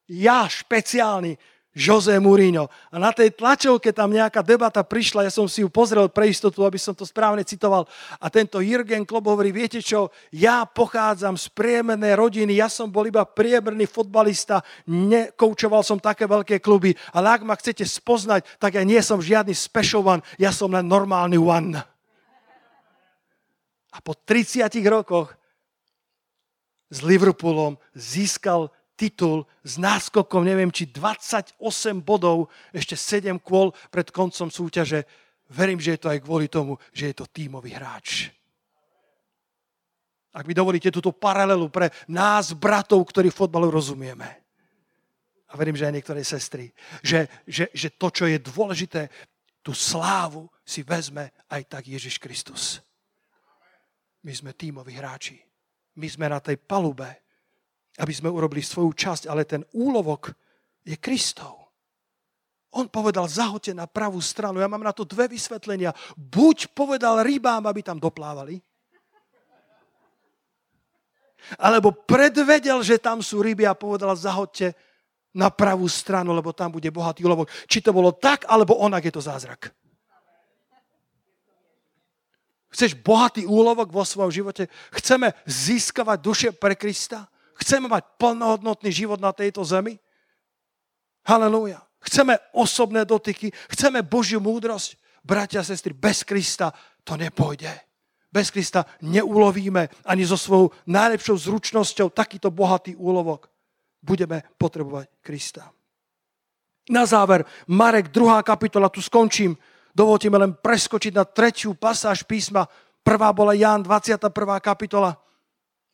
Ja 0.09 0.49
špeciálny, 0.49 1.37
Jose 1.77 2.17
Mourinho. 2.17 2.65
A 2.89 2.97
na 2.97 3.13
tej 3.13 3.29
tlačovke 3.37 3.93
tam 3.93 4.09
nejaká 4.09 4.41
debata 4.41 4.81
prišla, 4.81 5.29
ja 5.29 5.31
som 5.33 5.45
si 5.45 5.61
ju 5.61 5.69
pozrel 5.69 6.09
pre 6.09 6.25
istotu, 6.25 6.65
aby 6.65 6.81
som 6.81 6.97
to 6.97 7.05
správne 7.05 7.45
citoval. 7.45 7.85
A 8.17 8.25
tento 8.33 8.57
Jürgen 8.57 9.05
Klopp 9.05 9.29
hovorí, 9.29 9.53
viete 9.53 9.77
čo, 9.77 10.09
ja 10.33 10.65
pochádzam 10.65 11.37
z 11.37 11.45
priemernej 11.53 12.17
rodiny, 12.17 12.57
ja 12.57 12.73
som 12.73 12.89
bol 12.89 13.05
iba 13.05 13.21
priemerný 13.21 13.85
fotbalista, 13.85 14.65
nekoučoval 14.89 15.85
som 15.85 16.01
také 16.01 16.25
veľké 16.25 16.57
kluby, 16.57 16.97
ale 17.13 17.37
ak 17.37 17.45
ma 17.45 17.53
chcete 17.53 17.85
spoznať, 17.85 18.57
tak 18.57 18.73
ja 18.73 18.81
nie 18.81 18.99
som 19.05 19.21
žiadny 19.21 19.53
special 19.53 20.01
one, 20.01 20.25
ja 20.41 20.49
som 20.49 20.73
len 20.73 20.89
normálny 20.89 21.37
one. 21.37 21.77
A 23.93 23.97
po 24.01 24.17
30 24.17 24.65
rokoch 24.89 25.37
s 26.89 27.05
Liverpoolom 27.05 27.77
získal 27.93 28.73
titul 28.99 29.47
s 29.63 29.79
náskokom, 29.79 30.43
neviem, 30.43 30.67
či 30.67 30.91
28 30.91 31.55
bodov, 32.03 32.51
ešte 32.75 32.99
7 32.99 33.39
kôl 33.39 33.71
pred 33.87 34.11
koncom 34.11 34.51
súťaže. 34.51 35.07
Verím, 35.47 35.79
že 35.79 35.95
je 35.95 35.99
to 36.03 36.11
aj 36.11 36.19
kvôli 36.19 36.51
tomu, 36.51 36.75
že 36.91 37.15
je 37.15 37.15
to 37.15 37.25
tímový 37.31 37.71
hráč. 37.71 38.35
Ak 40.35 40.45
mi 40.45 40.53
dovolíte 40.53 40.91
túto 40.91 41.15
paralelu 41.15 41.71
pre 41.71 41.89
nás, 42.11 42.51
bratov, 42.53 43.01
ktorí 43.07 43.31
fotbalu 43.31 43.71
rozumieme. 43.71 44.27
A 45.49 45.57
verím, 45.57 45.73
že 45.73 45.89
aj 45.89 45.95
niektoré 45.95 46.21
sestry. 46.21 46.69
Že, 47.01 47.25
že, 47.49 47.65
že 47.73 47.89
to, 47.97 48.13
čo 48.13 48.29
je 48.29 48.37
dôležité, 48.37 49.09
tú 49.65 49.73
slávu 49.73 50.45
si 50.61 50.85
vezme 50.85 51.33
aj 51.49 51.65
tak 51.65 51.89
Ježiš 51.89 52.21
Kristus. 52.21 52.77
My 54.21 54.35
sme 54.35 54.53
tímoví 54.53 54.93
hráči. 54.93 55.41
My 55.97 56.05
sme 56.05 56.29
na 56.29 56.37
tej 56.37 56.61
palube, 56.61 57.09
aby 57.99 58.13
sme 58.15 58.31
urobili 58.31 58.63
svoju 58.63 58.95
časť, 58.95 59.27
ale 59.27 59.43
ten 59.43 59.67
úlovok 59.75 60.31
je 60.87 60.95
Kristov. 60.95 61.59
On 62.71 62.85
povedal, 62.87 63.25
zahoďte 63.25 63.73
na 63.75 63.89
pravú 63.89 64.21
stranu. 64.21 64.61
Ja 64.61 64.69
mám 64.69 64.85
na 64.85 64.93
to 64.93 65.03
dve 65.03 65.27
vysvetlenia. 65.27 65.91
Buď 66.15 66.71
povedal 66.71 67.25
rybám, 67.25 67.65
aby 67.65 67.81
tam 67.81 67.97
doplávali, 67.97 68.61
alebo 71.57 71.95
predvedel, 71.95 72.83
že 72.83 73.01
tam 73.01 73.23
sú 73.23 73.41
ryby 73.41 73.65
a 73.65 73.73
povedal, 73.73 74.13
zahoďte 74.13 74.75
na 75.33 75.49
pravú 75.49 75.87
stranu, 75.89 76.35
lebo 76.35 76.53
tam 76.53 76.69
bude 76.69 76.89
bohatý 76.91 77.25
úlovok. 77.25 77.49
Či 77.65 77.81
to 77.81 77.95
bolo 77.95 78.13
tak, 78.13 78.45
alebo 78.45 78.77
onak 78.77 79.07
je 79.07 79.13
to 79.13 79.23
zázrak. 79.23 79.71
Chceš 82.69 82.93
bohatý 83.01 83.49
úlovok 83.49 83.89
vo 83.89 84.05
svojom 84.05 84.29
živote? 84.29 84.69
Chceme 84.93 85.33
získavať 85.49 86.17
duše 86.21 86.49
pre 86.53 86.77
Krista? 86.77 87.25
Chceme 87.59 87.91
mať 87.91 88.15
plnohodnotný 88.15 88.89
život 88.89 89.19
na 89.19 89.35
tejto 89.35 89.67
zemi? 89.67 89.99
Halelúja. 91.27 91.83
Chceme 91.99 92.39
osobné 92.55 93.03
dotyky, 93.03 93.51
chceme 93.75 93.99
Božiu 94.07 94.39
múdrosť. 94.39 94.95
Bratia 95.19 95.59
a 95.59 95.67
sestry, 95.67 95.91
bez 95.91 96.23
Krista 96.23 96.71
to 97.03 97.19
nepôjde. 97.19 97.67
Bez 98.31 98.55
Krista 98.55 98.87
neulovíme 99.03 100.07
ani 100.07 100.23
so 100.23 100.39
svojou 100.39 100.71
najlepšou 100.87 101.35
zručnosťou 101.35 102.15
takýto 102.15 102.47
bohatý 102.47 102.95
úlovok. 102.95 103.51
Budeme 103.99 104.47
potrebovať 104.55 105.11
Krista. 105.19 105.67
Na 106.89 107.03
záver, 107.05 107.43
Marek, 107.67 108.09
druhá 108.09 108.41
kapitola, 108.41 108.89
tu 108.89 109.03
skončím. 109.03 109.59
Dovolte 109.93 110.31
mi 110.31 110.39
len 110.39 110.55
preskočiť 110.55 111.13
na 111.13 111.27
tretiu 111.27 111.75
pasáž 111.75 112.23
písma. 112.23 112.65
Prvá 113.03 113.33
bola 113.35 113.53
Ján, 113.53 113.83
21. 113.83 114.31
kapitola. 114.63 115.19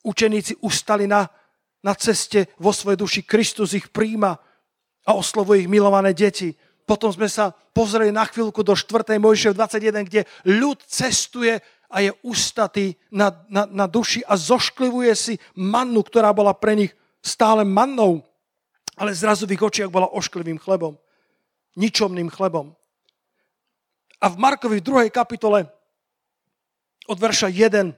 Učeníci 0.06 0.62
ustali 0.62 1.10
na, 1.10 1.26
na 1.86 1.94
ceste 1.94 2.50
vo 2.58 2.74
svojej 2.74 2.98
duši. 2.98 3.22
Kristus 3.22 3.78
ich 3.78 3.94
príjma 3.94 4.42
a 5.06 5.14
oslovuje 5.14 5.64
ich 5.64 5.70
milované 5.70 6.18
deti. 6.18 6.58
Potom 6.90 7.14
sme 7.14 7.30
sa 7.30 7.54
pozreli 7.78 8.10
na 8.10 8.26
chvíľku 8.26 8.66
do 8.66 8.74
4. 8.74 9.22
Mojžišev 9.22 9.54
21, 9.54 10.10
kde 10.10 10.26
ľud 10.50 10.82
cestuje 10.90 11.62
a 11.86 12.02
je 12.02 12.10
ustatý 12.26 12.98
na, 13.14 13.30
na, 13.46 13.70
na 13.70 13.86
duši 13.86 14.26
a 14.26 14.34
zošklivuje 14.34 15.14
si 15.14 15.34
mannu, 15.54 16.02
ktorá 16.02 16.34
bola 16.34 16.58
pre 16.58 16.74
nich 16.74 16.92
stále 17.22 17.62
mannou, 17.62 18.26
ale 18.98 19.14
zrazu 19.14 19.46
v 19.46 19.54
ich 19.54 19.62
očiach 19.62 19.94
bola 19.94 20.10
ošklivým 20.10 20.58
chlebom. 20.58 20.98
Ničomným 21.78 22.34
chlebom. 22.34 22.74
A 24.22 24.26
v 24.32 24.36
Markovi 24.42 24.82
v 24.82 24.88
druhej 24.88 25.10
kapitole 25.14 25.70
od 27.06 27.18
verša 27.22 27.54
1 27.54 27.94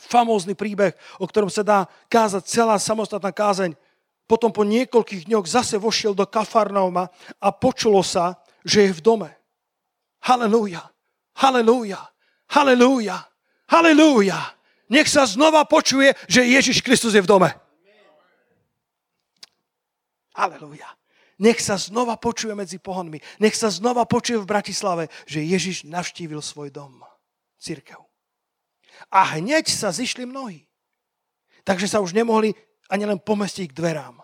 famózny 0.00 0.56
príbeh, 0.56 0.96
o 1.20 1.28
ktorom 1.28 1.52
sa 1.52 1.60
dá 1.60 1.78
kázať 2.08 2.48
celá 2.48 2.80
samostatná 2.80 3.28
kázeň. 3.28 3.76
Potom 4.24 4.48
po 4.48 4.64
niekoľkých 4.64 5.28
dňoch 5.28 5.44
zase 5.44 5.76
vošiel 5.76 6.16
do 6.16 6.24
Kafarnauma 6.24 7.12
a 7.36 7.48
počulo 7.52 8.00
sa, 8.00 8.40
že 8.64 8.88
je 8.88 8.96
v 8.96 9.04
dome. 9.04 9.30
Halelúja, 10.24 10.88
halelúja. 11.36 12.10
Halelúja. 12.50 13.30
Halelúja. 13.70 14.40
Nech 14.90 15.06
sa 15.06 15.22
znova 15.22 15.62
počuje, 15.62 16.10
že 16.26 16.42
Ježiš 16.42 16.82
Kristus 16.82 17.14
je 17.14 17.22
v 17.22 17.30
dome. 17.30 17.54
Halelúja. 20.34 20.90
Nech 21.38 21.62
sa 21.62 21.78
znova 21.78 22.18
počuje 22.18 22.52
medzi 22.58 22.82
pohonmi. 22.82 23.22
Nech 23.38 23.54
sa 23.54 23.70
znova 23.70 24.04
počuje 24.04 24.36
v 24.42 24.50
Bratislave, 24.50 25.06
že 25.30 25.46
Ježiš 25.46 25.86
navštívil 25.86 26.42
svoj 26.42 26.74
dom. 26.74 27.06
Církev. 27.62 28.09
A 29.08 29.38
hneď 29.38 29.72
sa 29.72 29.88
zišli 29.88 30.28
mnohí. 30.28 30.68
Takže 31.64 31.88
sa 31.88 32.04
už 32.04 32.12
nemohli 32.12 32.52
ani 32.92 33.08
len 33.08 33.16
pomestiť 33.16 33.70
k 33.70 33.76
dverám. 33.76 34.20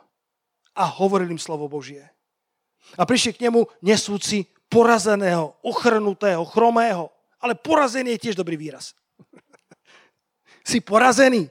A 0.77 0.85
hovorili 1.01 1.33
im 1.33 1.41
slovo 1.41 1.71
Božie. 1.71 2.05
A 3.01 3.09
prišli 3.09 3.33
k 3.33 3.49
nemu 3.49 3.65
nesúci 3.81 4.45
porazeného, 4.69 5.57
ochrnutého, 5.63 6.43
chromého, 6.45 7.09
ale 7.41 7.55
porazený 7.55 8.19
je 8.19 8.23
tiež 8.29 8.37
dobrý 8.37 8.59
výraz. 8.59 8.93
si 10.69 10.83
porazený. 10.83 11.49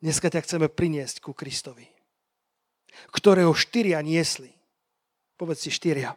Dneska 0.00 0.28
ťa 0.28 0.44
chceme 0.44 0.66
priniesť 0.68 1.24
ku 1.24 1.32
Kristovi, 1.32 1.88
ktorého 3.12 3.52
štyria 3.56 4.00
niesli. 4.04 4.52
Povedz 5.36 5.68
si 5.68 5.70
štyria. 5.72 6.16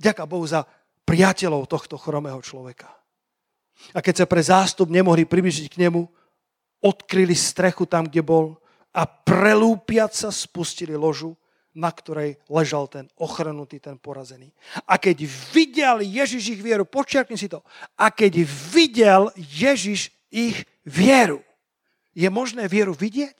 Ďaká 0.00 0.24
Bohu 0.24 0.44
za 0.48 0.64
priateľov 1.04 1.68
tohto 1.68 2.00
chromého 2.00 2.40
človeka. 2.40 2.99
A 3.96 3.98
keď 4.04 4.24
sa 4.24 4.26
pre 4.26 4.42
zástup 4.44 4.92
nemohli 4.92 5.26
približiť 5.26 5.66
k 5.72 5.80
nemu, 5.88 6.06
odkryli 6.80 7.36
strechu 7.36 7.84
tam, 7.84 8.08
kde 8.08 8.22
bol 8.24 8.56
a 8.90 9.06
prelúpiac 9.06 10.14
sa 10.14 10.32
spustili 10.34 10.96
ložu 10.96 11.36
na 11.74 11.90
ktorej 11.94 12.34
ležal 12.50 12.90
ten 12.90 13.06
ochrnutý, 13.22 13.78
ten 13.78 13.94
porazený. 13.94 14.50
A 14.90 14.98
keď 14.98 15.22
videl 15.54 16.02
Ježiš 16.02 16.58
ich 16.58 16.62
vieru, 16.62 16.82
počiarkni 16.82 17.38
si 17.38 17.46
to, 17.46 17.62
a 17.94 18.10
keď 18.10 18.42
videl 18.74 19.30
Ježiš 19.38 20.10
ich 20.34 20.66
vieru, 20.82 21.42
je 22.10 22.26
možné 22.26 22.66
vieru 22.66 22.90
vidieť? 22.90 23.38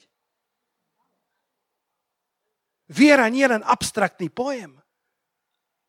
Viera 2.91 3.27
nie 3.31 3.43
je 3.43 3.51
len 3.55 3.63
abstraktný 3.63 4.27
pojem. 4.27 4.80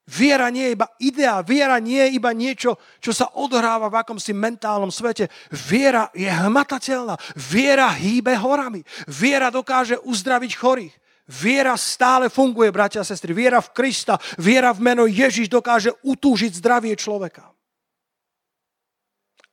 Viera 0.02 0.50
nie 0.50 0.66
je 0.66 0.74
iba 0.74 0.86
idea, 0.98 1.38
viera 1.46 1.78
nie 1.78 2.02
je 2.02 2.18
iba 2.18 2.34
niečo, 2.34 2.74
čo 2.98 3.14
sa 3.14 3.38
odhráva 3.38 3.86
v 3.86 4.02
akomsi 4.02 4.34
mentálnom 4.34 4.90
svete. 4.90 5.30
Viera 5.54 6.10
je 6.10 6.26
hmatateľná, 6.26 7.14
viera 7.38 7.86
hýbe 7.94 8.34
horami, 8.34 8.82
viera 9.06 9.46
dokáže 9.54 10.02
uzdraviť 10.02 10.52
chorých. 10.58 10.94
Viera 11.22 11.78
stále 11.78 12.26
funguje, 12.26 12.74
bratia 12.74 13.06
a 13.06 13.06
sestry. 13.06 13.30
Viera 13.30 13.62
v 13.62 13.70
Krista, 13.70 14.18
viera 14.42 14.74
v 14.74 14.82
meno 14.82 15.06
Ježiš 15.06 15.46
dokáže 15.46 15.94
utúžiť 16.02 16.58
zdravie 16.58 16.98
človeka. 16.98 17.46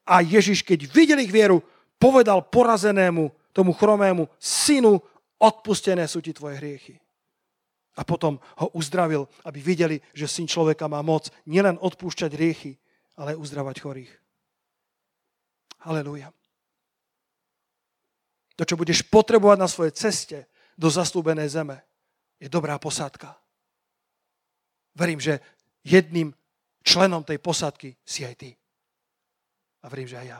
A 0.09 0.25
Ježiš, 0.25 0.65
keď 0.65 0.89
videl 0.89 1.21
ich 1.21 1.29
vieru, 1.29 1.61
povedal 2.01 2.41
porazenému, 2.49 3.53
tomu 3.53 3.77
chromému, 3.77 4.25
synu, 4.41 4.97
odpustené 5.37 6.09
sú 6.09 6.25
ti 6.25 6.33
tvoje 6.33 6.57
hriechy. 6.57 6.97
A 7.99 8.07
potom 8.07 8.39
ho 8.63 8.67
uzdravil, 8.71 9.27
aby 9.43 9.59
videli, 9.59 9.99
že 10.15 10.31
syn 10.31 10.47
človeka 10.47 10.87
má 10.87 11.03
moc 11.03 11.27
nielen 11.43 11.75
odpúšťať 11.83 12.31
hriechy, 12.31 12.79
ale 13.19 13.35
aj 13.35 13.41
uzdravať 13.43 13.75
chorých. 13.83 14.11
Halelúja. 15.83 16.31
To, 18.55 18.63
čo 18.63 18.79
budeš 18.79 19.03
potrebovať 19.03 19.57
na 19.59 19.67
svojej 19.67 19.91
ceste, 19.91 20.39
do 20.79 20.87
zaslúbenej 20.87 21.51
zeme, 21.51 21.83
je 22.39 22.47
dobrá 22.47 22.79
posádka. 22.79 23.35
Verím, 24.95 25.19
že 25.19 25.43
jedným 25.83 26.31
členom 26.87 27.27
tej 27.27 27.35
posádky 27.43 27.99
si 28.07 28.23
aj 28.23 28.35
ty. 28.39 28.55
A 29.83 29.91
verím, 29.91 30.07
že 30.07 30.23
aj 30.23 30.27
ja. 30.27 30.39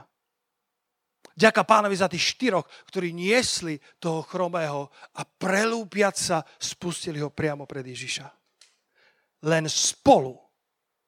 Ďaká 1.39 1.63
pánovi 1.63 1.95
za 1.95 2.11
tých 2.11 2.35
štyroch, 2.35 2.67
ktorí 2.91 3.15
niesli 3.15 3.79
toho 4.03 4.27
chromého 4.27 4.91
a 5.15 5.23
prelúpiať 5.23 6.15
sa 6.19 6.37
spustili 6.59 7.23
ho 7.23 7.31
priamo 7.31 7.63
pred 7.63 7.87
Ježiša. 7.87 8.27
Len 9.47 9.71
spolu 9.71 10.35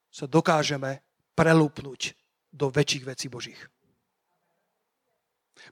sa 0.08 0.32
dokážeme 0.32 1.04
prelúpnuť 1.36 2.16
do 2.48 2.72
väčších 2.72 3.04
vecí 3.04 3.28
Božích. 3.28 3.60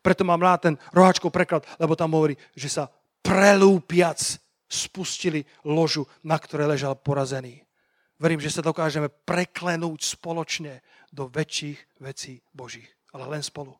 Preto 0.03 0.27
mám 0.27 0.43
rád 0.43 0.59
ten 0.67 0.75
roháčkov 0.91 1.31
preklad, 1.31 1.63
lebo 1.79 1.95
tam 1.95 2.11
hovorí, 2.19 2.35
že 2.51 2.67
sa 2.67 2.91
prelúpiac 3.23 4.19
spustili 4.67 5.47
ložu, 5.63 6.03
na 6.19 6.35
ktoré 6.35 6.67
ležal 6.67 6.99
porazený. 6.99 7.63
Verím, 8.19 8.43
že 8.43 8.51
sa 8.51 8.59
dokážeme 8.59 9.07
preklenúť 9.07 10.19
spoločne 10.19 10.83
do 11.15 11.31
väčších 11.31 12.03
vecí 12.03 12.43
Božích. 12.51 12.91
Ale 13.15 13.23
len 13.31 13.39
spolu. 13.39 13.78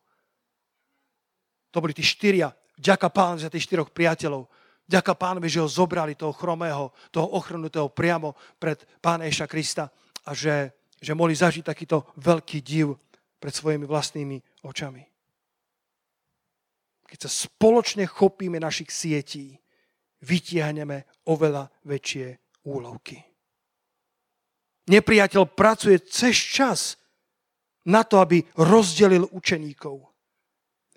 To 1.70 1.82
boli 1.82 1.94
tí 1.94 2.02
štyria. 2.02 2.50
Ďaká 2.80 3.12
pánovi 3.12 3.46
za 3.46 3.52
tých 3.52 3.68
štyroch 3.68 3.92
priateľov. 3.92 4.48
Ďaká 4.90 5.14
pánovi, 5.14 5.52
že 5.52 5.62
ho 5.62 5.70
zobrali, 5.70 6.18
toho 6.18 6.34
chromého, 6.34 6.90
toho 7.14 7.38
ochrnutého 7.38 7.94
priamo 7.94 8.34
pred 8.58 8.82
pána 8.98 9.30
Eša 9.30 9.46
Krista 9.46 9.92
a 10.26 10.34
že, 10.34 10.74
že 10.98 11.14
mohli 11.14 11.38
zažiť 11.38 11.62
takýto 11.62 12.10
veľký 12.18 12.60
div 12.66 12.98
pred 13.38 13.54
svojimi 13.54 13.86
vlastnými 13.86 14.66
očami 14.66 15.10
keď 17.10 17.26
sa 17.26 17.50
spoločne 17.50 18.06
chopíme 18.06 18.62
našich 18.62 18.94
sietí, 18.94 19.58
vytiahneme 20.22 21.26
oveľa 21.26 21.66
väčšie 21.90 22.38
úlovky. 22.70 23.18
Nepriateľ 24.94 25.50
pracuje 25.50 25.98
cez 26.06 26.38
čas 26.38 26.80
na 27.90 28.06
to, 28.06 28.22
aby 28.22 28.46
rozdelil 28.62 29.26
učeníkov. 29.34 30.06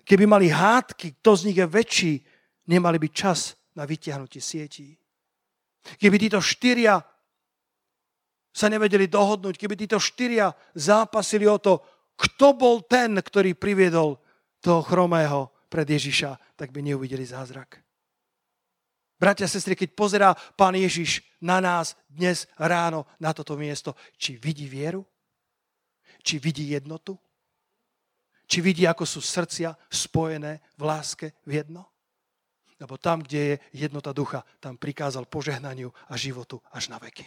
Keby 0.03 0.27
mali 0.27 0.51
hádky, 0.51 1.19
kto 1.19 1.31
z 1.35 1.41
nich 1.51 1.57
je 1.57 1.67
väčší, 1.67 2.13
nemali 2.67 2.99
by 2.99 3.09
čas 3.09 3.55
na 3.75 3.87
vytiahnutie 3.87 4.43
sietí. 4.43 4.95
Keby 5.99 6.15
títo 6.19 6.39
štyria 6.39 6.99
sa 8.53 8.67
nevedeli 8.69 9.09
dohodnúť, 9.09 9.57
keby 9.57 9.75
títo 9.75 9.97
štyria 9.97 10.53
zápasili 10.77 11.49
o 11.49 11.57
to, 11.57 11.81
kto 12.13 12.53
bol 12.53 12.85
ten, 12.85 13.17
ktorý 13.17 13.57
priviedol 13.57 14.21
toho 14.61 14.85
chromého 14.85 15.49
pred 15.67 15.89
Ježiša, 15.89 16.37
tak 16.53 16.69
by 16.69 16.85
neuvideli 16.85 17.25
zázrak. 17.25 17.81
Bratia 19.17 19.47
a 19.47 19.51
sestry, 19.51 19.73
keď 19.73 19.89
pozerá 19.95 20.29
pán 20.35 20.75
Ježiš 20.75 21.23
na 21.39 21.63
nás 21.63 21.95
dnes 22.11 22.45
ráno 22.59 23.07
na 23.17 23.31
toto 23.31 23.55
miesto, 23.55 23.95
či 24.19 24.35
vidí 24.35 24.67
vieru? 24.67 25.07
Či 26.21 26.43
vidí 26.43 26.75
jednotu? 26.75 27.15
Či 28.47 28.59
vidí, 28.61 28.83
ako 28.83 29.07
sú 29.07 29.19
srdcia 29.23 29.73
spojené 29.87 30.59
v 30.77 30.83
láske 30.83 31.27
v 31.47 31.63
jedno? 31.63 31.87
Lebo 32.81 32.99
tam, 32.99 33.23
kde 33.23 33.39
je 33.39 33.55
jednota 33.87 34.11
ducha, 34.11 34.43
tam 34.59 34.75
prikázal 34.75 35.23
požehnaniu 35.29 35.93
a 36.11 36.19
životu 36.19 36.59
až 36.75 36.91
na 36.91 36.99
veky. 36.99 37.23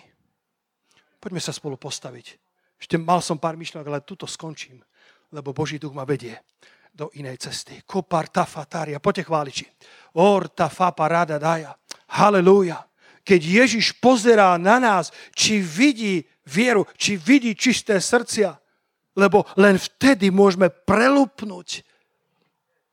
Poďme 1.17 1.41
sa 1.41 1.55
spolu 1.55 1.81
postaviť. 1.81 2.37
Ešte 2.77 3.01
mal 3.01 3.25
som 3.25 3.41
pár 3.41 3.57
myšľok, 3.57 3.87
ale 3.89 4.05
tuto 4.05 4.29
skončím, 4.29 4.85
lebo 5.33 5.57
Boží 5.57 5.81
duch 5.81 5.97
ma 5.97 6.05
vedie 6.05 6.37
do 6.93 7.09
inej 7.17 7.49
cesty. 7.49 7.81
Kopar 7.85 8.29
tafatária, 8.29 9.01
poďte 9.01 9.29
chváliči. 9.29 9.67
Or 10.17 10.49
tafa 10.49 10.93
parada 10.93 11.41
daja. 11.41 11.77
Halelúja. 12.13 12.85
Keď 13.27 13.41
Ježiš 13.43 13.97
pozerá 13.99 14.55
na 14.57 14.79
nás, 14.79 15.11
či 15.35 15.59
vidí 15.59 16.25
vieru, 16.47 16.87
či 16.95 17.19
vidí 17.19 17.53
čisté 17.59 17.99
srdcia, 17.99 18.55
lebo 19.17 19.49
len 19.57 19.81
vtedy 19.81 20.29
môžeme 20.29 20.69
prelupnúť 20.69 21.83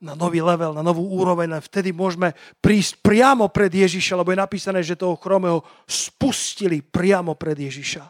na 0.04 0.12
nový 0.12 0.44
level, 0.44 0.76
na 0.76 0.84
novú 0.84 1.08
úroveň, 1.16 1.48
len 1.48 1.62
vtedy 1.64 1.88
môžeme 1.88 2.36
prísť 2.60 3.00
priamo 3.00 3.48
pred 3.48 3.72
Ježiša, 3.72 4.20
lebo 4.20 4.36
je 4.36 4.42
napísané, 4.44 4.84
že 4.84 5.00
toho 5.00 5.16
chromého 5.16 5.64
spustili 5.88 6.84
priamo 6.84 7.32
pred 7.32 7.56
Ježiša. 7.56 8.04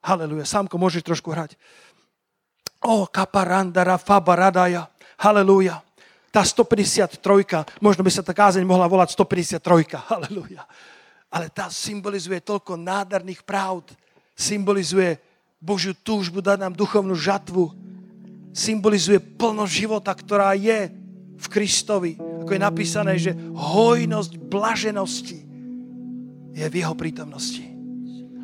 Haleluja. 0.00 0.48
Sámko, 0.48 0.80
môžeš 0.80 1.04
trošku 1.04 1.28
hrať. 1.28 1.60
O, 2.80 3.04
kaparandara 3.04 4.00
fabaradaja. 4.00 4.88
Haleluja. 5.20 5.84
Tá 6.32 6.40
153, 6.40 7.20
možno 7.84 8.00
by 8.00 8.08
sa 8.08 8.24
tá 8.24 8.32
kázeň 8.32 8.64
mohla 8.64 8.88
volať 8.88 9.12
153. 9.12 9.60
Haleluja. 10.08 10.64
Ale 11.28 11.52
tá 11.52 11.68
symbolizuje 11.68 12.40
toľko 12.40 12.80
nádherných 12.80 13.44
pravd. 13.44 13.92
Symbolizuje 14.32 15.20
Božiu 15.60 15.92
túžbu 15.92 16.40
dať 16.40 16.56
nám 16.56 16.72
duchovnú 16.72 17.12
žatvu. 17.12 17.68
Symbolizuje 18.56 19.20
plno 19.20 19.68
života, 19.68 20.08
ktorá 20.16 20.56
je 20.56 20.88
v 21.36 21.46
Kristovi. 21.52 22.16
Ako 22.16 22.56
je 22.56 22.60
napísané, 22.60 23.12
že 23.20 23.36
hojnosť 23.52 24.40
blaženosti 24.40 25.44
je 26.56 26.64
v 26.64 26.74
jeho 26.80 26.96
prítomnosti. 26.96 27.60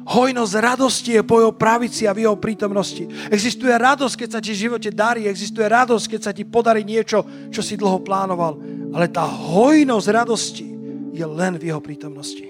Hojnosť 0.07 0.55
radosti 0.63 1.19
je 1.19 1.27
po 1.27 1.43
jeho 1.43 1.51
pravici 1.51 2.07
a 2.07 2.15
v 2.15 2.29
jeho 2.29 2.39
prítomnosti. 2.39 3.11
Existuje 3.27 3.75
radosť, 3.75 4.15
keď 4.15 4.29
sa 4.31 4.41
ti 4.45 4.55
v 4.55 4.63
živote 4.71 4.95
darí, 4.95 5.27
existuje 5.27 5.67
radosť, 5.67 6.07
keď 6.07 6.21
sa 6.23 6.31
ti 6.31 6.47
podarí 6.47 6.87
niečo, 6.87 7.27
čo 7.51 7.59
si 7.59 7.75
dlho 7.75 7.99
plánoval. 8.07 8.61
Ale 8.95 9.11
tá 9.11 9.27
hojnosť 9.27 10.07
radosti 10.15 10.69
je 11.11 11.27
len 11.27 11.59
v 11.59 11.75
jeho 11.75 11.83
prítomnosti. 11.83 12.47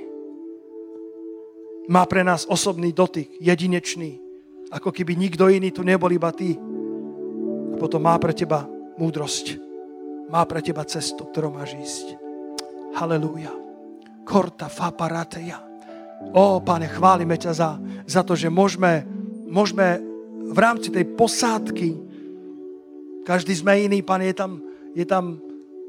Má 1.88 2.04
pre 2.04 2.26
nás 2.26 2.44
osobný 2.44 2.92
dotyk, 2.92 3.40
jedinečný, 3.40 4.25
ako 4.76 4.92
keby 4.92 5.16
nikto 5.16 5.48
iný 5.48 5.72
tu 5.72 5.80
nebol, 5.80 6.12
iba 6.12 6.28
ty. 6.36 6.52
A 7.72 7.74
potom 7.80 8.04
má 8.04 8.14
pre 8.20 8.36
teba 8.36 8.68
múdrosť 9.00 9.66
má 10.26 10.42
pre 10.42 10.58
teba 10.62 10.82
cestu, 10.82 11.26
ktorou 11.26 11.54
máš 11.54 11.78
ísť. 11.78 12.06
Halelúja. 12.98 13.52
Korta 14.26 14.66
faparateja. 14.66 15.62
Ó, 16.34 16.58
pane, 16.58 16.90
chválime 16.90 17.38
ťa 17.38 17.52
za, 17.54 17.70
za 18.08 18.26
to, 18.26 18.34
že 18.34 18.50
môžeme, 18.50 19.06
môžeme 19.46 20.02
v 20.50 20.58
rámci 20.58 20.90
tej 20.90 21.06
posádky, 21.14 21.94
každý 23.22 23.54
sme 23.54 23.86
iný, 23.86 24.02
pane, 24.02 24.30
je 24.30 24.36
tam, 24.38 24.58
je 24.94 25.06
tam 25.06 25.38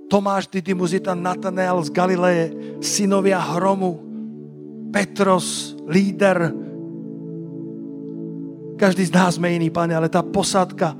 Tomáš 0.09 0.49
Didymus, 0.49 0.93
je 0.93 1.01
tam 1.01 1.21
Natanel 1.21 1.81
z 1.81 1.89
Galileje, 1.89 2.45
synovia 2.81 3.41
Hromu, 3.41 4.01
Petros, 4.93 5.73
líder. 5.89 6.53
Každý 8.77 9.09
z 9.09 9.13
nás 9.13 9.41
sme 9.41 9.57
iný, 9.57 9.73
pane, 9.73 9.97
ale 9.97 10.05
tá 10.07 10.21
posádka 10.21 10.93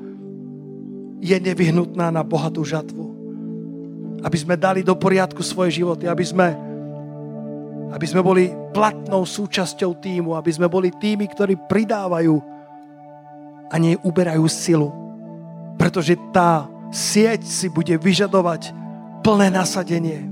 je 1.22 1.38
nevyhnutná 1.38 2.10
na 2.10 2.26
bohatú 2.26 2.66
žatvu 2.66 3.08
aby 4.24 4.38
sme 4.38 4.58
dali 4.58 4.82
do 4.82 4.98
poriadku 4.98 5.46
svoje 5.46 5.80
životy, 5.82 6.10
aby 6.10 6.26
sme, 6.26 6.48
aby 7.94 8.06
sme 8.08 8.22
boli 8.26 8.50
platnou 8.74 9.24
súčasťou 9.24 10.02
týmu, 10.02 10.34
aby 10.34 10.52
sme 10.52 10.66
boli 10.66 10.90
tými, 10.90 11.30
ktorí 11.30 11.56
pridávajú 11.70 12.36
a 13.70 13.76
nie 13.78 13.96
uberajú 14.02 14.46
silu. 14.50 14.90
Pretože 15.78 16.18
tá 16.34 16.66
sieť 16.90 17.46
si 17.46 17.70
bude 17.70 17.94
vyžadovať 17.96 18.74
plné 19.22 19.54
nasadenie. 19.54 20.26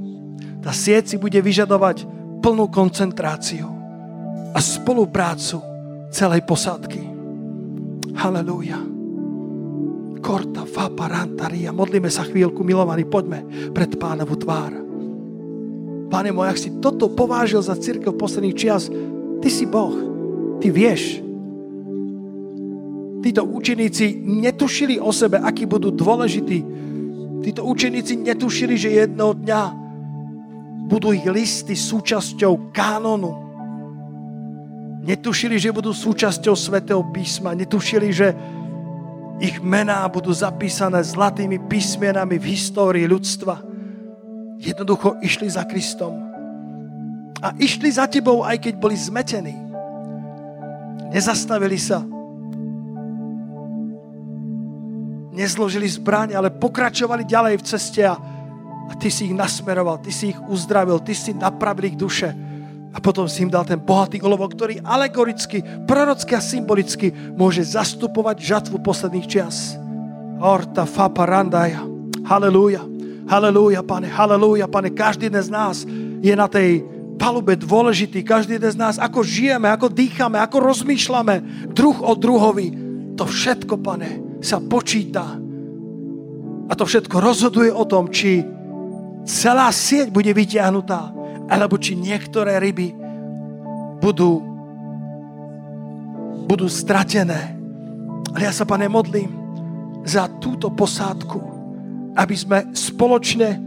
Tá 0.66 0.74
sieť 0.74 1.14
si 1.14 1.18
bude 1.22 1.38
vyžadovať 1.38 2.04
plnú 2.41 2.66
koncentráciu 2.68 3.70
a 4.56 4.60
spoluprácu 4.60 5.62
celej 6.10 6.41
posádky. 6.48 7.14
Halelúja. 8.14 8.78
Korta, 10.22 10.66
fapa, 10.66 11.10
rantaria. 11.10 11.74
Modlíme 11.74 12.10
sa 12.10 12.26
chvíľku, 12.26 12.66
milovaní, 12.66 13.06
poďme 13.06 13.45
pred 13.74 13.93
pánovu 13.97 14.38
tvár. 14.38 14.74
Pane 16.10 16.30
môj, 16.34 16.47
ak 16.49 16.62
si 16.62 16.70
toto 16.82 17.10
povážil 17.14 17.62
za 17.62 17.78
církev 17.78 18.14
posledných 18.14 18.58
čias, 18.58 18.89
ty 19.41 19.49
si 19.49 19.66
Boh, 19.66 19.93
ty 20.62 20.74
vieš. 20.74 21.22
Títo 23.22 23.41
učeníci 23.41 24.22
netušili 24.22 25.01
o 25.01 25.10
sebe, 25.10 25.41
akí 25.41 25.66
budú 25.66 25.89
dôležití. 25.89 26.60
Títo 27.45 27.62
učeníci 27.66 28.22
netušili, 28.22 28.78
že 28.78 29.06
jedného 29.06 29.34
dňa 29.34 29.62
budú 30.89 31.14
ich 31.14 31.26
listy 31.26 31.78
súčasťou 31.78 32.74
kánonu. 32.74 33.45
Netušili, 35.06 35.62
že 35.62 35.70
budú 35.70 35.93
súčasťou 35.93 36.58
Svetého 36.58 37.06
písma. 37.14 37.53
Netušili, 37.53 38.10
že 38.10 38.34
ich 39.38 39.62
mená 39.62 40.01
budú 40.10 40.34
zapísané 40.34 40.97
zlatými 41.06 41.62
písmenami 41.70 42.41
v 42.41 42.58
histórii 42.58 43.06
ľudstva. 43.06 43.62
Jednoducho 44.58 45.22
išli 45.22 45.45
za 45.45 45.62
Kristom. 45.70 46.18
A 47.38 47.53
išli 47.62 47.93
za 47.93 48.10
tebou, 48.10 48.41
aj 48.41 48.58
keď 48.58 48.74
boli 48.82 48.97
zmetení. 48.97 49.53
Nezastavili 51.14 51.78
sa. 51.78 52.01
Nezložili 55.38 55.86
zbraň, 55.86 56.34
ale 56.34 56.49
pokračovali 56.49 57.30
ďalej 57.30 57.62
v 57.62 57.68
ceste 57.68 58.01
a, 58.01 58.18
a 58.89 58.93
ty 58.97 59.14
si 59.14 59.30
ich 59.30 59.38
nasmeroval, 59.38 60.01
ty 60.01 60.10
si 60.10 60.34
ich 60.34 60.39
uzdravil, 60.49 60.97
ty 61.06 61.14
si 61.14 61.38
napravil 61.38 61.93
ich 61.93 61.99
duše 61.99 62.55
a 62.96 62.98
potom 63.04 63.28
si 63.28 63.43
im 63.43 63.52
dal 63.52 63.68
ten 63.68 63.76
bohatý 63.76 64.24
olovok, 64.24 64.56
ktorý 64.56 64.80
alegoricky, 64.80 65.60
prorocky 65.84 66.32
a 66.32 66.39
symbolicky 66.39 67.12
môže 67.36 67.76
zastupovať 67.76 68.39
žatvu 68.39 68.80
posledných 68.80 69.28
čias. 69.28 69.76
Orta 70.39 70.88
fa 70.88 71.12
parandaja. 71.12 71.84
Halelúja. 72.24 72.88
Halelúja, 73.28 73.84
pane. 73.84 74.08
Halelúja, 74.08 74.72
pane. 74.72 74.96
Každý 74.96 75.28
z 75.28 75.52
nás 75.52 75.84
je 76.24 76.32
na 76.32 76.48
tej 76.48 76.88
palube 77.20 77.60
dôležitý. 77.60 78.24
Každý 78.24 78.64
z 78.64 78.80
nás, 78.80 78.96
ako 78.96 79.28
žijeme, 79.28 79.68
ako 79.68 79.91
dýchame, 79.91 80.39
ako 80.39 80.64
rozmýšľame, 80.64 81.68
druh 81.76 82.00
o 82.00 82.16
druhovi. 82.16 82.72
To 83.20 83.28
všetko, 83.28 83.76
pane, 83.84 84.39
sa 84.39 84.64
počíta. 84.64 85.36
A 86.66 86.74
to 86.80 86.88
všetko 86.88 87.20
rozhoduje 87.20 87.76
o 87.76 87.84
tom, 87.84 88.08
či 88.08 88.39
celá 89.28 89.68
sieť 89.76 90.16
bude 90.16 90.32
vyťahnutá 90.32 91.25
alebo 91.46 91.78
či 91.78 91.93
niektoré 91.93 92.58
ryby 92.58 92.93
budú, 94.02 94.41
budú 96.50 96.66
stratené. 96.70 97.58
Ale 98.34 98.50
ja 98.50 98.54
sa, 98.54 98.68
pane, 98.68 98.89
modlím 98.89 99.32
za 100.06 100.30
túto 100.41 100.70
posádku, 100.74 101.41
aby 102.18 102.36
sme 102.36 102.58
spoločne 102.74 103.58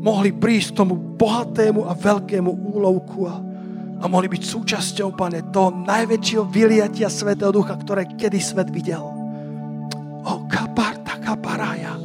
mohli 0.00 0.30
prísť 0.30 0.76
k 0.76 0.78
tomu 0.84 0.94
bohatému 0.94 1.88
a 1.88 1.92
veľkému 1.96 2.50
úlovku 2.76 3.26
a, 3.26 3.40
a 3.98 4.04
mohli 4.06 4.30
byť 4.30 4.42
súčasťou, 4.44 5.16
pane, 5.16 5.50
toho 5.50 5.72
najväčšieho 5.82 6.44
vyliatia 6.46 7.10
Svetého 7.10 7.50
Ducha, 7.50 7.74
ktoré 7.74 8.06
kedy 8.06 8.38
svet 8.38 8.68
videl. 8.70 9.02
O, 10.26 10.32
kaparta, 10.46 11.18
kaparája. 11.18 11.96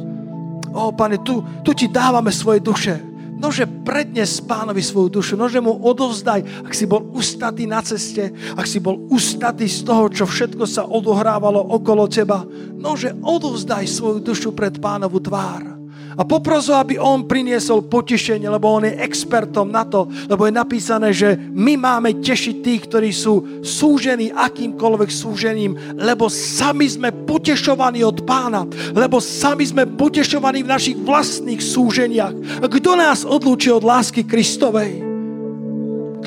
O, 0.72 0.96
pane, 0.96 1.20
tu, 1.22 1.44
tu 1.62 1.76
ti 1.76 1.92
dávame 1.92 2.32
svoje 2.32 2.64
duše 2.64 3.11
Nože 3.42 3.66
prednes 3.66 4.38
pánovi 4.46 4.86
svoju 4.86 5.18
dušu, 5.18 5.34
nože 5.34 5.58
mu 5.58 5.74
odovzdaj, 5.74 6.62
ak 6.62 6.74
si 6.78 6.86
bol 6.86 7.10
ustatý 7.18 7.66
na 7.66 7.82
ceste, 7.82 8.30
ak 8.54 8.70
si 8.70 8.78
bol 8.78 9.10
ustatý 9.10 9.66
z 9.66 9.82
toho, 9.82 10.14
čo 10.14 10.30
všetko 10.30 10.64
sa 10.70 10.86
odohrávalo 10.86 11.58
okolo 11.74 12.06
teba, 12.06 12.46
nože 12.78 13.18
odovzdaj 13.18 13.90
svoju 13.90 14.22
dušu 14.22 14.54
pred 14.54 14.78
pánovu 14.78 15.18
tvár 15.18 15.81
A 16.20 16.28
popros 16.28 16.68
aby 16.68 17.00
on 17.00 17.24
priniesol 17.24 17.88
potešenie, 17.88 18.48
lebo 18.52 18.68
on 18.68 18.84
je 18.84 19.00
expertom 19.00 19.72
na 19.72 19.88
to, 19.88 20.12
lebo 20.28 20.44
je 20.44 20.54
napísané, 20.54 21.16
že 21.16 21.40
my 21.40 21.80
máme 21.80 22.20
tešiť 22.20 22.56
tých, 22.60 22.82
ktorí 22.92 23.10
sú 23.16 23.64
súžení 23.64 24.32
akýmkoľvek 24.36 25.10
súžením, 25.12 25.80
lebo 25.96 26.28
sami 26.28 26.92
sme 26.92 27.16
potešovaní 27.16 28.04
od 28.04 28.28
pána, 28.28 28.68
lebo 28.92 29.24
sami 29.24 29.64
sme 29.64 29.88
potešovaní 29.88 30.68
v 30.68 30.72
našich 30.72 30.98
vlastných 31.00 31.64
súženiach. 31.64 32.64
Kto 32.68 32.92
nás 33.00 33.24
odlúči 33.24 33.72
od 33.72 33.88
lásky 33.88 34.28
Kristovej? 34.28 35.00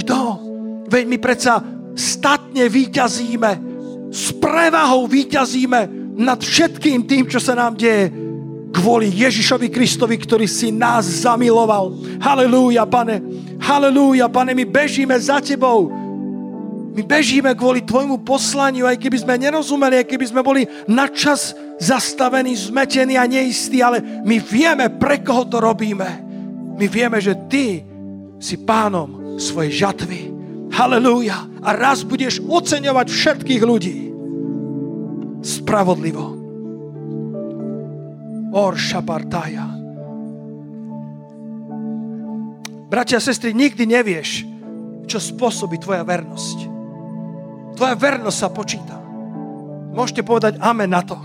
Kto? 0.01 0.19
Veď 0.89 1.05
my 1.09 1.19
predsa 1.21 1.61
statne 1.95 2.67
výťazíme, 2.73 3.51
s 4.15 4.31
prevahou 4.39 5.11
výťazíme 5.11 5.81
nad 6.15 6.39
všetkým 6.39 7.03
tým, 7.05 7.27
čo 7.27 7.43
sa 7.43 7.59
nám 7.59 7.75
deje 7.75 8.24
kvôli 8.75 9.07
Ježišovi 9.15 9.71
Kristovi, 9.71 10.19
ktorý 10.19 10.51
si 10.51 10.75
nás 10.75 11.23
zamiloval. 11.23 11.95
Halelúja, 12.19 12.83
pane. 12.91 13.23
Halelúja, 13.63 14.27
pane, 14.27 14.51
my 14.51 14.67
bežíme 14.67 15.15
za 15.15 15.39
tebou. 15.39 15.95
My 16.95 17.03
bežíme 17.03 17.55
kvôli 17.59 17.83
tvojmu 17.83 18.23
poslaniu, 18.23 18.87
aj 18.87 18.99
keby 18.99 19.19
sme 19.23 19.35
nerozumeli, 19.39 20.03
aj 20.03 20.07
keby 20.07 20.27
sme 20.31 20.47
boli 20.47 20.63
načas 20.87 21.55
zastavení, 21.83 22.55
zmetení 22.55 23.19
a 23.19 23.27
neistí, 23.27 23.83
ale 23.83 23.99
my 24.23 24.39
vieme, 24.39 24.87
pre 24.95 25.19
koho 25.23 25.47
to 25.47 25.59
robíme. 25.59 26.07
My 26.75 26.87
vieme, 26.87 27.19
že 27.19 27.35
ty 27.51 27.83
si 28.39 28.63
pánom 28.63 29.39
svojej 29.39 29.87
žatvy. 29.87 30.31
Halelúja. 30.75 31.51
A 31.65 31.73
raz 31.75 32.05
budeš 32.05 32.45
oceňovať 32.45 33.07
všetkých 33.11 33.63
ľudí 33.65 34.13
spravodlivo. 35.41 36.44
Or 38.55 38.79
Shabartaja. 38.79 39.67
Bratia 42.87 43.19
a 43.19 43.27
sestry, 43.27 43.51
nikdy 43.51 43.91
nevieš, 43.91 44.47
čo 45.11 45.19
spôsobí 45.19 45.83
tvoja 45.83 46.07
vernosť. 46.07 46.59
Tvoja 47.75 47.99
vernosť 47.99 48.39
sa 48.39 48.55
počíta. 48.55 48.95
Môžete 49.91 50.23
povedať 50.23 50.63
amen 50.63 50.95
na 50.95 51.03
to. 51.03 51.19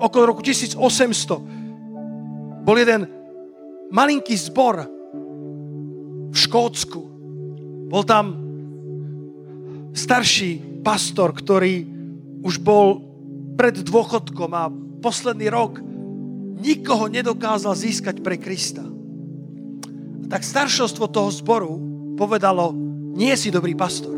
Okolo 0.00 0.32
roku 0.32 0.40
1800 0.40 2.64
bol 2.64 2.76
jeden 2.80 3.04
malinký 3.92 4.40
zbor 4.40 4.88
v 6.32 6.36
Škótsku. 6.36 7.00
Bol 7.92 8.08
tam 8.08 8.40
starší 9.92 10.80
pastor, 10.80 11.36
ktorý 11.36 11.84
už 12.40 12.64
bol 12.64 13.11
pred 13.56 13.76
dôchodkom 13.82 14.50
a 14.54 14.72
posledný 15.02 15.48
rok 15.52 15.82
nikoho 16.62 17.10
nedokázal 17.10 17.74
získať 17.74 18.22
pre 18.22 18.38
Krista. 18.38 18.86
A 20.22 20.24
tak 20.30 20.46
staršostvo 20.46 21.10
toho 21.10 21.30
zboru 21.34 21.72
povedalo, 22.14 22.70
nie 23.12 23.34
si 23.34 23.50
dobrý 23.50 23.74
pastor. 23.74 24.14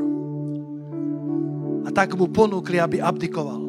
A 1.85 1.89
tak 1.91 2.14
mu 2.14 2.28
ponúkli, 2.28 2.78
aby 2.78 3.01
abdikoval. 3.01 3.64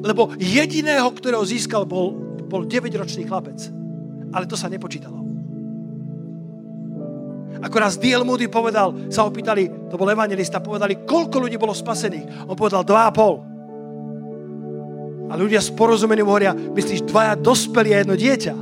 Lebo 0.00 0.32
jediného, 0.36 1.08
ktorého 1.12 1.44
získal, 1.44 1.84
bol, 1.88 2.12
bol 2.48 2.64
9-ročný 2.64 3.24
chlapec. 3.28 3.58
Ale 4.30 4.44
to 4.46 4.56
sa 4.56 4.68
nepočítalo. 4.68 5.20
Ako 7.60 7.76
raz 7.76 8.00
D.L. 8.00 8.24
Moody 8.24 8.48
povedal, 8.48 9.12
sa 9.12 9.28
opýtali, 9.28 9.92
to 9.92 10.00
bol 10.00 10.08
evangelista, 10.08 10.64
povedali, 10.64 11.04
koľko 11.04 11.36
ľudí 11.44 11.60
bolo 11.60 11.76
spasených. 11.76 12.48
On 12.48 12.56
povedal, 12.56 12.86
2,5. 12.88 13.49
A 13.49 13.49
ľudia 15.38 15.62
s 15.62 15.70
porozumením 15.70 16.26
hovoria, 16.26 16.50
myslíš 16.54 17.06
dvaja 17.06 17.38
dospelí 17.38 17.94
a 17.94 18.02
jedno 18.02 18.18
dieťa? 18.18 18.54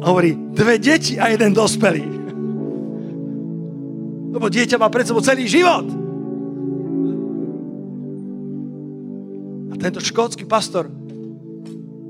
A 0.00 0.04
hovorí, 0.08 0.32
dve 0.56 0.80
deti 0.80 1.20
a 1.20 1.28
jeden 1.28 1.52
dospelý. 1.52 2.04
Lebo 4.36 4.46
dieťa 4.48 4.76
má 4.80 4.88
pred 4.88 5.08
sebou 5.08 5.24
celý 5.24 5.48
život. 5.48 5.88
A 9.72 9.74
tento 9.76 10.00
škótsky 10.00 10.48
pastor 10.48 10.88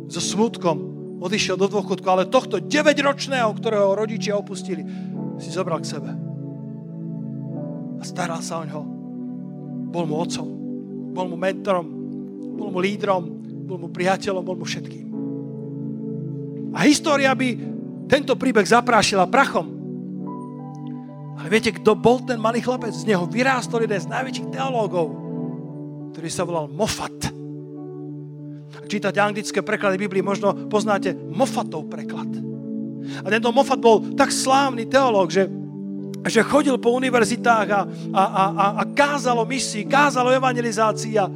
so 0.07 0.23
smutkom 0.23 0.97
odišiel 1.19 1.59
do 1.59 1.67
dôchodku, 1.67 2.07
ale 2.07 2.31
tohto 2.31 2.63
9-ročného, 2.63 3.51
ktorého 3.57 3.99
rodičia 3.99 4.39
opustili, 4.39 4.87
si 5.43 5.51
zobral 5.51 5.83
k 5.83 5.91
sebe. 5.97 6.11
A 7.99 8.03
staral 8.05 8.45
sa 8.45 8.63
o 8.63 8.65
ňo. 8.69 8.81
Bol 9.91 10.05
mu 10.05 10.21
otcom, 10.21 10.47
bol 11.17 11.27
mu 11.27 11.41
mentorom, 11.41 11.87
bol 12.55 12.69
mu 12.69 12.79
lídrom, 12.79 13.36
bol 13.67 13.83
mu 13.83 13.89
priateľom, 13.91 14.47
bol 14.47 14.55
mu 14.55 14.63
všetkým. 14.63 15.07
A 16.71 16.87
história 16.87 17.35
by 17.35 17.49
tento 18.07 18.39
príbeh 18.39 18.63
zaprášila 18.63 19.27
prachom. 19.27 19.67
Ale 21.37 21.51
viete, 21.51 21.75
kto 21.75 21.99
bol 21.99 22.23
ten 22.23 22.39
malý 22.39 22.63
chlapec? 22.63 22.95
Z 22.95 23.05
neho 23.05 23.27
vyrástol 23.27 23.85
jeden 23.85 23.99
z 23.99 24.07
najväčších 24.07 24.55
teológov, 24.55 25.13
ktorý 26.15 26.29
sa 26.31 26.47
volal 26.47 26.71
Moffat. 26.71 27.35
Ak 28.77 28.87
čítate 28.87 29.19
anglické 29.19 29.61
preklady 29.61 29.99
Biblii, 29.99 30.23
možno 30.23 30.55
poznáte 30.71 31.13
Moffatov 31.13 31.91
preklad. 31.91 32.31
A 33.21 33.27
tento 33.27 33.51
Moffat 33.51 33.83
bol 33.83 34.15
tak 34.15 34.31
slávny 34.31 34.87
teológ, 34.87 35.35
že, 35.35 35.51
že 36.25 36.47
chodil 36.47 36.79
po 36.79 36.95
univerzitách 36.95 37.69
a, 37.73 37.81
a, 38.15 38.23
a, 38.23 38.67
a 38.81 38.83
kázalo 38.95 39.43
misii, 39.45 39.89
kázalo 39.91 40.33
evangelizácii 40.33 41.19
a, 41.19 41.27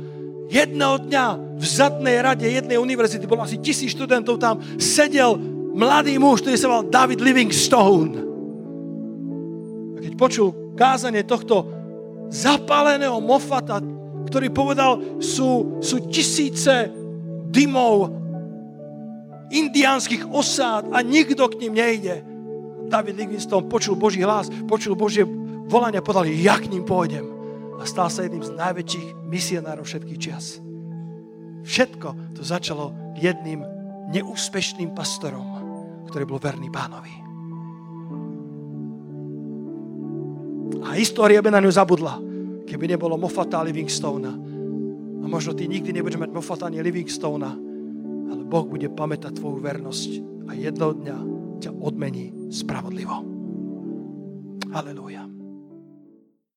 Jedného 0.50 0.98
dňa 1.06 1.26
v 1.60 1.64
zadnej 1.68 2.24
rade 2.24 2.48
jednej 2.48 2.80
univerzity, 2.80 3.28
bolo 3.28 3.44
asi 3.44 3.60
tisíc 3.60 3.92
študentov 3.92 4.40
tam, 4.40 4.64
sedel 4.80 5.36
mladý 5.76 6.16
muž, 6.16 6.40
ktorý 6.40 6.56
sa 6.56 6.72
volal 6.72 6.88
David 6.88 7.20
Livingstone. 7.20 8.12
A 9.94 9.98
keď 10.00 10.12
počul 10.16 10.72
kázanie 10.72 11.20
tohto 11.28 11.68
zapáleného 12.32 13.20
mofata, 13.20 13.84
ktorý 14.32 14.48
povedal, 14.48 15.20
sú, 15.20 15.82
sú 15.84 16.08
tisíce 16.08 16.88
dymov 17.52 18.16
indiánskych 19.52 20.32
osád 20.32 20.88
a 20.94 21.04
nikto 21.04 21.44
k 21.50 21.66
ním 21.66 21.76
nejde. 21.76 22.24
David 22.88 23.20
Livingstone 23.20 23.68
počul 23.68 24.00
Boží 24.00 24.24
hlas, 24.24 24.48
počul 24.64 24.96
Božie 24.96 25.28
volanie 25.68 26.00
a 26.00 26.06
povedal, 26.06 26.30
ja 26.32 26.56
k 26.56 26.72
ním 26.72 26.88
pôjdem 26.88 27.28
a 27.76 27.84
stal 27.84 28.08
sa 28.08 28.24
jedným 28.24 28.44
z 28.48 28.56
najväčších 28.56 29.08
misionárov 29.28 29.84
všetkých 29.84 30.18
čias. 30.18 30.69
Všetko 31.62 32.36
to 32.36 32.42
začalo 32.42 33.14
jedným 33.16 33.62
neúspešným 34.10 34.90
pastorom, 34.96 35.46
ktorý 36.10 36.24
bol 36.26 36.40
verný 36.42 36.68
pánovi. 36.72 37.14
A 40.90 40.98
história 40.98 41.38
by 41.38 41.54
na 41.54 41.62
ňu 41.62 41.70
zabudla, 41.70 42.18
keby 42.66 42.90
nebolo 42.90 43.14
Moffata 43.14 43.62
a 43.62 43.66
Livingstona. 43.66 44.32
A 45.20 45.24
možno 45.28 45.54
ty 45.54 45.70
nikdy 45.70 45.94
nebudeš 45.94 46.18
mať 46.18 46.34
Moffata 46.34 46.66
ani 46.66 46.82
Livingstona, 46.82 47.54
ale 48.30 48.42
Boh 48.42 48.66
bude 48.66 48.90
pamätať 48.90 49.38
tvoju 49.38 49.62
vernosť 49.62 50.10
a 50.50 50.58
jedného 50.58 50.92
dňa 50.98 51.16
ťa 51.60 51.70
odmení 51.76 52.50
spravodlivo. 52.50 53.22
Halelúja. 54.74 55.29